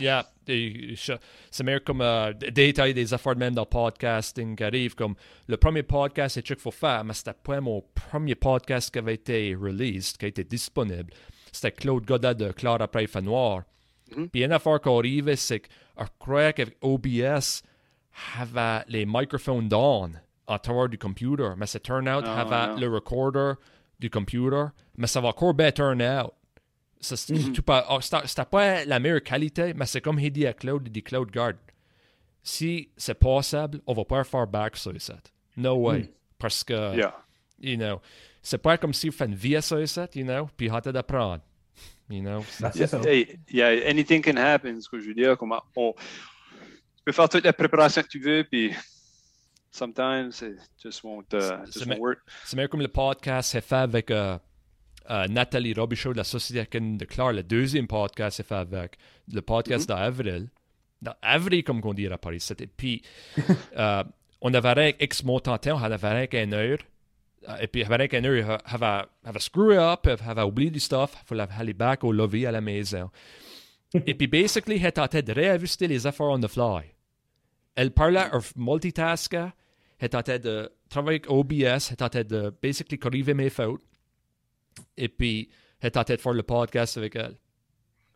Yeah. 0.00 0.26
Et 0.48 0.94
je- 0.96 1.12
C'est 1.50 1.62
meilleur 1.62 1.84
comme 1.84 2.00
euh, 2.00 2.32
des 2.32 3.14
affaires 3.14 3.34
de 3.34 3.38
même 3.40 3.54
dans 3.54 3.62
le 3.62 3.66
podcasting 3.68 4.56
qui 4.56 4.64
arrivent. 4.64 4.94
Comme 4.94 5.14
le 5.46 5.56
premier 5.56 5.82
podcast, 5.82 6.34
c'est 6.34 6.40
ce 6.46 6.54
qu'il 6.54 6.62
faut 6.62 6.70
faire, 6.72 7.04
mais 7.04 7.12
c'était 7.14 7.34
pas 7.34 7.60
mon 7.60 7.82
premier 7.94 8.34
podcast 8.34 8.90
qui 8.92 8.98
avait 8.98 9.14
été 9.14 9.54
released, 9.54 10.16
qui 10.16 10.24
a 10.24 10.28
été 10.28 10.42
disponible. 10.44 11.12
C'était 11.52 11.70
Claude 11.72 12.04
Godin 12.04 12.34
de 12.34 12.50
Claude 12.52 12.82
après 12.82 13.06
noir. 13.22 13.62
Mhm. 14.16 14.28
Puis 14.30 14.42
une 14.44 14.52
affaire 14.52 14.80
qui 14.80 14.88
arrivait, 14.88 15.36
c'est 15.36 15.60
que 15.60 15.68
je 16.00 16.04
crois 16.18 16.52
qu'avec 16.52 16.76
OBS, 16.80 17.62
avait 18.38 18.84
les 18.88 19.06
microphones 19.06 19.68
down 19.68 20.20
en 20.46 20.58
travers 20.58 20.88
du 20.88 20.98
computer, 20.98 21.50
mais 21.56 21.66
ça 21.66 21.78
turn 21.80 22.08
out 22.08 22.24
Ah, 22.26 22.40
avait 22.42 22.80
le 22.80 22.88
recorder 22.88 23.54
du 23.98 24.10
computer, 24.10 24.66
mais 24.96 25.06
ça 25.06 25.20
va 25.20 25.28
encore 25.28 25.54
bien 25.54 25.70
turn 25.72 26.02
out. 26.02 26.32
Mhm. 27.30 27.52
tout 27.52 27.62
pas, 27.62 27.86
oh, 27.90 28.00
c'est 28.00 28.16
c'est 28.26 28.44
pas 28.48 28.84
la 28.84 29.00
meilleure 29.00 29.22
qualité, 29.22 29.74
mais 29.74 29.86
c'est 29.86 30.00
comme 30.00 30.18
il 30.20 30.30
dit 30.30 30.46
à 30.46 30.52
Claude, 30.52 30.82
il 30.86 30.92
dit 30.92 31.02
Claude 31.02 31.30
Guard. 31.32 31.54
Si 32.44 32.90
c'est 32.96 33.14
possible, 33.18 33.80
on 33.86 33.92
va 33.92 34.04
pas 34.04 34.24
faire 34.24 34.46
back 34.46 34.76
sur 34.76 34.92
ça. 35.00 35.16
No 35.56 35.74
way. 35.74 36.00
Mm. 36.00 36.08
Parce 36.38 36.64
que, 36.64 36.96
Yeah. 36.96 37.14
you 37.60 37.76
know, 37.76 38.00
c'est 38.40 38.58
pas 38.58 38.78
comme 38.78 38.92
si 38.92 39.08
on 39.08 39.12
fait 39.12 39.26
une 39.26 39.34
vie 39.34 39.56
à 39.56 39.62
ça, 39.62 39.78
you 40.14 40.24
know, 40.24 40.48
puis 40.56 40.68
hâte 40.68 40.88
d'apprendre. 40.88 41.42
You 42.10 42.20
know, 42.20 42.44
c'est 42.48 42.92
Yeah, 43.50 43.70
yeah, 43.72 43.88
anything 43.88 44.22
can 44.22 44.36
happen, 44.36 44.80
ce 44.80 44.88
que 44.88 44.98
je 45.00 45.08
veux 45.08 45.14
dire. 45.14 45.36
Comme 45.38 45.54
on, 45.76 45.94
tu 47.02 47.06
peux 47.06 47.12
faire 47.12 47.28
toute 47.28 47.44
la 47.44 47.52
préparation 47.52 48.02
que 48.02 48.08
tu 48.08 48.20
veux, 48.20 48.44
puis 48.44 48.72
sometimes 49.70 50.30
it 50.42 50.58
just 50.82 51.02
won't, 51.02 51.24
uh, 51.32 51.40
C'est- 51.66 51.72
just 51.72 51.86
won't 51.86 51.98
work. 52.00 52.18
C'est 52.44 52.56
meilleur 52.56 52.70
comme 52.70 52.80
le 52.82 52.88
podcast 52.88 53.54
est 53.54 53.60
fait 53.60 53.74
avec 53.76 54.10
euh, 54.10 54.38
euh, 55.10 55.26
Nathalie 55.28 55.74
Robichaud 55.74 56.12
de 56.12 56.18
la 56.18 56.24
Société 56.24 56.78
de 56.80 57.04
Clare. 57.04 57.32
Le 57.32 57.42
deuxième 57.42 57.86
podcast 57.88 58.38
est 58.40 58.44
fait 58.44 58.54
avec 58.54 58.98
le 59.32 59.42
podcast 59.42 59.88
d'Avril. 59.88 60.48
Dans 61.00 61.14
Avril, 61.22 61.64
comme 61.64 61.80
on 61.84 61.92
dit 61.94 62.06
à 62.06 62.16
Paris. 62.18 62.38
C'était, 62.38 62.68
puis, 62.68 63.02
euh, 63.76 64.04
on 64.40 64.54
avait 64.54 64.72
rien 64.72 64.92
X 65.00 65.24
montant 65.24 65.54
de 65.54 65.58
temps, 65.58 65.76
on 65.80 65.82
avait 65.82 66.08
rien 66.08 66.26
qu'une 66.28 66.54
heure. 66.54 66.78
Euh, 67.48 67.56
Et 67.60 67.66
puis, 67.66 67.82
avec 67.82 68.14
une 68.14 68.24
heure, 68.24 68.60
il 68.68 68.74
avait, 68.74 69.04
avait 69.24 69.40
screw 69.40 69.72
up, 69.72 70.00
il 70.06 70.30
avait 70.30 70.42
oublié 70.42 70.70
du 70.70 70.78
stuff, 70.78 71.12
il 71.20 71.26
fallait 71.26 71.46
aller 71.58 71.72
back 71.72 72.04
au 72.04 72.12
lobby 72.12 72.46
à 72.46 72.52
la 72.52 72.60
maison. 72.60 73.10
Et 73.94 74.14
puis, 74.14 74.26
basically, 74.26 74.84
en 74.86 74.90
train 75.08 75.20
de 75.22 75.32
réajuster 75.32 75.86
les 75.86 76.06
efforts 76.06 76.30
on 76.32 76.40
the 76.40 76.48
fly. 76.48 76.94
Elle 77.74 77.90
parlait, 77.90 78.24
elle 78.32 78.40
multitasker, 78.56 79.48
elle 79.98 80.06
était 80.06 80.16
en 80.16 80.22
train 80.22 80.38
de 80.38 80.70
travailler 80.88 81.20
avec 81.24 81.30
OBS, 81.30 81.88
elle 81.88 81.92
était 81.94 82.02
en 82.02 82.08
train 82.08 82.24
de 82.24 82.54
basically 82.62 82.98
corriger 82.98 83.34
mes 83.34 83.50
fautes. 83.50 83.82
Et 84.96 85.08
puis, 85.08 85.48
elle 85.80 85.88
était 85.88 85.98
en 85.98 86.04
train 86.04 86.14
de 86.14 86.20
faire 86.20 86.32
le 86.32 86.42
podcast 86.42 86.96
avec 86.96 87.16
elle. 87.16 87.36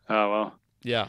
Ah, 0.09 0.29
wow. 0.29 0.51
Yeah. 0.85 1.09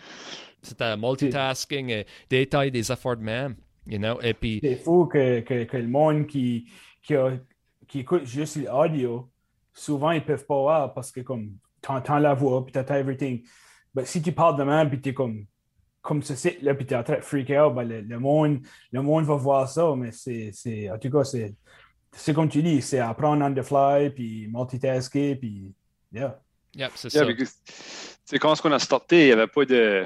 C'était 0.62 0.98
multitasking, 0.98 1.90
et 1.90 2.06
détail 2.30 2.72
des 2.72 2.92
efforts 2.92 3.18
de 3.18 3.24
même. 3.24 3.56
You 3.86 4.00
know? 4.00 4.20
Et 4.22 4.34
puis, 4.34 4.60
C'est 4.62 4.76
fou 4.76 5.06
que, 5.06 5.40
que, 5.42 5.64
que 5.64 5.78
le 5.78 5.88
monde 5.88 6.28
qui, 6.28 6.68
qui, 7.02 7.16
a- 7.16 7.38
qui 7.88 8.00
écoute 8.00 8.26
juste 8.26 8.58
l'audio, 8.58 9.30
souvent 9.74 10.12
ils 10.12 10.24
peuvent 10.26 10.46
pas 10.46 10.60
voir 10.60 10.94
parce 10.94 11.12
que 11.12 11.22
comme 11.22 11.52
t'entends 11.82 12.20
la 12.20 12.34
voix 12.34 12.66
puis 12.66 12.74
t'entends 12.74 12.96
everything. 12.96 13.44
Mais 13.98 14.06
si 14.06 14.22
tu 14.22 14.32
parles 14.32 14.58
de 14.58 14.64
même 14.64 14.90
puis 14.90 15.02
t'es 15.02 15.14
comme 15.14 15.46
comme 16.02 16.22
ceci 16.24 16.58
là 16.62 16.74
puis 16.74 16.86
t'es 16.86 16.96
en 16.96 17.04
train 17.04 17.18
de 17.18 17.22
freak 17.22 17.50
out, 17.50 17.74
ben 17.76 17.84
le, 17.84 18.02
le 18.02 18.20
monde 18.20 18.60
le 18.92 19.02
monde 19.02 19.26
va 19.26 19.36
voir 19.36 19.68
ça, 19.68 19.94
mais 19.98 20.12
c'est 20.12 20.52
c'est 20.54 20.90
en 20.90 20.98
tout 20.98 21.10
cas 21.10 21.24
c'est 21.24 21.54
c'est 22.14 22.34
comme 22.34 22.48
tu 22.50 22.64
dis, 22.64 22.82
c'est 22.82 23.00
apprendre 23.00 23.44
on 23.46 23.54
the 23.54 23.62
fly 23.62 24.10
puis 24.12 24.48
multitasker 24.50 25.36
puis 25.36 25.74
yeah. 26.14 26.40
yeah, 26.76 26.90
c'est 26.96 27.14
Yeah, 27.14 27.26
ça. 27.46 27.52
tu 28.30 28.40
quand 28.40 28.56
on 28.66 28.72
a 28.72 28.80
starté, 28.80 29.24
il 29.24 29.26
n'y 29.28 29.32
avait 29.34 29.48
pas 29.48 29.66
de 29.66 30.06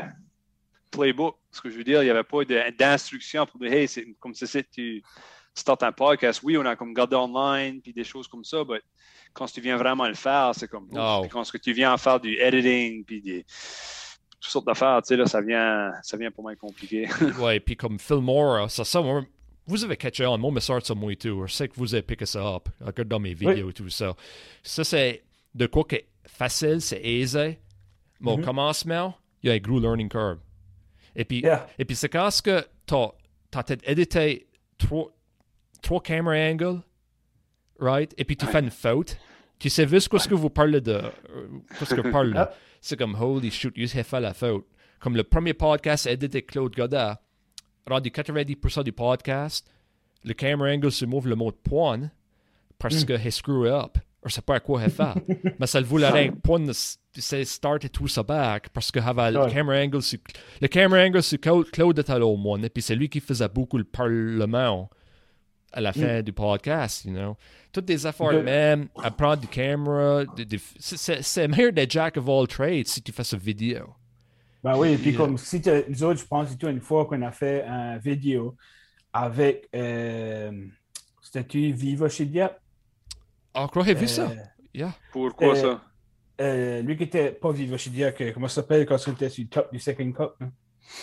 playbook. 0.90 1.38
Ce 1.52 1.62
que 1.62 1.70
je 1.70 1.78
veux 1.78 1.84
dire, 1.84 2.02
il 2.02 2.06
n'y 2.06 2.12
avait 2.12 2.24
pas 2.24 2.44
de- 2.44 2.78
d'instruction 2.78 3.46
pour 3.46 3.60
dire, 3.60 3.72
hey, 3.74 3.88
c'est 3.88 4.06
comme 4.20 4.34
ça, 4.34 4.46
c'est 4.48 4.70
tu 4.70 5.02
startes 5.54 5.84
un 5.84 5.92
podcast. 5.92 6.42
Oui, 6.44 6.58
on 6.58 6.66
a 6.66 6.76
comme 6.76 6.94
gardé 6.94 7.16
online 7.16 7.82
puis 7.82 7.94
des 7.94 8.04
choses 8.04 8.28
comme 8.28 8.44
ça, 8.44 8.64
mais 8.68 8.82
quand 9.34 9.46
tu 9.46 9.62
viens 9.62 9.78
vraiment 9.78 10.08
le 10.08 10.14
faire, 10.14 10.52
c'est 10.56 10.68
comme. 10.68 10.88
Oh. 10.94 11.26
Quand 11.30 11.44
tu 11.44 11.74
viens 11.74 11.98
faire 11.98 12.20
du 12.20 12.38
editing 12.40 13.04
puis 13.06 13.22
des 13.22 13.46
toutes 14.40 14.50
sortes 14.52 14.66
d'affaires, 14.66 15.02
tu 15.04 15.10
sais, 15.10 15.16
là, 15.18 15.26
ça 15.28 15.40
vient, 15.42 15.92
ça 16.02 16.18
vient 16.18 16.32
pour 16.32 16.44
moi 16.44 16.56
compliqué. 16.56 17.08
ouais, 17.40 17.60
puis 17.60 17.76
comme 17.78 18.00
Fillmore, 18.00 18.70
ça, 18.72 18.84
ça, 18.84 19.00
moi, 19.02 19.22
vous 19.68 19.84
avez 19.84 19.96
catché 19.98 20.26
on, 20.26 20.36
moi, 20.38 20.52
me 20.52 20.60
sort 20.60 20.84
ça 20.84 20.96
moi 20.96 21.12
et 21.14 21.16
tout. 21.16 21.46
Je 21.46 21.54
sais 21.54 21.68
que 21.68 21.76
vous 21.76 21.94
avez 21.94 22.02
piqué 22.02 22.26
ça 22.26 22.56
up, 22.56 22.68
regarde 22.80 23.08
dans 23.08 23.20
mes 23.20 23.34
vidéos 23.36 23.70
et 23.70 23.74
tout 23.74 23.88
ça. 23.90 24.16
Ça, 24.64 24.84
c'est 24.84 25.24
de 25.54 25.68
quoi 25.68 25.84
que 25.84 25.98
facile, 26.26 26.82
c'est 26.82 27.02
aisé. 27.04 27.60
Mais 28.20 28.32
au 28.32 28.38
Mhm. 28.38 28.46
commencement, 28.46 29.16
il 29.44 29.50
y 29.50 29.52
a 29.52 29.56
un 29.56 29.60
gros 29.60 29.80
learning 29.80 30.10
curve. 30.10 30.40
Et 31.16 31.26
puis, 31.26 31.42
Yeah. 31.42 31.68
et 31.78 31.86
puis 31.86 31.96
c'est 31.96 32.10
quand 32.10 32.30
ce 32.32 32.42
que 32.42 32.66
t'as, 32.86 33.10
t'as 33.52 33.64
peut-être 33.64 33.88
édité 33.88 34.48
trois, 34.78 35.12
trois 35.82 36.02
camera 36.02 36.36
angles, 36.36 36.82
right? 37.80 38.14
Et 38.18 38.26
puis 38.26 38.36
tu 38.36 38.46
fais 38.46 38.60
une 38.60 38.72
faute. 38.72 39.18
Tu 39.60 39.70
sais 39.70 39.88
juste 39.88 40.18
ce 40.18 40.28
que 40.28 40.34
vous 40.34 40.50
parlez 40.50 40.82
de, 40.82 40.94
euh, 40.94 41.12
qu'est-ce 41.78 41.94
que 41.94 42.02
vous 42.02 42.12
parlez 42.12 42.34
là? 42.34 42.52
C'est 42.82 42.98
comme, 42.98 43.16
holy 43.16 43.52
shoot, 43.52 43.78
you 43.78 43.88
have 43.94 44.04
fait 44.06 44.20
la 44.20 44.34
faute. 44.34 44.66
Comme 45.00 45.16
le 45.16 45.24
premier 45.24 45.54
podcast 45.54 46.08
édité 46.08 46.42
Claude 46.42 46.76
Godard, 46.76 47.18
rendu 47.88 48.10
90% 48.10 48.84
du 48.84 48.92
podcast, 48.92 49.70
le 50.24 50.34
camera 50.34 50.70
angle 50.70 50.92
se 50.92 51.06
move 51.06 51.28
le 51.28 51.36
mot 51.36 51.52
de 51.52 51.58
pointe 51.58 52.10
parce 52.80 53.04
que 53.06 53.14
he 53.14 53.32
screw 53.32 53.68
up. 53.68 53.98
Je 54.26 54.34
sais 54.34 54.42
pas 54.42 54.56
à 54.56 54.60
quoi 54.60 54.82
il 54.84 54.90
fait. 54.90 55.56
Mais 55.60 55.68
ça 55.68 55.80
le 55.80 55.86
voulait 55.86 56.30
de 56.30 56.74
c'est 57.14 57.44
start 57.44 57.86
et 57.86 57.90
tout 57.90 58.08
ça 58.08 58.24
back 58.24 58.70
parce 58.70 58.92
que 58.92 59.00
avait 59.00 59.32
le 59.32 59.48
camera 59.48 59.78
angle 59.78 60.02
sur, 60.02 60.20
le 60.62 60.68
camera 60.68 61.04
angle 61.04 61.22
sur 61.22 61.40
Claude, 61.40 61.70
Claude 61.72 62.00
était 62.00 62.18
là 62.18 62.26
au 62.26 62.58
et 62.58 62.70
puis 62.70 62.82
c'est 62.82 62.96
lui 62.96 63.10
qui 63.10 63.20
faisait 63.20 63.50
beaucoup 63.50 63.78
le 63.78 63.84
parlement 63.84 64.90
à 65.74 65.82
la 65.82 65.94
fin 65.94 66.22
du 66.22 66.34
podcast, 66.34 67.06
you 67.06 67.12
know. 67.14 67.38
Toutes 67.72 67.86
des 67.86 68.06
efforts 68.06 68.34
De- 68.34 68.40
même, 68.40 68.88
apprendre 69.02 69.38
du 69.42 69.48
camera, 69.48 70.26
de- 70.26 70.44
de- 70.44 70.60
c'est- 70.80 71.22
meilleur 71.48 71.72
des 71.72 71.86
jack 71.90 72.18
of 72.18 72.28
all 72.28 72.48
trades 72.48 72.88
si 72.88 73.02
tu 73.02 73.12
fais 73.12 73.24
cette 73.24 73.40
vidéo. 73.42 73.86
Ben 74.64 74.78
oui, 74.78 74.96
puis 74.98 75.12
Yeah. 75.12 75.18
comme 75.18 75.38
si 75.38 75.62
nous 75.90 76.04
autres, 76.04 76.20
je 76.20 76.26
pense 76.26 76.50
une 76.70 76.82
fois 76.82 77.06
qu'on 77.06 77.22
a 77.24 77.32
fait 77.32 77.64
une 77.66 77.98
vidéo 78.00 78.56
avec 79.14 79.68
euh, 79.76 80.52
c'était-tu 81.22 81.72
Viva 81.72 82.10
chez 82.10 82.26
Diap? 82.26 82.60
Ah, 83.54 83.68
crois 83.70 83.84
vu 83.94 84.08
ça? 84.08 84.24
Euh, 84.30 84.36
Yeah. 84.74 84.94
Pourquoi 85.12 85.50
Euh, 85.50 85.56
ça? 85.56 85.82
euh, 86.42 86.82
lui 86.82 86.96
qui 86.96 87.04
était 87.04 87.32
pas 87.32 87.52
Viva 87.52 87.78
chez 87.78 87.90
comment 88.34 88.48
ça 88.48 88.56
s'appelle 88.62 88.86
quand 88.86 88.98
on 89.08 89.12
était 89.14 89.30
sur 89.30 89.44
le 89.44 89.50
top 89.50 89.72
du 89.74 89.80
second 89.80 90.12
cup? 90.12 90.32
hein? 90.42 90.50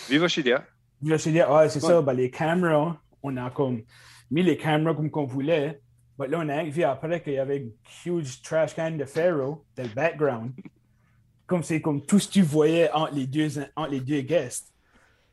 Viva 0.09 0.27
Chidia. 0.27 0.63
Viva 1.01 1.17
chez 1.17 1.31
Diap, 1.31 1.49
ouais, 1.51 1.69
c'est 1.69 1.83
Ouais. 1.83 1.89
ça, 1.89 2.01
ben, 2.01 2.13
les 2.13 2.31
caméras, 2.31 2.97
on 3.23 3.35
a 3.37 3.49
comme 3.49 3.81
mis 4.31 4.43
les 4.43 4.57
caméras 4.57 4.95
comme 4.95 5.09
qu'on 5.11 5.25
voulait. 5.25 5.81
Mais 6.17 6.27
là, 6.27 6.39
on 6.41 6.49
a 6.49 6.63
vu 6.65 6.83
après 6.83 7.21
qu'il 7.21 7.33
y 7.33 7.37
avait 7.39 7.57
une 7.57 7.71
huge 8.05 8.41
trash 8.41 8.75
can 8.75 8.91
de 8.91 9.05
Pharaoh 9.05 9.63
dans 9.77 9.83
le 9.83 9.89
background. 9.89 10.51
Comme 11.47 11.63
c'est 11.63 11.81
comme 11.81 12.05
tout 12.05 12.19
ce 12.19 12.27
que 12.27 12.33
tu 12.33 12.41
voyais 12.41 12.91
entre 12.91 13.13
les 13.15 13.25
deux, 13.25 13.49
entre 13.75 13.91
les 13.91 14.01
deux 14.01 14.21
guests. 14.21 14.71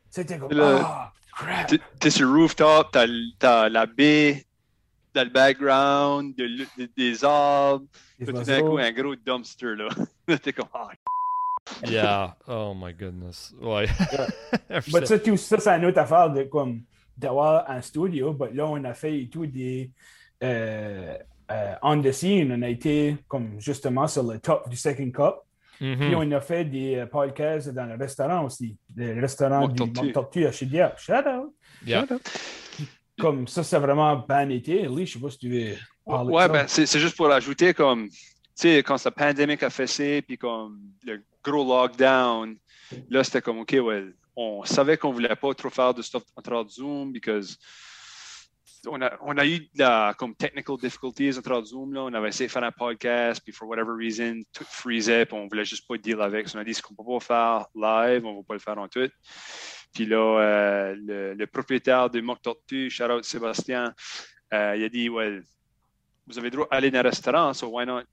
C'était 0.09 0.37
comme, 0.39 0.51
Le- 0.51 0.63
ah, 0.81 1.11
crap! 1.35 1.71
T'es- 1.99 2.09
sur 2.09 2.27
le 2.27 2.41
rooftop, 2.41 2.91
t'as 2.91 3.69
la 3.69 3.85
baie 3.85 4.45
dans 5.13 5.23
le 5.25 5.29
background, 5.29 6.35
de 6.35 6.43
l- 6.45 6.67
de- 6.77 6.89
des 6.95 7.23
arbres. 7.25 7.85
Tout 8.25 8.31
d'un 8.31 8.61
coup, 8.61 8.77
un 8.77 8.91
gros 8.91 9.15
dumpster, 9.15 9.75
là. 9.75 9.89
T'es 10.41 10.53
comme, 10.53 10.69
ah, 10.73 10.89
Yeah. 11.85 12.37
Oh 12.47 12.73
my 12.73 12.93
goodness. 12.93 13.53
Ouais. 13.61 13.87
Mais 14.69 14.79
ça, 15.05 15.17
ça, 15.17 15.59
c'est 15.59 15.77
une 15.77 15.85
autre 15.85 15.99
affaire 15.99 16.29
de 16.31 16.43
comme 16.43 16.81
d'avoir 17.17 17.69
un 17.69 17.81
studio. 17.81 18.35
Mais 18.39 18.53
là, 18.53 18.67
on 18.67 18.83
a 18.83 18.93
fait 18.93 19.19
et 19.19 19.29
tout 19.29 19.45
des 19.45 19.91
euh, 20.43 21.17
euh, 21.51 21.73
on 21.81 22.01
the 22.01 22.11
scene. 22.11 22.51
On 22.51 22.61
a 22.61 22.69
été 22.69 23.17
comme 23.27 23.59
justement 23.59 24.07
sur 24.07 24.23
le 24.23 24.39
top 24.39 24.69
du 24.69 24.75
second 24.75 25.11
cup. 25.11 25.35
Mhm. 25.79 25.99
Puis 25.99 26.15
on 26.15 26.31
a 26.31 26.41
fait 26.41 26.65
des 26.65 26.95
euh, 26.95 27.05
podcasts 27.05 27.69
dans 27.69 27.85
le 27.85 27.95
restaurant 27.95 28.45
aussi. 28.45 28.75
Le 28.95 29.19
restaurant 29.21 29.67
du 29.67 30.11
Tortue. 30.11 30.45
À 30.45 30.51
Chidiac. 30.51 30.97
Shout 30.99 31.13
out! 31.13 31.53
Yeah. 31.85 32.05
Comme 33.19 33.47
ça, 33.47 33.63
c'est 33.63 33.79
vraiment 33.79 34.15
bien 34.27 34.49
été. 34.49 34.87
Lee, 34.87 35.05
je 35.05 35.13
sais 35.13 35.19
pas 35.19 35.29
si 35.29 35.37
tu 35.39 35.49
veux 35.49 35.75
parler 36.05 36.33
Ouais, 36.33 36.47
de 36.47 36.53
ben, 36.53 36.61
ça. 36.61 36.67
c'est 36.67 36.85
c'est 36.85 36.99
juste 36.99 37.15
pour 37.15 37.31
ajouter 37.31 37.73
comme, 37.73 38.09
tu 38.09 38.17
sais, 38.55 38.83
quand 38.83 39.03
la 39.03 39.11
pandémie 39.11 39.57
a 39.61 39.69
fessé, 39.69 40.21
puis 40.21 40.37
comme 40.37 40.79
le 41.03 41.23
gros 41.43 41.63
lockdown, 41.63 42.55
là, 43.09 43.23
c'était 43.23 43.41
comme, 43.41 43.59
OK, 43.59 43.75
ouais, 43.81 44.05
on 44.37 44.63
savait 44.63 44.97
qu'on 44.97 45.11
voulait 45.11 45.35
pas 45.35 45.53
trop 45.55 45.71
faire 45.71 45.93
de 45.95 46.03
stuff 46.03 46.23
en 46.35 46.41
travers 46.43 46.63
de 46.63 46.69
Zoom, 46.69 47.11
because 47.11 47.57
on 48.85 49.01
a, 49.01 49.17
on 49.21 49.35
a 49.35 49.45
eu 49.45 49.59
de 49.59 49.67
la, 49.79 50.13
comme 50.15 50.35
technical 50.35 50.77
difficulties 50.77 51.35
en 51.37 51.41
travers 51.41 51.63
de 51.63 51.67
Zoom, 51.67 51.93
là. 51.93 52.03
On 52.03 52.13
avait 52.13 52.29
essayé 52.29 52.45
de 52.45 52.51
faire 52.51 52.63
un 52.63 52.71
podcast, 52.71 53.41
puis 53.43 53.51
for 53.51 53.67
whatever 53.67 53.93
reason, 53.97 54.41
tout 54.53 54.63
freezait, 54.69 55.25
puis 55.25 55.35
on 55.35 55.47
voulait 55.47 55.65
juste 55.65 55.87
pas 55.87 55.97
deal 55.97 56.21
avec. 56.21 56.47
So, 56.47 56.59
on 56.59 56.61
a 56.61 56.63
dit, 56.63 56.75
ce 56.75 56.83
qu'on 56.83 56.93
peut 56.93 57.03
pas 57.03 57.19
faire 57.19 57.65
live, 57.75 58.25
on 58.25 58.35
va 58.37 58.43
pas 58.43 58.53
le 58.53 58.59
faire 58.59 58.77
en 58.77 58.87
tout. 58.87 59.09
Puis 59.91 60.05
là, 60.05 60.17
euh, 60.17 60.95
le, 60.95 61.33
le 61.33 61.47
propriétaire 61.47 62.07
de 62.07 62.21
Mock 62.21 62.39
Tortue, 62.43 62.91
shout 62.91 63.05
out 63.05 63.25
Sébastien, 63.25 63.95
euh, 64.53 64.75
il 64.77 64.83
a 64.83 64.89
dit, 64.89 65.09
well, 65.09 65.43
vous 66.27 66.37
avez 66.37 66.51
droit 66.51 66.67
d'aller 66.69 66.91
dans 66.91 66.99
un 66.99 67.03
restaurant, 67.03 67.53
so 67.53 67.67
why 67.69 67.87
not 67.87 68.03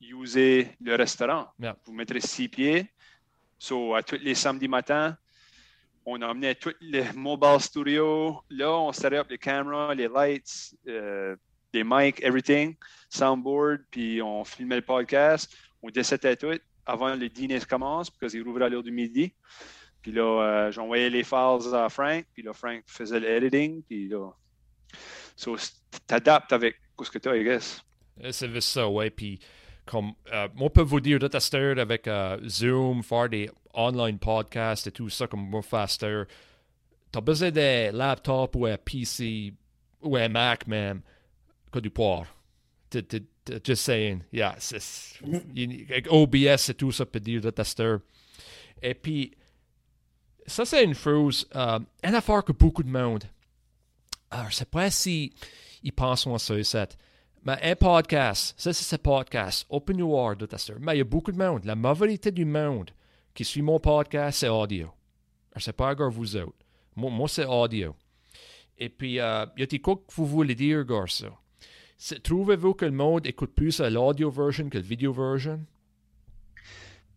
user 0.00 0.74
le 0.80 0.96
restaurant? 0.96 1.46
Yeah. 1.60 1.76
Vous 1.84 1.92
mettrez 1.92 2.20
six 2.20 2.48
pieds. 2.48 2.90
So, 3.56 3.94
à 3.94 4.02
tous 4.02 4.16
les 4.16 4.34
samedis 4.34 4.66
matins, 4.66 5.16
on 6.06 6.20
emmenait 6.22 6.54
tous 6.54 6.74
les 6.80 7.12
mobile 7.14 7.60
studios. 7.60 8.40
Là, 8.50 8.70
on 8.70 8.92
set 8.92 9.12
up 9.12 9.26
les 9.30 9.38
caméras, 9.38 9.94
les 9.94 10.08
lights, 10.08 10.74
euh, 10.88 11.36
les 11.72 11.84
mics, 11.84 12.22
everything, 12.22 12.76
soundboard, 13.08 13.80
puis 13.90 14.20
on 14.22 14.44
filmait 14.44 14.76
le 14.76 14.82
podcast. 14.82 15.54
On 15.82 15.90
décétait 15.90 16.36
tout 16.36 16.58
avant 16.86 17.14
le 17.14 17.28
dîner 17.28 17.60
commence, 17.60 18.10
parce 18.10 18.32
qu'il 18.32 18.42
rouvrait 18.42 18.64
à 18.64 18.68
l'heure 18.68 18.82
du 18.82 18.90
midi. 18.90 19.32
Puis 20.02 20.12
là, 20.12 20.22
euh, 20.22 20.72
j'envoyais 20.72 21.10
les 21.10 21.22
files 21.22 21.74
à 21.74 21.88
Frank, 21.88 22.24
puis 22.32 22.42
là, 22.42 22.52
Frank 22.52 22.82
faisait 22.86 23.20
l'editing, 23.20 23.82
puis 23.82 24.08
là. 24.08 24.30
So, 25.36 25.56
t'adaptes 26.06 26.52
avec 26.52 26.80
ce 27.02 27.10
que 27.10 27.18
tu 27.18 27.28
as, 27.28 27.36
I 27.36 27.44
guess. 27.44 27.82
Euh, 28.22 28.32
C'est 28.32 28.60
ça, 28.60 28.88
ouais. 28.88 29.10
Puis, 29.10 29.40
comme, 29.86 30.12
euh, 30.32 30.48
je 30.58 30.68
peux 30.68 30.82
vous 30.82 31.00
dire, 31.00 31.18
de 31.18 31.28
tester 31.28 31.74
avec 31.78 32.08
Zoom, 32.46 33.02
faire 33.02 33.28
des 33.28 33.50
online 33.74 34.18
podcasts 34.18 34.86
et 34.86 34.92
tout 34.92 35.08
ça, 35.10 35.26
comme 35.26 35.48
moi, 35.48 35.62
faster. 35.62 36.24
T'as 37.12 37.20
besoin 37.20 37.50
d'un 37.50 37.92
laptop 37.92 38.54
ou 38.56 38.66
un 38.66 38.76
PC 38.76 39.52
ou 40.02 40.16
un 40.16 40.28
Mac, 40.28 40.66
même, 40.66 41.00
que 41.72 41.78
du 41.78 41.90
poire. 41.90 42.26
T- 42.88 43.02
t- 43.02 43.20
t- 43.44 43.60
Just 43.64 43.82
saying. 43.82 44.22
Yeah, 44.32 44.56
OBS 46.10 46.68
et 46.70 46.74
tout 46.74 46.92
ça, 46.92 47.06
peut 47.06 47.20
dire 47.20 47.40
de 47.40 47.50
tester. 47.50 47.96
Et 48.82 48.94
puis, 48.94 49.32
ça, 50.46 50.64
c'est 50.64 50.84
une 50.84 50.94
chose, 50.94 51.46
euh, 51.54 51.78
une 52.02 52.14
affaire 52.14 52.44
que 52.44 52.52
beaucoup 52.52 52.82
de 52.82 52.88
monde. 52.90 53.24
Alors, 54.30 54.50
je 54.50 54.56
sais 54.56 54.64
pas 54.64 54.90
si 54.90 55.32
ils 55.82 55.92
pensent 55.92 56.26
à 56.26 56.38
ça, 56.38 56.62
ça. 56.64 56.86
Mais 57.44 57.58
un 57.62 57.74
podcast, 57.74 58.54
ça, 58.58 58.72
c'est 58.72 58.84
ce 58.84 58.96
podcast, 58.96 59.66
open 59.70 59.96
noir 59.96 60.36
de 60.36 60.46
tester. 60.46 60.74
Mais 60.78 60.94
il 60.94 60.98
y 60.98 61.00
a 61.00 61.04
beaucoup 61.04 61.32
de 61.32 61.38
monde. 61.38 61.64
La 61.64 61.74
majorité 61.74 62.30
du 62.30 62.44
monde 62.44 62.90
qui 63.34 63.44
suit 63.44 63.62
mon 63.62 63.78
podcast, 63.78 64.40
c'est 64.40 64.48
audio. 64.48 64.90
Je 65.56 65.62
sais 65.62 65.72
pas, 65.72 65.94
gars, 65.94 66.08
vous 66.08 66.36
autres. 66.36 66.52
Moi, 66.96 67.10
moi 67.10 67.28
c'est 67.28 67.46
audio. 67.46 67.94
Et 68.78 68.88
puis, 68.88 69.20
euh, 69.20 69.46
il 69.56 69.60
y 69.60 69.62
a 69.62 69.66
des 69.66 69.78
quoi 69.78 69.96
que 69.96 70.14
vous 70.14 70.26
voulez 70.26 70.54
dire, 70.54 70.84
Trouvez-vous 72.22 72.74
que 72.74 72.86
le 72.86 72.92
monde 72.92 73.26
écoute 73.26 73.54
plus 73.54 73.78
l'audio 73.80 74.30
version 74.30 74.70
que 74.70 74.78
la 74.78 74.82
vidéo 74.82 75.12
version? 75.12 75.60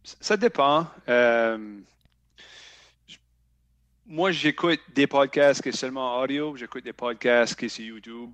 Ça 0.04 0.36
dépend. 0.36 0.88
Euh, 1.08 1.80
moi, 4.06 4.32
j'écoute 4.32 4.82
des 4.94 5.08
podcasts 5.08 5.62
qui 5.62 5.72
sont 5.72 5.78
seulement 5.78 6.20
audio, 6.20 6.58
j'écoute 6.58 6.84
des 6.84 6.92
podcasts 6.92 7.58
qui 7.58 7.70
sont 7.70 7.76
sur 7.78 7.86
YouTube. 7.86 8.30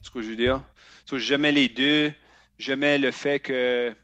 C'est 0.00 0.06
ce 0.06 0.10
que 0.10 0.22
je 0.22 0.30
veux 0.30 0.36
dire. 0.36 0.62
So, 1.04 1.18
j'aimais 1.18 1.52
les 1.52 1.68
deux. 1.68 2.12
J'aimais 2.58 2.96
le 2.98 3.10
fait 3.10 3.38
que 3.38 3.94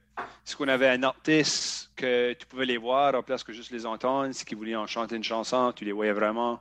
si 0.44 0.56
on 0.58 0.68
avait 0.68 0.88
un 0.88 1.02
artiste 1.02 1.90
que 1.96 2.32
tu 2.34 2.46
pouvais 2.46 2.66
les 2.66 2.76
voir 2.78 3.14
en 3.14 3.22
place 3.22 3.42
que 3.42 3.52
juste 3.52 3.70
les 3.70 3.86
entendre, 3.86 4.32
si 4.34 4.44
qu'ils 4.44 4.56
voulaient 4.56 4.76
en 4.76 4.86
chanter 4.86 5.16
une 5.16 5.24
chanson, 5.24 5.72
tu 5.74 5.84
les 5.84 5.92
voyais 5.92 6.12
vraiment. 6.12 6.60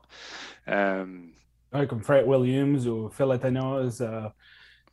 Euh, 0.67 1.05
Ouais, 1.73 1.87
comme 1.87 2.03
Frank 2.03 2.27
Williams 2.27 2.87
ou 2.87 3.09
Phil 3.09 3.31
Atanas, 3.31 3.99
euh, 4.01 4.29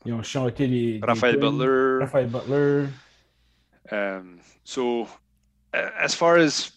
ils 0.06 0.14
ont 0.14 0.22
chanté 0.22 0.66
les. 0.66 0.98
Raphaël. 1.02 1.36
Butler. 1.36 1.98
Raphaël 2.00 2.26
Butler. 2.26 2.86
Um, 3.92 4.38
so, 4.64 5.06
as 5.74 6.14
far 6.14 6.36
as 6.38 6.72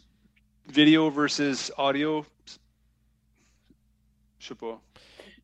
video 0.67 1.09
versus 1.09 1.71
audio, 1.77 2.25
je 4.39 4.47
sais 4.47 4.55
pas. 4.55 4.81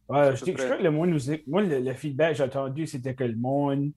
Ouais, 0.10 0.36
je, 0.36 0.52
crois 0.52 0.78
que 0.78 0.84
le 0.84 0.92
monde 0.92 1.12
nous 1.12 1.32
éc- 1.32 1.44
Moi, 1.48 1.62
le, 1.62 1.80
le 1.80 1.94
feedback 1.94 2.32
que 2.32 2.38
j'ai 2.40 2.44
entendu, 2.44 2.86
c'était 2.86 3.14
que 3.14 3.24
le 3.24 3.36
monde 3.38 3.92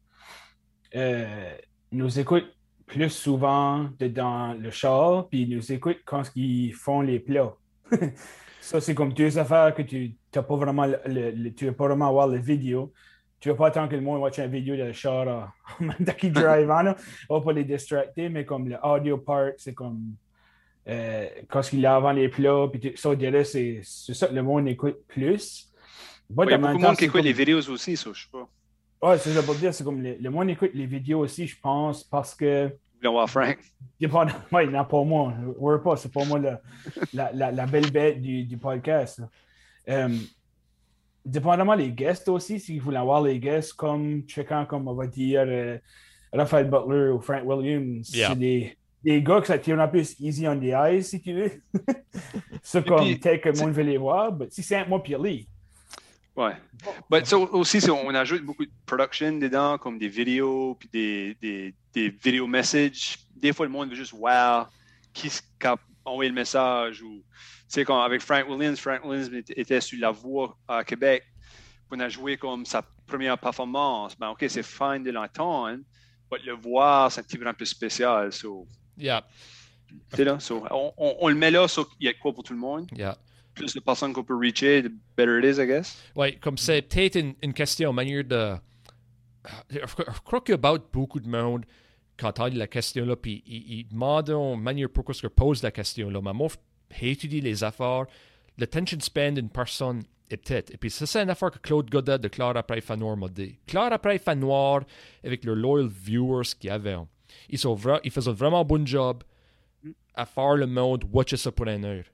euh, 0.95 1.57
nous 1.93 2.18
écoute 2.18 2.47
plus 2.86 3.11
souvent 3.11 3.88
dans 4.01 4.55
le 4.59 4.70
char, 4.70 5.28
puis 5.28 5.43
ils 5.43 5.57
nous 5.57 5.72
écoute 5.72 5.99
quand 6.05 6.22
ils 6.34 6.72
font 6.72 7.01
les 7.01 7.20
plats. 7.20 7.55
Ça, 8.61 8.80
c'est 8.80 8.95
comme 8.95 9.12
deux 9.12 9.38
affaires 9.38 9.74
que 9.74 9.82
tu 9.82 10.14
n'as 10.34 10.43
pas 10.43 10.57
vraiment 10.57 10.86
le, 10.86 11.49
tu 11.51 11.66
vas 11.66 11.72
pas 11.72 11.86
vraiment 11.86 12.12
voir 12.12 12.28
la 12.28 12.38
vidéo. 12.38 12.93
Tu 13.40 13.49
vas 13.49 13.57
pas 13.57 13.66
attendre 13.68 13.88
que 13.88 13.97
le 13.97 14.03
monde 14.03 14.20
watch 14.20 14.38
une 14.38 14.51
vidéo 14.51 14.76
dans 14.76 14.84
le 14.84 14.93
char 14.93 15.53
en 15.80 15.84
même 15.84 15.97
qu'ils 16.16 16.32
drive, 16.32 16.70
hein, 16.70 16.95
pas 17.28 17.53
les 17.53 17.64
distracter, 17.64 18.28
mais 18.28 18.45
comme 18.45 18.68
le 18.68 18.76
audio 18.84 19.18
part, 19.18 19.51
c'est 19.57 19.74
comme 19.74 20.14
euh, 20.88 21.26
quand 21.49 21.72
il 21.72 21.84
est 21.84 21.88
avant 21.88 22.12
les 22.12 22.28
plats, 22.28 22.68
puis 22.72 22.93
ça, 22.97 23.14
dirait, 23.16 23.45
c'est 23.45 23.82
ça 23.82 24.28
que 24.28 24.34
le 24.34 24.43
monde 24.43 24.68
écoute 24.68 24.99
plus. 25.09 25.72
Il 26.30 26.51
y 26.51 26.53
a 26.53 26.59
beaucoup 26.59 26.78
de 26.78 26.82
monde 26.82 26.97
qui 26.97 27.05
écoute 27.05 27.16
comme- 27.16 27.24
les 27.24 27.32
vidéos 27.32 27.68
aussi, 27.68 27.97
ça, 27.97 28.11
je 28.12 28.22
sais 28.22 28.28
pas. 28.30 28.49
Ouais, 29.03 29.19
c'est 29.19 29.33
ça 29.33 29.43
pour 29.43 29.55
dire, 29.57 29.75
c'est 29.75 29.83
comme 29.85 30.01
le, 30.01 30.15
le 30.21 30.31
monde 30.31 30.49
écoute 30.51 30.71
les 30.75 30.87
vidéos 30.87 31.21
aussi, 31.21 31.47
je 31.47 31.59
pense, 31.61 32.05
parce 32.05 32.35
que 32.35 32.67
Vous 32.67 32.73
voulez 33.01 33.11
voir 33.11 33.29
Frank? 33.29 33.59
Dépendant- 34.01 34.33
Ouais, 34.53 34.67
non, 34.67 34.85
pas 34.85 35.03
moi. 35.03 35.35
Ouais, 35.59 35.79
pas, 35.83 35.97
c'est 35.97 36.13
pas 36.13 36.25
moi 36.25 36.39
le- 36.39 36.57
la, 37.13 37.33
la, 37.33 37.51
la 37.51 37.67
belle 37.67 37.91
bête 37.91 38.21
du, 38.23 38.45
du 38.45 38.57
podcast. 38.59 39.21
Euh, 39.89 40.09
dépendamment 41.25 41.77
des 41.77 41.91
guests 41.91 42.29
aussi, 42.29 42.61
si 42.61 42.79
vous 42.79 42.85
voulez 42.87 42.97
avoir 42.97 43.23
les 43.23 43.39
guests 43.39 43.73
comme 43.75 44.23
checkant, 44.23 44.67
comme 44.67 44.87
on 44.89 44.95
va 44.95 45.07
dire, 45.07 45.45
euh, 45.47 45.79
Raphaël 46.33 46.71
Butler 46.71 47.11
ou 47.11 47.21
Frank 47.21 47.43
Williams, 47.45 48.09
Yeah. 48.15 48.29
c'est 48.31 48.37
des, 48.39 48.77
des 49.03 49.23
gars 49.23 49.41
que 49.41 49.47
ça 49.49 49.59
tire 49.59 49.81
un 49.81 49.89
peu 49.89 49.99
easy 50.21 50.47
on 50.47 50.59
the 50.59 50.65
eyes, 50.73 51.03
si 51.03 51.21
tu 51.21 51.33
veux. 51.35 51.51
c'est 52.63 52.87
comme 52.87 53.19
tel 53.19 53.41
que 53.41 53.49
le 53.49 53.59
monde 53.59 53.73
veut 53.73 53.83
les 53.83 53.97
voir, 53.99 54.33
mais 54.37 54.47
si 54.51 54.63
c'est 54.63 54.87
moi 54.87 55.03
Lee. 55.21 55.49
Ouais. 56.35 56.57
But 57.11 57.26
so, 57.26 57.47
aussi, 57.53 57.78
on 57.91 58.14
ajoute 58.14 58.43
beaucoup 58.43 58.64
de 58.64 58.70
production 58.87 59.33
dedans, 59.39 59.76
comme 59.78 59.99
des 59.99 60.09
vidéos, 60.09 60.76
puis 60.78 60.89
des, 60.93 61.37
des, 61.43 61.74
des 61.93 62.09
vidéo 62.09 62.47
messages. 62.47 63.18
Des 63.37 63.53
fois, 63.53 63.66
le 63.66 63.72
monde 63.72 63.91
veut 63.91 63.97
juste 63.97 64.14
voir 64.14 64.70
qui 65.12 65.30
a 65.64 65.76
envoyé 66.05 66.30
le 66.30 66.35
message. 66.35 67.03
Ou, 67.03 67.22
tu 67.70 67.85
sais, 67.85 67.93
avec 67.93 68.22
Frank 68.22 68.49
Williams, 68.49 68.78
Frank 68.80 69.05
Williams 69.05 69.30
était- 69.55 69.80
sur 69.80 69.99
La 70.01 70.11
Voix 70.11 70.57
à 70.66 70.83
Québec. 70.85 71.22
On 71.91 72.01
a 72.01 72.09
joué 72.09 72.39
comme 72.39 72.64
sa 72.64 72.83
première 73.07 73.37
performance. 73.37 74.16
Ben, 74.18 74.30
OK, 74.30 74.43
c'est 74.49 74.62
fine 74.62 75.03
de 75.05 75.11
l'entendre, 75.11 75.80
mais 76.30 76.39
le 76.47 76.55
voir, 76.55 77.12
c'est 77.12 77.20
un 77.20 77.24
petit 77.24 77.37
peu 77.37 77.47
un 77.47 77.53
peu 77.53 77.66
spécial. 77.66 78.33
So, 78.33 78.66
Yeah, 78.97 79.22
là, 80.18 80.39
so, 80.41 80.64
on, 80.70 80.93
on- 80.97 81.16
on 81.20 81.28
le 81.28 81.35
met 81.35 81.51
là, 81.51 81.68
so, 81.68 81.87
il 82.01 82.07
y 82.07 82.09
a 82.09 82.14
quoi 82.14 82.33
pour 82.33 82.43
tout 82.43 82.55
le 82.55 82.59
monde. 82.59 82.89
yeah. 82.97 83.16
Plus 83.55 83.75
de 83.75 83.81
personnes 83.81 84.13
qu'on 84.13 84.25
peut 84.25 84.37
reacher, 84.37 84.83
the 84.83 84.93
better 85.17 85.39
it 85.39 85.45
is, 85.45 85.61
I 85.61 85.67
guess. 85.67 86.03
Oui, 86.17 86.39
comme 86.39 86.57
c'est 86.57 86.83
peut-être 86.83 87.17
une, 87.19 87.35
une 87.43 87.53
question, 87.53 87.93
manière 87.93 88.25
de. 88.25 88.55
Je 89.71 89.79
crois- 89.81 90.05
je 90.15 90.21
crois 90.21 90.41
qu'il 90.41 90.55
y 90.55 90.67
a 90.67 90.79
beaucoup 90.93 91.21
de 91.21 91.29
monde 91.29 91.65
qui 92.17 92.25
entendent 92.25 92.55
la 92.55 92.67
question-là, 92.67 93.17
puis 93.17 93.43
ils, 93.47 93.81
ils 93.81 93.89
demandent 93.89 94.31
manière 94.61 94.89
pourquoi 94.89 95.15
ils 95.21 95.29
posent 95.31 95.63
la 95.63 95.71
question-là. 95.71 96.21
Mais 96.23 96.33
moi, 96.33 96.49
étudier 97.01 97.41
les 97.41 97.65
affaires, 97.65 98.05
l'attention 98.59 98.99
span 99.01 99.33
d'une 99.33 99.49
personne 99.51 100.03
est 100.31 100.37
peut-être. 100.37 100.73
Et 100.73 100.77
puis 100.77 100.91
ça, 100.91 101.05
c'est 101.07 101.21
une 101.23 101.31
affaire 101.31 101.51
que 101.51 101.59
Claude 101.59 101.91
Godet 101.91 102.19
de 102.19 102.29
Claire 102.29 102.57
après 102.57 102.81
Fanoir 102.81 103.17
m'a 103.17 103.29
dit. 103.29 103.59
Claire 103.67 103.93
après 103.93 104.19
Fanoir, 104.19 104.83
avec 105.25 105.45
leurs 105.45 105.57
loyal 105.57 105.89
viewers 105.89 106.47
qu'ils 106.59 106.71
avaient, 106.71 106.97
ils, 107.49 107.59
sont 107.59 107.75
vra- 107.75 108.01
ils 108.05 108.11
faisaient 108.11 108.33
vraiment 108.33 108.61
un 108.61 108.65
bon 108.65 108.87
job 108.87 109.25
à 110.15 110.25
faire 110.27 110.55
le 110.55 110.67
monde 110.67 111.05
watcher 111.13 111.37
ça 111.37 111.51
pour 111.51 111.67
une 111.67 111.85
heure. 111.85 112.05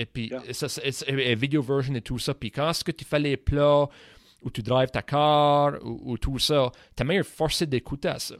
Et 0.00 0.06
puis, 0.06 0.28
Yeah. 0.28 0.52
ça, 0.52 0.68
c'est 0.68 0.90
c'est- 0.92 1.08
et 1.10 1.34
vidéo 1.34 1.60
version 1.62 1.94
et 1.94 2.00
tout 2.00 2.18
ça. 2.18 2.32
Puis 2.34 2.50
quand 2.50 2.70
est-ce 2.70 2.82
que 2.84 2.92
tu 2.92 3.04
fais 3.04 3.18
les 3.18 3.36
plats, 3.36 3.86
ou 4.42 4.50
tu 4.50 4.62
drives 4.62 4.90
ta 4.90 5.02
car, 5.02 5.74
ou, 5.84 6.12
ou 6.12 6.18
tout 6.18 6.38
ça, 6.38 6.70
t'es 6.96 7.04
même 7.04 7.22
forcé 7.24 7.66
d'écouter 7.66 8.14
ça. 8.18 8.36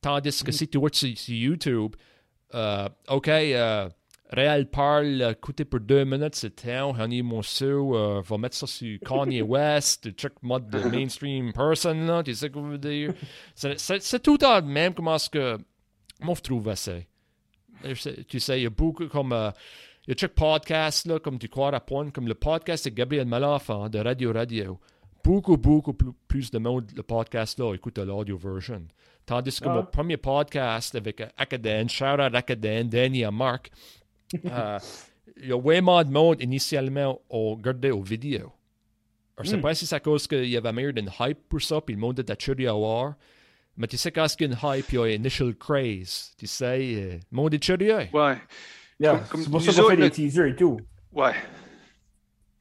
Tandis 0.00 0.42
que 0.42 0.52
si 0.52 0.66
tu 0.68 0.78
watches 0.78 0.96
sur, 1.00 1.18
sur 1.18 1.34
YouTube, 1.34 1.92
euh, 2.54 2.88
OK, 3.08 3.28
euh, 3.28 3.88
Réal 4.30 4.70
parle, 4.70 5.22
écoutez 5.32 5.64
pour 5.66 5.80
deux 5.80 6.04
minutes, 6.04 6.34
c'est 6.34 6.56
temps, 6.56 6.94
on 6.98 7.10
est 7.10 7.22
mon 7.22 7.42
sou, 7.42 7.94
euh, 7.94 8.22
va 8.24 8.38
mettre 8.38 8.56
ça 8.56 8.66
sur 8.66 8.98
Kanye 9.00 9.42
West, 9.54 10.02
tu 10.04 10.10
check 10.12 10.32
mode 10.42 10.68
de 10.70 10.78
mainstream 10.88 11.52
person, 11.52 11.94
là, 12.06 12.22
tu 12.22 12.32
sais 12.34 12.46
ce 12.46 12.52
que 12.52 12.58
je 12.58 12.64
veux 12.64 12.78
dire? 12.78 13.12
C'est- 13.54 13.78
tout 14.22 14.38
le 14.40 14.62
même 14.62 14.94
comment 14.94 15.16
est-ce 15.16 15.28
que 15.30 15.58
moi 16.20 16.34
je 16.36 16.40
trouve 16.40 16.64
sais- 18.00 18.24
Tu 18.24 18.40
sais, 18.40 18.60
il 18.60 18.62
y 18.62 18.66
a 18.66 18.70
beaucoup 18.70 19.06
comme. 19.08 19.32
euh, 19.34 19.50
il 20.06 20.10
y 20.10 20.12
a 20.12 20.16
chaque 20.18 20.34
podcast, 20.34 21.06
là, 21.06 21.18
comme 21.18 21.38
tu 21.38 21.48
crois 21.48 21.74
à 21.74 21.80
point, 21.80 22.10
comme 22.10 22.28
le 22.28 22.34
podcast 22.34 22.84
de 22.86 22.90
Gabriel 22.94 23.26
Malenfant 23.26 23.88
de 23.88 23.98
Radio 23.98 24.32
Radio. 24.32 24.78
Beaucoup, 25.22 25.56
beaucoup 25.56 25.94
plus, 25.94 26.50
de 26.50 26.58
monde, 26.58 26.90
le 26.94 27.02
podcast 27.02 27.58
là, 27.58 27.72
écoute 27.74 27.96
l'audio 27.98 28.36
version. 28.36 28.82
Tandis 29.24 29.58
que 29.58 29.66
Ah. 29.68 29.74
mon 29.76 29.84
premier 29.84 30.18
podcast 30.18 30.94
avec 30.94 31.20
euh, 31.22 31.26
Akaden, 31.38 31.88
shout 31.88 32.04
out 32.20 32.34
Akaden, 32.34 32.88
Danny 32.90 33.22
et 33.22 33.30
Marc, 33.30 33.70
euh, 34.44 34.78
il 35.40 35.48
y 35.48 35.52
a 35.52 35.58
vraiment 35.58 36.04
de 36.04 36.10
monde 36.10 36.42
initialement 36.42 37.18
au 37.30 37.54
regardé 37.54 37.90
aux 37.90 38.02
vidéos. 38.02 38.52
Je 39.42 39.48
sais 39.48 39.56
Hmm. 39.56 39.62
pas 39.62 39.74
si 39.74 39.86
c'est 39.86 39.94
à 39.96 40.00
cause 40.00 40.26
qu'il 40.26 40.44
y 40.46 40.56
avait 40.58 40.72
meilleur 40.72 40.92
d'une 40.92 41.10
hype 41.18 41.48
pour 41.48 41.62
ça, 41.62 41.80
puis 41.80 41.94
le 41.94 42.00
monde 42.00 42.18
était 42.20 42.36
curieux 42.36 42.68
à 42.68 42.72
voir. 42.74 43.14
Mais 43.78 43.86
tu 43.88 43.96
sais, 43.96 44.12
quand 44.12 44.26
il 44.38 44.42
y 44.42 44.44
a 44.44 44.46
une 44.52 44.58
hype, 44.78 44.92
il 44.92 44.94
y 44.94 44.98
a 44.98 45.02
un 45.04 45.08
initial 45.08 45.54
craze. 45.56 46.34
Tu 46.38 46.46
sais, 46.46 46.94
euh, 46.94 47.12
le 47.32 47.36
monde 47.36 47.54
est 47.54 47.58
curieux. 47.58 48.06
Ouais. 48.12 48.36
Yeah, 49.00 49.18
Comme- 49.30 49.42
c'est 49.42 49.50
pour 49.50 49.60
ça 49.62 49.72
nous 49.72 49.82
qu'on 49.82 49.90
fait 49.90 49.96
des 49.96 50.02
le- 50.04 50.10
teasers 50.10 50.46
et 50.46 50.56
tout. 50.56 50.78
Ouais. 51.12 51.34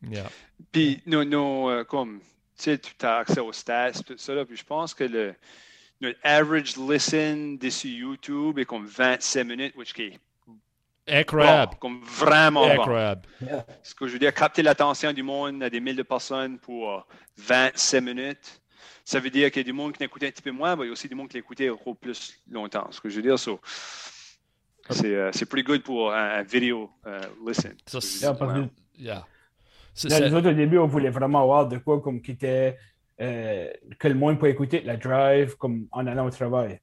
Yeah. 0.10 0.30
Puis, 0.72 1.02
nos, 1.06 1.24
nos, 1.24 1.70
euh, 1.70 1.84
comme, 1.84 2.20
tu 2.20 2.26
sais, 2.64 2.78
tu 2.78 2.94
as 3.06 3.18
accès 3.18 3.40
aux 3.40 3.54
stats, 3.54 3.92
tout 4.06 4.18
ça, 4.18 4.34
là, 4.34 4.46
puis 4.46 4.58
je 4.58 4.64
pense 4.66 4.94
que 4.94 5.04
le, 5.04 5.34
notre 6.02 6.20
average 6.24 6.76
listen 6.78 7.58
dessus 7.58 7.90
YouTube 7.90 8.60
est 8.60 8.66
comme 8.66 8.86
27 8.86 9.48
minutes, 9.48 9.76
which 9.78 9.94
qui 9.94 10.04
est 10.04 10.20
Incroyable. 11.08 11.74
bon, 11.74 11.78
comme 11.80 12.02
vraiment 12.04 12.66
bon. 12.66 12.82
Incroyable. 12.82 13.22
Ce 13.84 13.94
que 13.94 14.08
je 14.08 14.14
veux 14.14 14.20
dire, 14.20 14.34
capter 14.34 14.62
l'attention 14.64 15.12
du 15.14 15.24
monde 15.24 15.62
à 15.64 15.70
des 15.70 15.80
milliers 15.80 15.96
de 15.98 16.04
personnes 16.04 16.58
pour 16.60 16.92
euh, 16.92 17.00
27 17.38 18.04
minutes, 18.04 18.62
ça 19.06 19.20
veut 19.20 19.30
dire 19.30 19.52
qu'il 19.52 19.62
y 19.62 19.66
a 19.66 19.66
du 19.66 19.74
monde 19.74 19.94
qui 19.94 20.00
l'écoutait 20.02 20.28
un 20.28 20.32
petit 20.32 20.42
peu 20.42 20.52
moins, 20.52 20.76
mais 20.76 20.84
il 20.84 20.88
y 20.88 20.90
a 20.90 20.94
aussi 20.94 21.08
du 21.10 21.16
monde 21.16 21.28
qui 21.28 21.36
l'écoutait 21.38 21.70
encore 21.70 21.96
plus 21.98 22.40
longtemps. 22.50 22.88
Ce 22.92 23.00
que 23.02 23.10
je 23.10 23.18
veux 23.18 23.22
dire, 23.22 23.38
so, 23.38 23.60
c'est 24.90 25.16
euh, 25.16 25.30
c'est 25.34 25.46
pretty 25.46 25.64
good 25.64 25.82
pour 25.84 26.12
un, 26.14 26.40
un 26.40 26.44
vidéo 26.44 26.90
euh, 27.08 27.22
listen. 27.46 27.74
Ça, 27.88 28.00
Yeah, 28.22 28.34
que- 28.34 28.70
Yeah. 29.00 29.26
Là, 30.10 30.20
nous 30.30 30.36
autres, 30.36 30.50
au 30.50 30.54
début, 30.54 30.78
on 30.80 30.88
voulait 30.88 31.10
vraiment 31.10 31.42
avoir 31.44 31.68
de 31.68 31.78
quoi 31.78 32.02
comme 32.02 32.22
qui 32.22 32.32
était 32.32 32.78
euh, 33.22 33.70
que 34.00 34.08
le 34.08 34.16
monde 34.16 34.40
peut 34.40 34.48
écouter 34.50 34.82
la 34.82 34.98
drive 34.98 35.56
comme 35.58 35.88
en 35.92 36.06
allant 36.08 36.26
au 36.26 36.30
travail. 36.32 36.80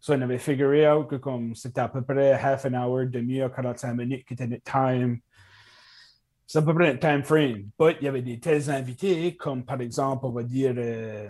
So, 0.00 0.14
on 0.14 0.22
avait 0.22 0.38
figuré 0.38 0.88
out 0.90 1.08
que 1.08 1.16
comme 1.16 1.54
c'était 1.54 1.80
à 1.80 1.88
peu 1.88 2.02
près 2.02 2.32
half 2.32 2.64
an 2.66 2.74
hour, 2.74 3.06
demi-heure, 3.06 3.52
45 3.54 3.94
minutes 3.94 4.24
qui 4.26 4.34
était 4.34 4.46
notre 4.46 4.62
time. 4.64 5.18
C'est 6.46 6.58
à 6.58 6.62
peu 6.62 6.74
près 6.74 6.92
notre 6.92 7.00
time 7.00 7.22
frame. 7.24 7.64
But 7.78 7.96
il 8.00 8.04
y 8.04 8.08
avait 8.08 8.22
des 8.22 8.38
tels 8.38 8.70
invités, 8.70 9.34
comme 9.36 9.64
par 9.64 9.80
exemple, 9.80 10.26
on 10.26 10.30
va 10.30 10.42
dire 10.44 10.74
euh, 10.76 11.26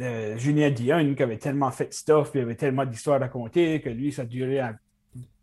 euh, 0.00 0.36
Julien 0.38 0.70
Dion, 0.70 1.14
qui 1.14 1.22
avait 1.22 1.38
tellement 1.38 1.70
fait 1.70 1.86
de 1.88 1.92
stuff, 1.92 2.30
puis 2.30 2.40
il 2.40 2.42
avait 2.44 2.54
tellement 2.54 2.84
d'histoires 2.86 3.16
à 3.16 3.20
raconter, 3.26 3.80
que 3.80 3.88
lui, 3.90 4.12
ça 4.12 4.24
durait 4.24 4.60
à- 4.60 4.76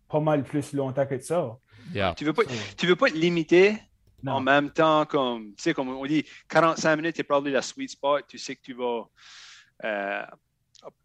pas 0.09 0.19
mal 0.19 0.43
plus 0.43 0.73
longtemps 0.73 1.05
que 1.05 1.19
ça. 1.19 1.57
Yeah. 1.93 2.13
Tu 2.15 2.25
veux 2.25 2.33
pas, 2.33 2.43
tu 2.77 2.87
veux 2.87 2.95
pas 2.95 3.09
te 3.09 3.15
limiter 3.15 3.77
non. 4.23 4.33
en 4.33 4.41
même 4.41 4.71
temps, 4.71 5.05
comme, 5.05 5.55
tu 5.55 5.63
sais, 5.63 5.73
comme 5.73 5.89
on 5.89 6.05
dit, 6.05 6.25
45 6.49 6.95
minutes 6.95 7.19
est 7.19 7.23
probablement 7.23 7.55
la 7.55 7.61
sweet 7.61 7.91
spot. 7.91 8.25
Tu 8.27 8.37
sais 8.37 8.55
que 8.55 8.61
tu 8.61 8.73
vas 8.73 9.07
euh, 9.83 10.23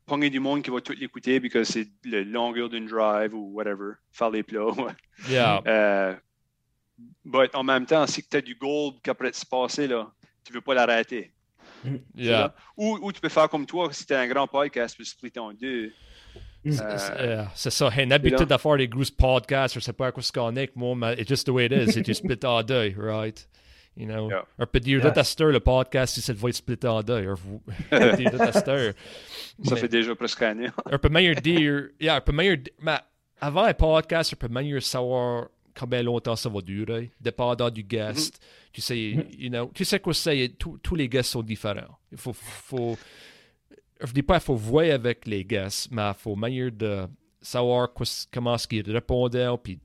pogner 0.06 0.30
du 0.30 0.40
monde 0.40 0.62
qui 0.62 0.70
va 0.70 0.80
tout 0.80 0.92
l'écouter 0.92 1.40
parce 1.40 1.52
que 1.52 1.64
c'est 1.64 1.88
la 2.04 2.22
longueur 2.22 2.68
d'une 2.68 2.86
drive 2.86 3.34
ou 3.34 3.52
whatever, 3.52 3.92
faire 4.10 4.30
les 4.30 4.42
plats. 4.42 4.72
Yeah. 5.28 5.62
Euh, 5.66 6.16
but 7.24 7.54
en 7.54 7.62
même 7.62 7.86
temps, 7.86 8.06
si 8.06 8.26
tu 8.26 8.36
as 8.36 8.40
du 8.40 8.56
gold 8.56 9.00
qui 9.02 9.10
après 9.10 9.32
se 9.32 9.46
passer, 9.46 9.86
là, 9.86 10.10
tu 10.44 10.52
veux 10.52 10.60
pas 10.60 10.74
l'arrêter. 10.74 11.32
Yeah. 12.14 12.54
Ou, 12.76 12.98
ou 13.02 13.12
tu 13.12 13.20
peux 13.20 13.28
faire 13.28 13.48
comme 13.48 13.66
toi, 13.66 13.92
si 13.92 14.06
tu 14.06 14.14
as 14.14 14.20
un 14.20 14.26
grand 14.26 14.46
podcast, 14.46 14.94
tu 14.94 14.98
peux 14.98 15.04
splitter 15.04 15.40
en 15.40 15.52
deux. 15.52 15.92
C'est- 16.64 16.80
Euh, 17.18 17.44
c'est- 17.54 17.70
ça. 17.70 17.90
Une 17.98 18.12
habitude 18.12 18.46
de 18.48 18.56
faire 18.56 18.76
des 18.76 18.88
gros 18.88 19.02
podcasts. 19.16 19.74
Je 19.74 19.80
sais 19.80 19.92
pas 19.92 20.08
à 20.08 20.12
quoi 20.12 20.22
se 20.22 20.30
connecte, 20.32 20.76
moi, 20.76 20.94
mais 20.94 21.14
it's 21.14 21.28
just 21.28 21.46
the 21.46 21.50
way 21.50 21.66
it 21.66 21.72
is. 21.72 21.92
C'est 21.92 22.02
tu 22.02 22.14
split 22.14 22.38
en 22.44 22.62
deux, 22.62 22.94
right? 22.98 23.48
You 23.96 24.06
know? 24.06 24.28
Yeah. 24.30 24.44
On 24.58 24.66
peut 24.66 24.80
dire 24.80 25.12
tester 25.12 25.44
le 25.44 25.60
podcast 25.60 26.14
si 26.14 26.20
ça 26.22 26.32
va 26.32 26.48
être 26.48 26.54
split 26.54 26.78
en 26.84 27.02
deux. 27.02 27.26
Ça 29.64 29.76
fait 29.76 29.88
déjà 29.88 30.14
presque 30.14 30.42
un 30.42 30.66
an. 30.66 30.70
on 30.90 30.98
peut 30.98 31.08
meilleur 31.08 31.34
dire. 31.36 31.88
Yeah, 32.00 32.18
on 32.18 32.20
peut 32.20 32.32
meilleur. 32.32 32.56
Mais 32.80 32.96
avant 33.40 33.64
un 33.64 33.74
podcast, 33.74 34.32
on 34.34 34.36
peut 34.46 34.52
meilleur 34.52 34.82
savoir 34.82 35.48
combien 35.78 36.02
longtemps 36.02 36.36
ça 36.36 36.48
va 36.48 36.60
durer, 36.60 37.10
dépendant 37.20 37.70
du 37.70 37.82
guest. 37.82 38.40
Tu 38.72 38.80
sais, 38.80 38.98
you 38.98 39.48
know, 39.50 39.70
tu 39.74 39.84
sais 39.84 40.00
quoi 40.00 40.14
c'est, 40.14 40.54
tous 40.58 40.78
tous 40.82 40.94
les 40.94 41.08
guests 41.08 41.30
sont 41.32 41.42
différents. 41.42 41.98
Il 42.10 42.18
faut, 42.18 42.32
faut, 42.32 42.96
je 44.04 44.12
dis 44.12 44.22
pas 44.22 44.34
qu'il 44.38 44.44
faut 44.46 44.54
voir 44.56 44.84
avec 44.92 45.26
les 45.26 45.44
guests, 45.44 45.88
mais 45.90 46.08
il 46.08 46.14
faut 46.14 46.36
meilleur 46.36 46.70
de 46.72 47.06
savoir 47.40 47.92
quoi- 47.92 48.06
comment 48.32 48.54
est-ce 48.54 48.68
qu'ils 48.68 48.90
répondaient, 48.90 49.48
puis 49.62 49.78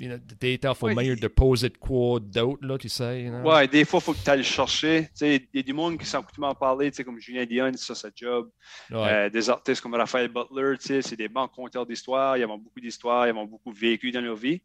you 0.00 0.08
know, 0.08 0.16
data, 0.40 0.68
il 0.70 0.74
faut 0.76 0.86
Ouais, 0.88 1.16
de 1.16 1.26
poser 1.28 1.68
de 1.70 1.76
quoi 1.76 2.20
d'autre, 2.20 2.64
là, 2.64 2.78
tu 2.78 2.88
sais. 2.88 3.22
you 3.24 3.30
know? 3.30 3.50
Ouais, 3.50 3.66
des 3.66 3.84
fois, 3.84 3.98
il 4.00 4.04
faut 4.04 4.12
que 4.14 4.18
tu 4.22 4.30
ailles 4.30 4.38
le 4.38 4.42
chercher. 4.44 5.02
Tu 5.06 5.10
sais, 5.14 5.48
Il 5.52 5.56
y 5.56 5.60
a 5.60 5.62
du 5.64 5.72
monde 5.72 5.98
qui 5.98 6.06
sont 6.06 6.22
coutumés 6.22 6.46
à 6.46 6.50
en 6.50 6.54
parler, 6.54 6.90
tu 6.90 6.96
sais, 6.98 7.04
comme 7.04 7.18
Julien 7.18 7.44
Dion, 7.46 7.72
ça 7.76 7.94
sa 7.96 8.08
job. 8.14 8.48
Ouais. 8.90 8.96
Euh, 8.96 9.30
des 9.30 9.50
artistes 9.50 9.80
comme 9.80 9.94
Raphaël 9.94 10.28
Butler, 10.28 10.74
tu 10.78 10.86
sais, 10.86 11.02
c'est 11.02 11.16
des 11.16 11.28
bons 11.28 11.48
conteurs 11.48 11.84
d'histoires. 11.86 12.36
Ils 12.36 12.44
ont 12.46 12.58
beaucoup 12.58 12.80
d'histoires, 12.80 13.26
ils 13.26 13.32
ont 13.34 13.44
beaucoup 13.46 13.72
vécu 13.72 14.12
dans 14.12 14.20
leur 14.20 14.36
vie. 14.36 14.62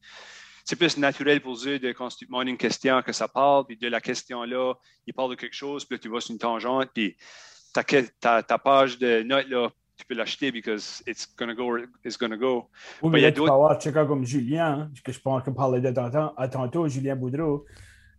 C'est 0.65 0.75
plus 0.77 0.97
naturel 0.97 1.41
pour 1.41 1.57
eux 1.67 1.77
de 1.79 1.91
quand 1.91 2.07
tu 2.09 2.19
te 2.19 2.25
demandes 2.25 2.47
une 2.47 2.57
question 2.57 3.01
que 3.01 3.11
ça 3.11 3.27
parle, 3.27 3.65
puis 3.65 3.75
de 3.75 3.87
la 3.87 3.99
question-là, 3.99 4.75
ils 5.07 5.13
parlent 5.13 5.31
de 5.31 5.35
quelque 5.35 5.55
chose, 5.55 5.83
puis 5.83 5.95
là, 5.97 5.99
tu 5.99 6.09
vas 6.09 6.21
sur 6.21 6.31
une 6.31 6.37
tangente, 6.39 6.89
puis 6.93 7.17
ta, 7.73 7.83
ta, 8.19 8.43
ta 8.43 8.57
page 8.57 8.97
de 8.99 9.23
notes, 9.23 9.49
là, 9.49 9.69
tu 9.97 10.05
peux 10.05 10.15
l'acheter 10.15 10.51
because 10.51 11.03
it's 11.07 11.27
gonna 11.37 11.53
go, 11.53 11.77
it's 12.03 12.17
gonna 12.17 12.37
go. 12.37 12.69
Oui, 13.01 13.11
mais 13.11 13.19
il 13.19 13.23
y 13.23 13.25
a 13.25 13.31
tu 13.31 13.39
peux 13.41 13.45
avoir 13.47 13.77
quelqu'un 13.77 14.05
comme 14.05 14.25
Julien, 14.25 14.65
hein, 14.67 14.91
que 15.03 15.11
je 15.11 15.19
pense 15.19 15.43
qu'on 15.43 15.53
parlait 15.53 15.81
de 15.81 15.91
tantôt, 15.91 16.33
à 16.37 16.47
tantôt, 16.47 16.87
Julien 16.87 17.15
Boudreau. 17.15 17.65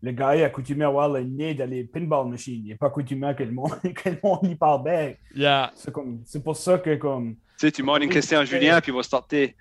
Le 0.02 0.12
gars 0.12 0.36
est 0.36 0.44
accoutumé 0.44 0.84
à 0.84 0.88
avoir 0.88 1.08
le 1.08 1.22
nez 1.22 1.54
dans 1.54 1.68
les 1.68 1.84
pinball 1.84 2.28
machines. 2.28 2.60
Il 2.62 2.68
n'est 2.68 2.74
pas 2.76 2.88
accoutumé 2.88 3.26
à 3.28 3.34
que 3.34 3.42
le 3.42 3.52
monde, 3.52 3.70
que 3.94 4.10
le 4.10 4.18
monde 4.22 4.40
y 4.44 4.54
parle 4.54 4.84
bien. 4.84 5.14
Yeah. 5.34 5.72
C'est 5.74 5.90
comme- 5.92 6.20
c'est 6.26 6.42
pour 6.44 6.56
ça 6.56 6.78
que 6.78 6.94
comme. 6.96 7.34
Tu 7.36 7.40
sais, 7.66 7.72
tu 7.72 7.80
demandes 7.82 8.02
une 8.02 8.10
question 8.10 8.38
à 8.40 8.44
Julien, 8.44 8.80
puis 8.82 8.92
il 8.92 8.94
va 8.96 9.02
starter. 9.02 9.56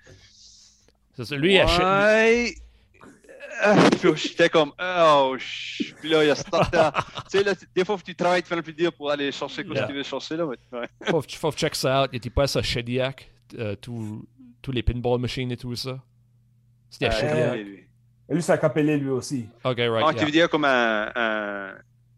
C'est 1.16 1.24
ça. 1.24 1.36
Lui, 1.36 1.54
il 1.54 1.60
achète- 1.60 2.56
Ah, 3.60 3.74
là, 3.76 4.14
J'étais 4.14 4.48
comme, 4.48 4.72
oh, 4.80 5.36
puis 6.00 6.08
là, 6.10 6.24
il 6.24 6.28
y 6.28 6.30
a 6.30 6.34
ce 6.34 6.44
temps. 6.44 6.60
Tu 7.30 7.38
sais, 7.38 7.44
là, 7.44 7.54
tu- 7.54 7.66
des 7.74 7.84
fois, 7.84 7.96
tu 8.04 8.14
travailles 8.14 8.42
de 8.42 8.46
faire 8.46 8.56
le 8.56 8.62
plus 8.62 8.72
dur 8.74 8.92
pour 8.92 9.10
aller 9.10 9.30
chercher 9.32 9.62
ce 9.62 9.68
Yeah. 9.72 9.82
que 9.82 9.88
tu 9.88 9.94
veux 9.96 10.02
chercher. 10.02 10.36
Là, 10.36 10.46
mais- 10.46 10.78
ouais. 10.78 10.88
faut, 11.06 11.22
faut 11.22 11.52
check 11.52 11.74
ça 11.74 12.02
out. 12.02 12.10
Il 12.12 12.16
était 12.16 12.30
pas 12.30 12.44
à 12.58 12.62
Shediac, 12.62 13.30
euh, 13.58 13.76
tous 13.76 14.26
les 14.72 14.82
pinball 14.82 15.20
machines 15.20 15.50
et 15.52 15.56
tout 15.56 15.74
ça? 15.76 15.98
C'était 16.90 17.06
à 17.06 17.08
Euh, 17.14 17.20
Shediac. 17.20 17.54
lui. 17.66 17.84
Lui, 18.30 18.42
ça 18.42 18.54
a 18.54 18.58
capellé 18.58 18.96
lui 18.96 19.10
aussi. 19.10 19.46
Ok, 19.64 19.78
Ah, 19.78 19.90
right. 19.90 20.08
tu 20.10 20.16
yeah. 20.16 20.24
veux 20.24 20.30
dire 20.30 20.48
comme 20.50 20.64
un, 20.64 21.12
un- 21.14 21.74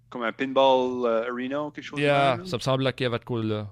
comme 0.09 0.23
un 0.23 0.33
pinball 0.33 1.05
euh, 1.05 1.31
arena 1.31 1.63
ou 1.65 1.71
quelque 1.71 1.85
chose 1.85 1.99
Yeah, 2.01 2.39
ça 2.45 2.57
me 2.57 2.63
semble 2.63 2.93
qu'il 2.93 3.05
y 3.05 3.07
avait 3.09 3.19
de 3.19 3.25
quoi 3.25 3.43
là. 3.43 3.67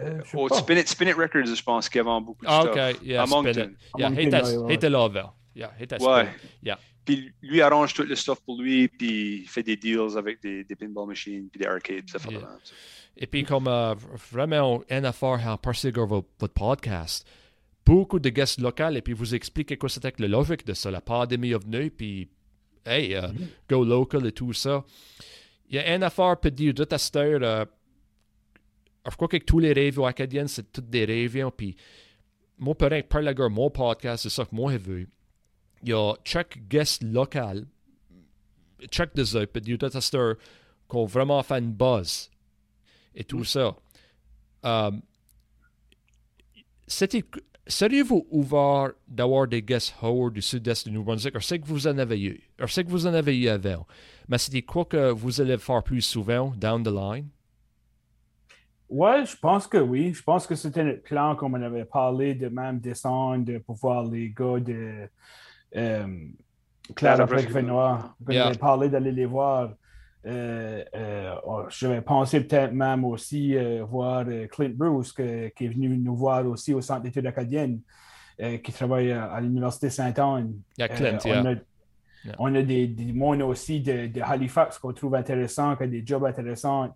Euh, 0.00 0.20
Oh. 0.34 0.48
Spin 0.52 0.76
It, 0.76 0.88
Spin 0.88 1.06
It 1.08 1.16
Records, 1.16 1.54
je 1.54 1.62
pense, 1.62 1.88
qui 1.88 1.98
vend 2.00 2.20
beaucoup 2.20 2.44
de 2.44 2.50
Ah, 2.50 2.62
stuff. 2.62 2.72
ok, 2.74 3.02
yeah, 3.04 3.22
à 3.22 3.26
spin 3.26 3.42
Moncton. 3.42 3.50
it. 3.70 3.78
Yeah, 3.98 4.06
À 4.06 4.10
Moncton, 4.10 4.22
hit 4.22 4.34
at, 4.34 4.42
ouais, 4.44 4.56
ouais. 4.56 5.22
Yeah, 5.54 5.72
hit 5.78 5.92
Ouais. 6.00 6.28
Yeah. 6.62 6.78
Puis 7.04 7.32
lui 7.42 7.60
arrange 7.60 7.94
tout 7.94 8.04
le 8.04 8.14
stuff 8.14 8.40
pour 8.40 8.60
lui, 8.60 8.88
puis 8.88 9.42
il 9.42 9.48
fait 9.48 9.62
des 9.62 9.76
deals 9.76 10.16
avec 10.16 10.40
des, 10.40 10.64
des 10.64 10.76
pinball 10.76 11.06
machines, 11.08 11.48
puis 11.50 11.60
des 11.60 11.66
arcades, 11.66 12.08
ça 12.08 12.18
fait 12.18 12.30
Yeah. 12.30 12.40
de 12.40 12.44
même, 12.46 12.58
ça. 12.62 12.74
Et 13.16 13.26
puis, 13.26 13.44
comme 13.44 13.68
euh, 13.68 13.94
vraiment, 14.30 14.82
une 14.88 15.04
affaire 15.04 15.46
à 15.46 15.58
passer 15.58 15.92
sur 15.92 16.06
votre, 16.06 16.28
votre 16.38 16.54
podcast, 16.54 17.28
beaucoup 17.84 18.18
de 18.18 18.30
guests 18.30 18.60
locaux, 18.60 18.88
et 18.88 19.02
puis 19.02 19.12
vous 19.12 19.34
expliquez 19.34 19.76
quoi 19.76 19.88
c'était 19.90 20.12
que 20.12 20.22
le 20.22 20.28
logique 20.28 20.64
de 20.64 20.72
ça, 20.72 20.90
la 20.90 21.00
pandémie 21.02 21.50
est 21.50 21.62
venue, 21.62 21.90
puis, 21.90 22.30
hey, 22.86 23.14
euh, 23.14 23.28
go 23.68 23.84
local 23.84 24.24
et 24.26 24.32
tout 24.32 24.52
ça. 24.54 24.82
Il 25.68 25.76
y 25.76 25.78
a 25.78 25.94
une 25.94 26.02
affaire 26.02 26.38
peut 26.40 26.50
dire 26.50 26.72
de 26.72 26.86
cette 26.96 27.16
heure, 27.16 27.40
euh, 27.42 27.64
je 29.10 29.16
crois 29.16 29.28
que 29.28 29.36
tous 29.38 29.58
les 29.58 29.72
réunions 29.72 30.06
acadiennes, 30.06 30.48
c'est 30.48 30.72
toutes 30.72 30.88
des 30.88 31.04
réunions, 31.04 31.50
puis 31.50 31.76
moi, 32.58 32.74
rien 32.80 33.02
que 33.02 33.08
parler 33.08 33.34
de 33.34 33.46
mon 33.48 33.68
podcast, 33.70 34.22
c'est 34.22 34.30
ça 34.30 34.44
que 34.44 34.54
moi 34.54 34.72
j'ai 34.72 34.78
vu. 34.78 35.08
Il 35.82 35.90
y 35.90 35.92
a 35.92 36.14
chaque 36.24 36.58
guest 36.68 37.02
local, 37.02 37.66
chaque 38.90 39.14
des 39.14 39.22
de 39.22 39.88
cette 40.00 40.14
heure 40.14 40.36
qu'on 40.88 41.06
vraiment 41.06 41.42
fait 41.42 41.58
une 41.58 41.72
buzz 41.72 42.30
et 43.14 43.24
tout 43.24 43.44
ça. 43.44 43.74
Euh, 44.64 44.92
c'était- 46.86 47.24
Seriez-vous 47.64 48.26
ouvert 48.30 48.90
d'avoir 49.06 49.46
des 49.46 49.62
guests 49.62 49.94
hors 50.02 50.32
du 50.32 50.42
sud-est 50.42 50.88
du 50.88 50.92
Nouveau-Brunswick? 50.92 51.38
Je 51.38 51.44
sais 51.44 51.60
que 51.60 51.66
vous 51.66 51.86
en 51.86 51.96
avez 51.96 52.20
eu. 52.20 52.40
Je 52.58 52.66
sais 52.66 52.82
que 52.84 52.90
vous 52.90 53.06
en 53.06 53.14
avez 53.14 53.38
eu 53.38 53.48
avant. 53.48 53.86
Mais 54.28 54.38
c'était 54.38 54.62
quoi 54.62 54.84
que 54.84 55.10
vous 55.12 55.40
allez 55.40 55.56
faire 55.58 55.82
plus 55.82 56.02
souvent 56.02 56.52
down 56.56 56.82
the 56.82 56.88
line? 56.88 57.28
Ouais, 58.88 59.24
je 59.24 59.36
pense 59.36 59.68
que 59.68 59.78
oui. 59.78 60.12
Je 60.12 60.22
pense 60.24 60.46
que 60.46 60.56
c'était 60.56 60.82
notre 60.82 61.02
plan, 61.02 61.36
comme 61.36 61.54
on 61.54 61.62
avait 61.62 61.84
parlé, 61.84 62.34
de 62.34 62.48
même 62.48 62.80
descendre 62.80 63.58
pour 63.58 63.76
voir 63.76 64.04
les 64.04 64.30
gars 64.30 64.58
de 64.58 65.08
euh, 65.76 66.06
Claire 66.96 67.20
après 67.20 67.46
Venoir. 67.46 68.14
On 68.26 68.32
Yeah. 68.32 68.46
avait 68.46 68.58
parlé 68.58 68.88
d'aller 68.88 69.12
les 69.12 69.26
voir. 69.26 69.72
Euh, 70.24 70.84
euh, 70.94 71.34
oh, 71.44 71.62
J'avais 71.68 72.00
pensé 72.00 72.40
peut-être 72.42 72.72
même 72.72 73.04
aussi 73.04 73.56
euh, 73.56 73.84
voir 73.84 74.24
Clint 74.50 74.72
Bruce, 74.74 75.12
que- 75.12 75.48
qui 75.48 75.64
est 75.64 75.68
venu 75.68 75.88
nous 75.98 76.14
voir 76.16 76.46
aussi 76.46 76.72
au 76.74 76.80
Centre 76.80 77.02
d'études 77.02 77.26
acadiennes, 77.26 77.80
euh, 78.40 78.58
qui 78.58 78.72
travaille 78.72 79.10
à, 79.12 79.24
à 79.32 79.40
l'Université 79.40 79.90
Sainte-Anne. 79.90 80.52
A 80.80 80.88
Clint, 80.88 81.18
Euh, 81.24 81.28
yeah. 81.28 81.42
on, 81.42 81.46
a, 81.46 81.54
Yeah. 82.24 82.34
on 82.38 82.54
a 82.54 82.62
des, 82.62 82.86
des 82.86 83.12
mondes 83.12 83.42
aussi 83.42 83.80
de, 83.80 84.06
de 84.06 84.20
Halifax 84.20 84.78
qu'on 84.78 84.92
trouve 84.92 85.16
intéressants, 85.16 85.74
qui 85.76 85.82
ont 85.82 85.88
des 85.88 86.04
jobs 86.06 86.24
intéressants. 86.24 86.94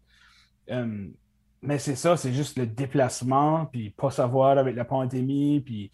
Mais 1.62 1.78
c'est 1.78 1.96
ça, 1.96 2.16
c'est 2.16 2.32
juste 2.32 2.58
le 2.58 2.66
déplacement, 2.66 3.66
puis 3.66 3.90
pas 3.90 4.10
savoir 4.10 4.58
avec 4.58 4.76
la 4.76 4.84
pandémie, 4.84 5.60
puis... 5.60 5.90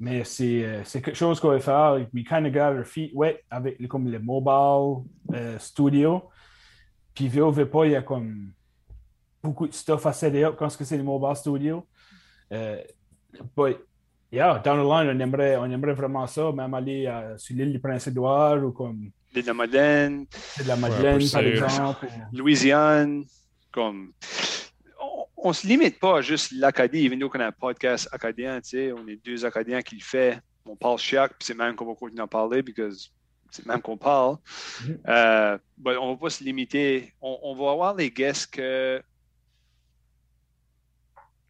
Mais 0.00 0.22
c'est 0.24 0.64
euh, 0.64 0.84
c'est 0.84 1.02
quelque 1.02 1.16
chose 1.16 1.40
qu'on 1.40 1.48
va 1.48 1.58
faire. 1.60 1.98
We 2.14 2.24
kind 2.24 2.46
of 2.46 2.52
got 2.52 2.76
our 2.78 2.84
feet 2.84 3.10
wet 3.14 3.42
avec 3.50 3.86
comme 3.88 4.08
le 4.08 4.18
mobile 4.20 5.04
euh, 5.34 5.58
studio. 5.58 6.22
Puis, 7.14 7.26
veut 7.28 7.68
pas, 7.68 7.84
il 7.86 7.92
y 7.92 7.96
a 7.96 8.02
comme 8.02 8.52
beaucoup 9.42 9.66
de 9.66 9.72
stuff 9.74 10.06
à 10.06 10.12
set 10.12 10.34
up 10.36 10.54
quand 10.56 10.68
c'est 10.68 10.96
le 10.96 11.02
mobile 11.02 11.34
studio. 11.34 11.84
Euh, 12.52 12.80
but, 13.56 13.76
yeah, 14.30 14.60
down 14.60 14.78
the 14.78 14.88
line, 14.88 15.16
on 15.16 15.18
aimerait, 15.20 15.56
on 15.56 15.64
aimerait 15.64 15.94
vraiment 15.94 16.26
ça, 16.28 16.52
même 16.52 16.72
aller 16.74 17.06
euh, 17.06 17.36
sur 17.36 17.56
l'île 17.56 17.72
du 17.72 17.80
Prince-Édouard 17.80 18.62
ou 18.64 18.70
comme 18.70 19.10
L'île 19.34 19.42
de 19.42 19.48
la 19.48 19.54
Madeleine, 19.54 20.26
de 20.62 20.68
la 20.68 20.76
Madeleine, 20.76 21.22
par 21.32 21.42
exemple. 21.42 22.06
ou- 22.06 22.36
Louisiane, 22.38 23.24
comme. 23.72 24.12
On, 25.48 25.50
on 25.50 25.52
se 25.54 25.66
limite 25.66 25.98
pas 25.98 26.18
à 26.18 26.20
juste 26.20 26.52
l'Acadie, 26.52 27.06
even 27.06 27.18
though 27.18 27.30
qu'on 27.30 27.40
a 27.40 27.46
un 27.46 27.52
podcast 27.52 28.06
acadien, 28.12 28.60
tu 28.60 28.70
sais, 28.70 28.92
on 28.92 29.06
est 29.08 29.16
deux 29.24 29.46
Acadiens 29.46 29.80
qui 29.80 29.96
le 29.96 30.02
fait. 30.02 30.38
On 30.66 30.76
parle 30.76 30.98
chaque, 30.98 31.30
puis 31.38 31.46
c'est 31.46 31.54
même 31.54 31.74
qu'on 31.74 31.86
va 31.86 31.94
continuer 31.94 32.22
à 32.22 32.26
parler, 32.26 32.62
parce 32.62 32.76
que 32.76 32.90
c'est 33.50 33.64
même 33.64 33.80
qu'on 33.80 33.96
parle. 33.96 34.36
Euh, 35.08 35.56
but 35.78 35.96
on 35.96 36.12
va 36.12 36.16
pas 36.18 36.30
se 36.30 36.44
limiter. 36.44 37.14
On, 37.22 37.38
on 37.42 37.54
va 37.54 37.72
avoir 37.72 37.94
les 37.94 38.10
guests 38.10 38.52
que 38.52 39.02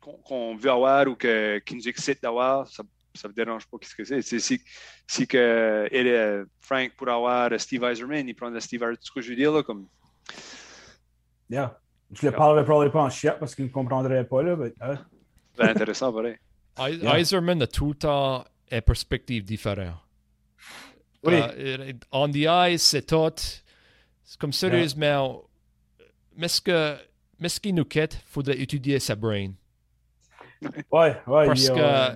qu'on 0.00 0.56
veut 0.56 0.70
avoir 0.70 1.06
ou 1.08 1.16
que, 1.16 1.58
qui 1.58 1.74
nous 1.74 1.88
excitent 1.88 2.22
d'avoir. 2.22 2.68
Ça 2.68 2.82
ne 2.84 3.28
me 3.28 3.34
dérange 3.34 3.66
pas 3.66 3.78
qu'est-ce 3.78 3.96
que 3.96 4.04
c'est. 4.04 4.22
C'est 4.22 4.38
si, 4.38 4.60
si 5.06 5.26
que 5.26 5.88
et, 5.90 6.08
euh, 6.08 6.44
Frank 6.60 6.92
pour 6.96 7.08
avoir 7.08 7.50
Steve 7.60 7.82
Eiserman, 7.82 8.28
il 8.28 8.34
prend 8.34 8.48
Steve 8.60 8.80
Eiserman, 8.80 8.96
ce 9.00 9.10
que 9.10 9.20
je 9.20 9.30
veux 9.30 9.36
dire 9.36 9.52
là, 9.52 9.62
comme 9.62 9.88
Yeah. 11.50 11.78
Je 12.12 12.26
le 12.26 12.32
parlerai 12.32 12.64
probablement 12.64 12.92
pas 12.92 13.02
en 13.06 13.10
chiac 13.10 13.38
parce 13.38 13.54
qu'il 13.54 13.66
ne 13.66 13.70
comprendrait 13.70 14.24
pas. 14.24 14.42
Là, 14.42 14.56
mais, 14.56 14.72
hein. 14.80 14.98
C'est 15.56 15.62
intéressant, 15.68 16.12
pareil. 16.12 16.36
I- 16.78 16.98
Yeah. 17.02 17.18
Iserman 17.18 17.60
a 17.62 17.66
tout 17.66 17.88
le 17.88 17.94
temps 17.94 18.44
une 18.70 18.80
perspective 18.82 19.44
différente. 19.44 19.96
Oui. 21.24 21.34
Euh, 21.34 21.92
on 22.12 22.28
the 22.30 22.46
ice, 22.70 22.82
c'est 22.82 23.06
tout. 23.06 23.32
C'est 24.24 24.38
comme 24.38 24.52
sérieusement, 24.52 25.42
mais 26.36 26.48
ce 26.48 26.60
que, 26.60 26.96
mais 27.40 27.48
ce 27.48 27.58
qui 27.58 27.72
nous 27.72 27.84
quitte, 27.84 28.14
il 28.14 28.30
faudrait 28.30 28.58
étudier 28.60 29.00
sa 29.00 29.16
brain. 29.16 29.50
Ouais, 30.92 31.16
ouais. 31.26 31.46
Parce 31.46 31.68
que, 31.68 31.74
euh, 31.78 32.08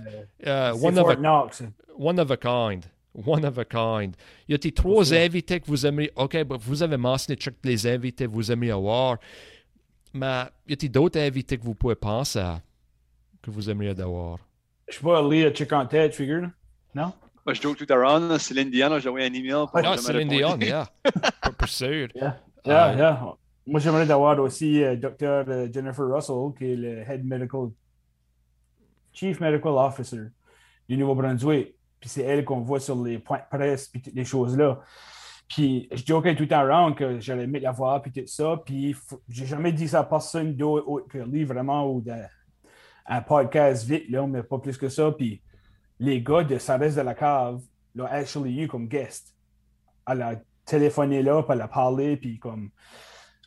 Euh, 0.46 0.72
c'est 0.74 0.86
one, 0.86 0.98
of 0.98 1.08
a, 1.08 1.16
Knox. 1.16 1.62
one 1.98 2.18
of 2.20 2.30
a 2.30 2.36
kind. 2.36 2.84
One 3.26 3.44
of 3.44 3.58
a 3.58 3.64
kind. 3.64 4.14
Il 4.48 4.52
y 4.52 4.54
a 4.54 4.58
des 4.58 4.72
trois 4.72 5.12
invités 5.12 5.60
que 5.60 5.66
vous 5.66 5.84
aimeriez. 5.86 6.10
OK, 6.16 6.36
vous 6.60 6.82
avez 6.82 6.96
mentionné 6.96 7.36
tous 7.36 7.52
les 7.62 7.86
invités 7.86 8.26
que 8.26 8.30
vous 8.30 8.50
aimeriez 8.50 8.72
avoir. 8.72 9.18
Mais 10.14 10.44
il 10.66 10.82
y 10.82 10.86
a 10.86 10.88
d'autres 10.88 11.20
invités 11.20 11.58
que 11.58 11.64
vous 11.64 11.74
pouvez 11.74 11.94
penser 11.94 12.38
à, 12.38 12.60
que 13.40 13.50
vous 13.50 13.68
aimeriez 13.70 13.98
avoir. 14.00 14.38
Je 14.88 14.96
sais 14.96 15.02
pas, 15.02 15.22
lire 15.22 15.50
check 15.50 15.72
en 15.72 15.86
tête, 15.86 16.14
figure. 16.14 16.48
Non? 16.94 17.12
Moi, 17.44 17.54
je 17.54 17.62
joke 17.62 17.76
tout 17.76 17.86
à 17.88 17.96
l'heure, 17.96 18.40
Céline 18.40 18.70
Dion, 18.70 18.98
j'ai 19.00 19.08
envoyé 19.08 19.26
un 19.26 19.32
email. 19.32 19.66
pour 19.66 19.80
Ah, 19.82 19.96
Céline. 19.96 20.28
Dion, 20.28 20.56
yeah. 20.60 20.86
Pour, 21.58 21.68
sûr. 21.68 22.08
Yeah. 22.14 22.40
Ah. 22.64 22.68
Yeah, 22.92 22.96
yeah. 22.96 23.34
Moi, 23.66 23.80
j'aimerais 23.80 24.06
d'avoir 24.06 24.38
aussi 24.38 24.82
euh, 24.82 24.96
Dr. 24.96 25.48
euh, 25.48 25.68
Jennifer 25.72 26.04
Russell, 26.06 26.52
qui 26.56 26.72
est 26.72 26.76
le 26.76 26.98
Head 26.98 27.24
Medical, 27.24 27.70
Chief 29.12 29.40
Medical 29.40 29.72
Officer 29.72 30.22
du 30.88 30.96
Nouveau-Brunswick. 30.96 31.74
Puis 31.98 32.08
c'est 32.10 32.22
elle 32.22 32.44
qu'on 32.44 32.60
voit 32.60 32.80
sur 32.80 33.00
les 33.02 33.18
points 33.18 33.38
de 33.38 33.56
presse, 33.56 33.88
puis 33.88 34.02
toutes 34.02 34.14
les 34.14 34.24
choses-là. 34.24 34.80
Puis 35.52 35.86
je 35.92 36.02
jokais 36.06 36.34
tout 36.34 36.44
le 36.44 36.48
temps 36.48 36.94
que 36.94 37.20
j'allais 37.20 37.46
mettre 37.46 37.64
la 37.64 37.72
voir, 37.72 38.00
puis 38.00 38.10
tout 38.10 38.26
ça. 38.26 38.56
Puis 38.64 38.96
j'ai 39.28 39.44
jamais 39.44 39.70
dit 39.70 39.86
ça 39.86 40.00
à 40.00 40.04
personne 40.04 40.56
d'autre 40.56 40.88
autre 40.88 41.08
que 41.08 41.18
lui, 41.18 41.44
vraiment, 41.44 41.92
ou 41.92 42.00
d'un 42.00 42.26
un 43.04 43.20
podcast 43.20 43.84
vite, 43.84 44.08
mais 44.28 44.42
pas 44.42 44.58
plus 44.58 44.78
que 44.78 44.88
ça. 44.88 45.12
Puis 45.12 45.42
les 45.98 46.22
gars 46.22 46.42
de 46.42 46.54
reste 46.54 46.96
de 46.96 47.02
la 47.02 47.14
cave 47.14 47.60
l'ont 47.94 48.06
actually 48.06 48.62
eu 48.62 48.66
comme 48.66 48.88
guest. 48.88 49.36
Elle 50.08 50.22
a 50.22 50.36
téléphoné 50.64 51.22
là, 51.22 51.42
puis 51.42 51.52
elle 51.52 51.60
a 51.60 51.68
parlé, 51.68 52.16
puis 52.16 52.38
comme. 52.38 52.70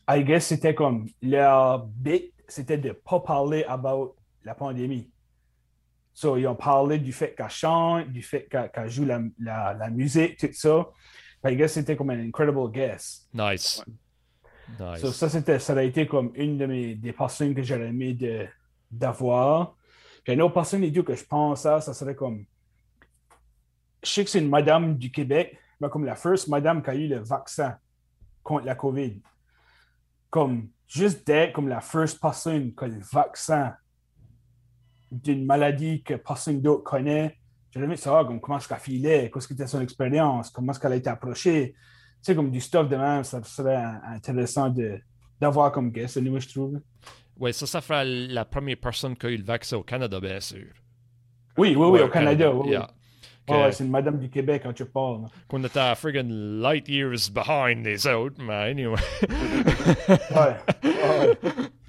I 0.07 0.23
guess 0.23 0.45
c'était 0.45 0.75
comme 0.75 1.07
leur 1.23 1.87
bit, 1.87 2.31
c'était 2.47 2.77
de 2.77 2.89
ne 2.89 2.93
pas 2.93 3.19
parler 3.19 3.63
about 3.63 4.15
la 4.43 4.53
pandémie. 4.53 5.09
So, 6.13 6.37
ils 6.37 6.45
ont 6.45 6.55
parlé 6.55 6.99
du 6.99 7.11
fait 7.11 7.33
qu'elle 7.33 7.49
chante, 7.49 8.09
du 8.09 8.21
fait 8.21 8.47
qu'elle 8.47 8.89
joue 8.89 9.05
la, 9.05 9.73
la 9.73 9.89
musique, 9.89 10.37
tout 10.37 10.53
ça. 10.53 10.85
I 11.45 11.55
guess 11.55 11.73
c'était 11.73 11.95
comme 11.95 12.09
un 12.09 12.19
incredible 12.19 12.71
guest. 12.71 13.27
Nice. 13.33 13.83
Nice. 14.79 15.01
So, 15.01 15.11
ça, 15.11 15.29
c'était, 15.29 15.59
ça 15.59 15.73
a 15.73 15.83
été 15.83 16.07
comme 16.07 16.31
une 16.35 16.57
de 16.57 16.65
mes, 16.65 16.95
des 16.95 17.13
personnes 17.13 17.53
que 17.53 17.61
j'aurais 17.61 17.89
aimé 17.89 18.13
de, 18.13 18.47
d'avoir. 18.89 19.75
Puis 20.23 20.33
une 20.33 20.41
autre 20.41 20.55
personne 20.55 20.81
les 20.81 20.91
deux 20.91 21.03
que 21.03 21.15
je 21.15 21.23
pense 21.23 21.65
à, 21.65 21.81
ça 21.81 21.93
serait 21.93 22.15
comme. 22.15 22.45
Je 24.03 24.09
sais 24.09 24.23
que 24.23 24.29
c'est 24.29 24.39
une 24.39 24.49
madame 24.49 24.97
du 24.97 25.11
Québec, 25.11 25.57
mais 25.79 25.89
comme 25.89 26.05
la 26.05 26.15
first 26.15 26.47
madame 26.47 26.81
qui 26.81 26.89
a 26.89 26.95
eu 26.95 27.07
le 27.07 27.19
vaccin 27.19 27.77
contre 28.43 28.65
la 28.65 28.75
COVID. 28.75 29.21
Comme 30.29 30.69
juste 30.87 31.25
d'être 31.25 31.53
comme 31.53 31.67
la 31.67 31.81
first 31.81 32.19
personne 32.19 32.73
qui 32.73 32.83
a 32.83 32.87
le 32.87 32.99
vaccin 32.99 33.75
d'une 35.11 35.45
maladie 35.45 36.01
que 36.03 36.15
personne 36.15 36.61
d'autre 36.61 36.83
connaît. 36.83 37.37
Aimé 37.75 37.97
savoir 37.97 38.25
comme, 38.25 38.39
comment 38.39 38.57
est-ce 38.57 38.69
qu'elle 38.69 38.77
filait, 38.79 39.29
qu'est-ce 39.33 39.47
que 39.49 39.53
était 39.53 39.67
son 39.67 39.81
expérience, 39.81 40.49
comment 40.49 40.71
est-ce 40.71 40.79
qu'elle 40.79 40.93
a 40.93 40.95
été 40.95 41.09
approchée. 41.09 41.73
Tu 41.73 42.31
sais, 42.31 42.35
comme 42.35 42.49
du 42.49 42.61
stuff 42.61 42.87
de 42.87 42.95
même, 42.95 43.23
ça 43.25 43.43
serait 43.43 43.83
intéressant 44.07 44.69
de, 44.69 44.99
d'avoir 45.41 45.71
comme 45.73 45.91
guest, 45.91 46.15
anyway, 46.17 46.39
je 46.39 46.49
trouve. 46.49 46.79
Oui, 47.37 47.53
ça, 47.53 47.65
ça 47.67 47.81
fera 47.81 48.05
la 48.05 48.45
première 48.45 48.77
personne 48.77 49.15
qui 49.17 49.25
a 49.25 49.29
eu 49.29 49.37
le 49.37 49.43
vaccin 49.43 49.75
au 49.77 49.83
Canada, 49.83 50.19
bien 50.21 50.39
sûr. 50.39 50.67
Oui, 51.57 51.75
oui, 51.75 51.85
oui, 51.85 51.89
Ouais, 51.89 52.01
au 52.03 52.07
Canada. 52.09 52.53
oui. 52.53 52.69
Yeah. 52.69 52.87
Ouais, 53.47 53.71
c'est 53.71 53.83
une 53.83 53.91
madame 53.91 54.17
du 54.17 54.27
Québec 54.29 54.61
quand 54.63 54.73
tu 54.73 54.85
parles. 54.85 55.25
Qu'on 55.47 55.63
était 55.63 55.77
à 55.79 55.93
friggin' 55.93 56.59
light 56.61 56.87
years 56.89 57.29
behind 57.31 57.85
les 57.85 58.07
autres, 58.07 58.41
mais 58.41 58.71
anyway. 58.71 58.95
Ouais. 60.09 60.55
ouais. 60.89 61.37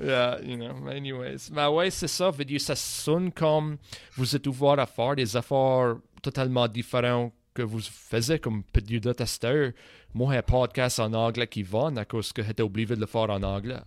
Yeah, 0.02 0.40
you 0.42 0.56
know, 0.56 0.86
anyways. 0.88 1.50
Mais 1.52 1.66
ouais, 1.66 1.90
c'est 1.90 2.08
ça. 2.08 2.30
Veut 2.30 2.44
dire, 2.44 2.60
ça 2.60 2.76
sonne 2.76 3.32
comme 3.32 3.78
vous 4.16 4.36
êtes 4.36 4.46
ouvert 4.46 4.78
à 4.78 4.86
faire 4.86 5.16
des 5.16 5.36
affaires 5.36 5.96
totalement 6.22 6.68
différentes 6.68 7.32
que 7.54 7.62
vous 7.62 7.80
faisiez 7.80 8.38
comme 8.38 8.62
petit 8.62 9.00
de 9.00 9.12
testeur. 9.14 9.72
Moi, 10.12 10.34
un 10.34 10.42
podcast 10.42 11.00
en 11.00 11.12
anglais 11.14 11.46
qui 11.46 11.62
va 11.62 11.90
à 11.96 12.04
cause 12.04 12.32
que 12.32 12.42
j'étais 12.42 12.62
obligé 12.62 12.94
de 12.94 13.00
le 13.00 13.06
faire 13.06 13.30
en 13.30 13.42
anglais. 13.42 13.80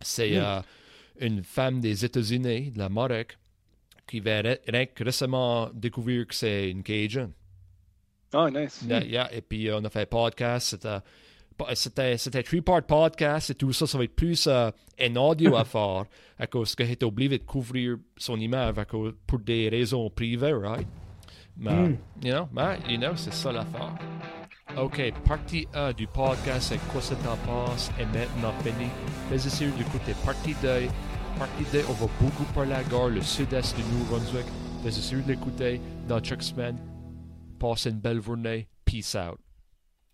C'est 0.00 0.32
Mm. 0.32 0.42
euh, 0.44 0.60
une 1.20 1.42
femme 1.44 1.80
des 1.80 2.04
États-Unis, 2.04 2.70
de 2.72 2.78
la 2.78 2.88
Maroc, 2.88 3.38
qui 4.06 4.20
va 4.20 4.40
ré- 4.40 4.86
que 4.94 5.04
récemment 5.04 5.70
découvrir 5.72 6.26
que 6.26 6.34
c'est 6.34 6.70
une 6.70 6.82
Cajun. 6.82 7.30
Oh, 8.34 8.48
nice. 8.50 8.82
Yeah, 8.88 9.04
yeah. 9.04 9.34
Et 9.34 9.40
puis, 9.40 9.70
on 9.72 9.84
a 9.84 9.90
fait 9.90 10.02
un 10.02 10.06
podcast. 10.06 10.68
C'était, 10.70 10.98
c'était, 11.74 12.16
c'était 12.18 12.38
un 12.38 12.42
three-part 12.42 12.82
podcast 12.82 13.50
et 13.50 13.54
tout 13.54 13.72
ça. 13.72 13.86
Ça 13.86 13.98
va 13.98 14.04
être 14.04 14.14
plus 14.16 14.46
euh, 14.46 14.70
un 15.00 15.16
audio 15.16 15.56
à 15.56 15.64
faire 15.74 16.04
à 16.38 16.46
cause 16.46 16.74
que 16.74 16.84
j'étais 16.84 17.04
obligé 17.04 17.38
de 17.38 17.44
couvrir 17.44 17.96
son 18.16 18.38
image 18.38 18.78
à 18.78 18.84
cause- 18.84 19.14
pour 19.26 19.38
des 19.40 19.68
raisons 19.68 20.08
privées, 20.10 20.52
right? 20.54 20.86
Mais, 21.56 21.72
Mm. 21.88 21.96
you 22.24 22.32
know, 22.32 22.48
mais, 22.52 22.78
you 22.88 22.96
know, 22.98 23.16
c'est 23.16 23.34
ça 23.34 23.50
l'affaire. 23.50 23.92
OK, 24.80 25.00
partie 25.26 25.66
1 25.74 25.92
du 25.92 26.06
podcast, 26.06 26.68
c'est 26.68 26.78
quoi 26.92 27.00
ça 27.00 27.16
t'en 27.16 27.36
passe 27.38 27.90
est 27.98 28.04
maintenant. 28.06 28.52
Fais 29.28 29.38
sûr 29.38 29.72
d'écouter 29.76 30.14
partie 30.24 30.54
2. 30.62 30.86
Partie 31.38 31.64
2, 31.72 31.82
on 31.88 31.92
va 31.94 32.06
beaucoup 32.20 32.44
parler 32.54 32.72
à 32.74 32.82
la 32.82 32.84
gare, 32.88 33.08
le 33.08 33.20
sud-est 33.22 33.74
du 33.76 33.82
Nouveau-Brunswick. 33.82 34.46
De 34.84 35.28
l'écouter 35.28 35.80
dans 36.06 36.22
chaque 36.22 36.42
semaine. 36.42 36.78
Passez 37.58 37.90
une 37.90 37.98
belle 37.98 38.22
journée. 38.22 38.68
Peace 38.84 39.16
out. 39.16 39.38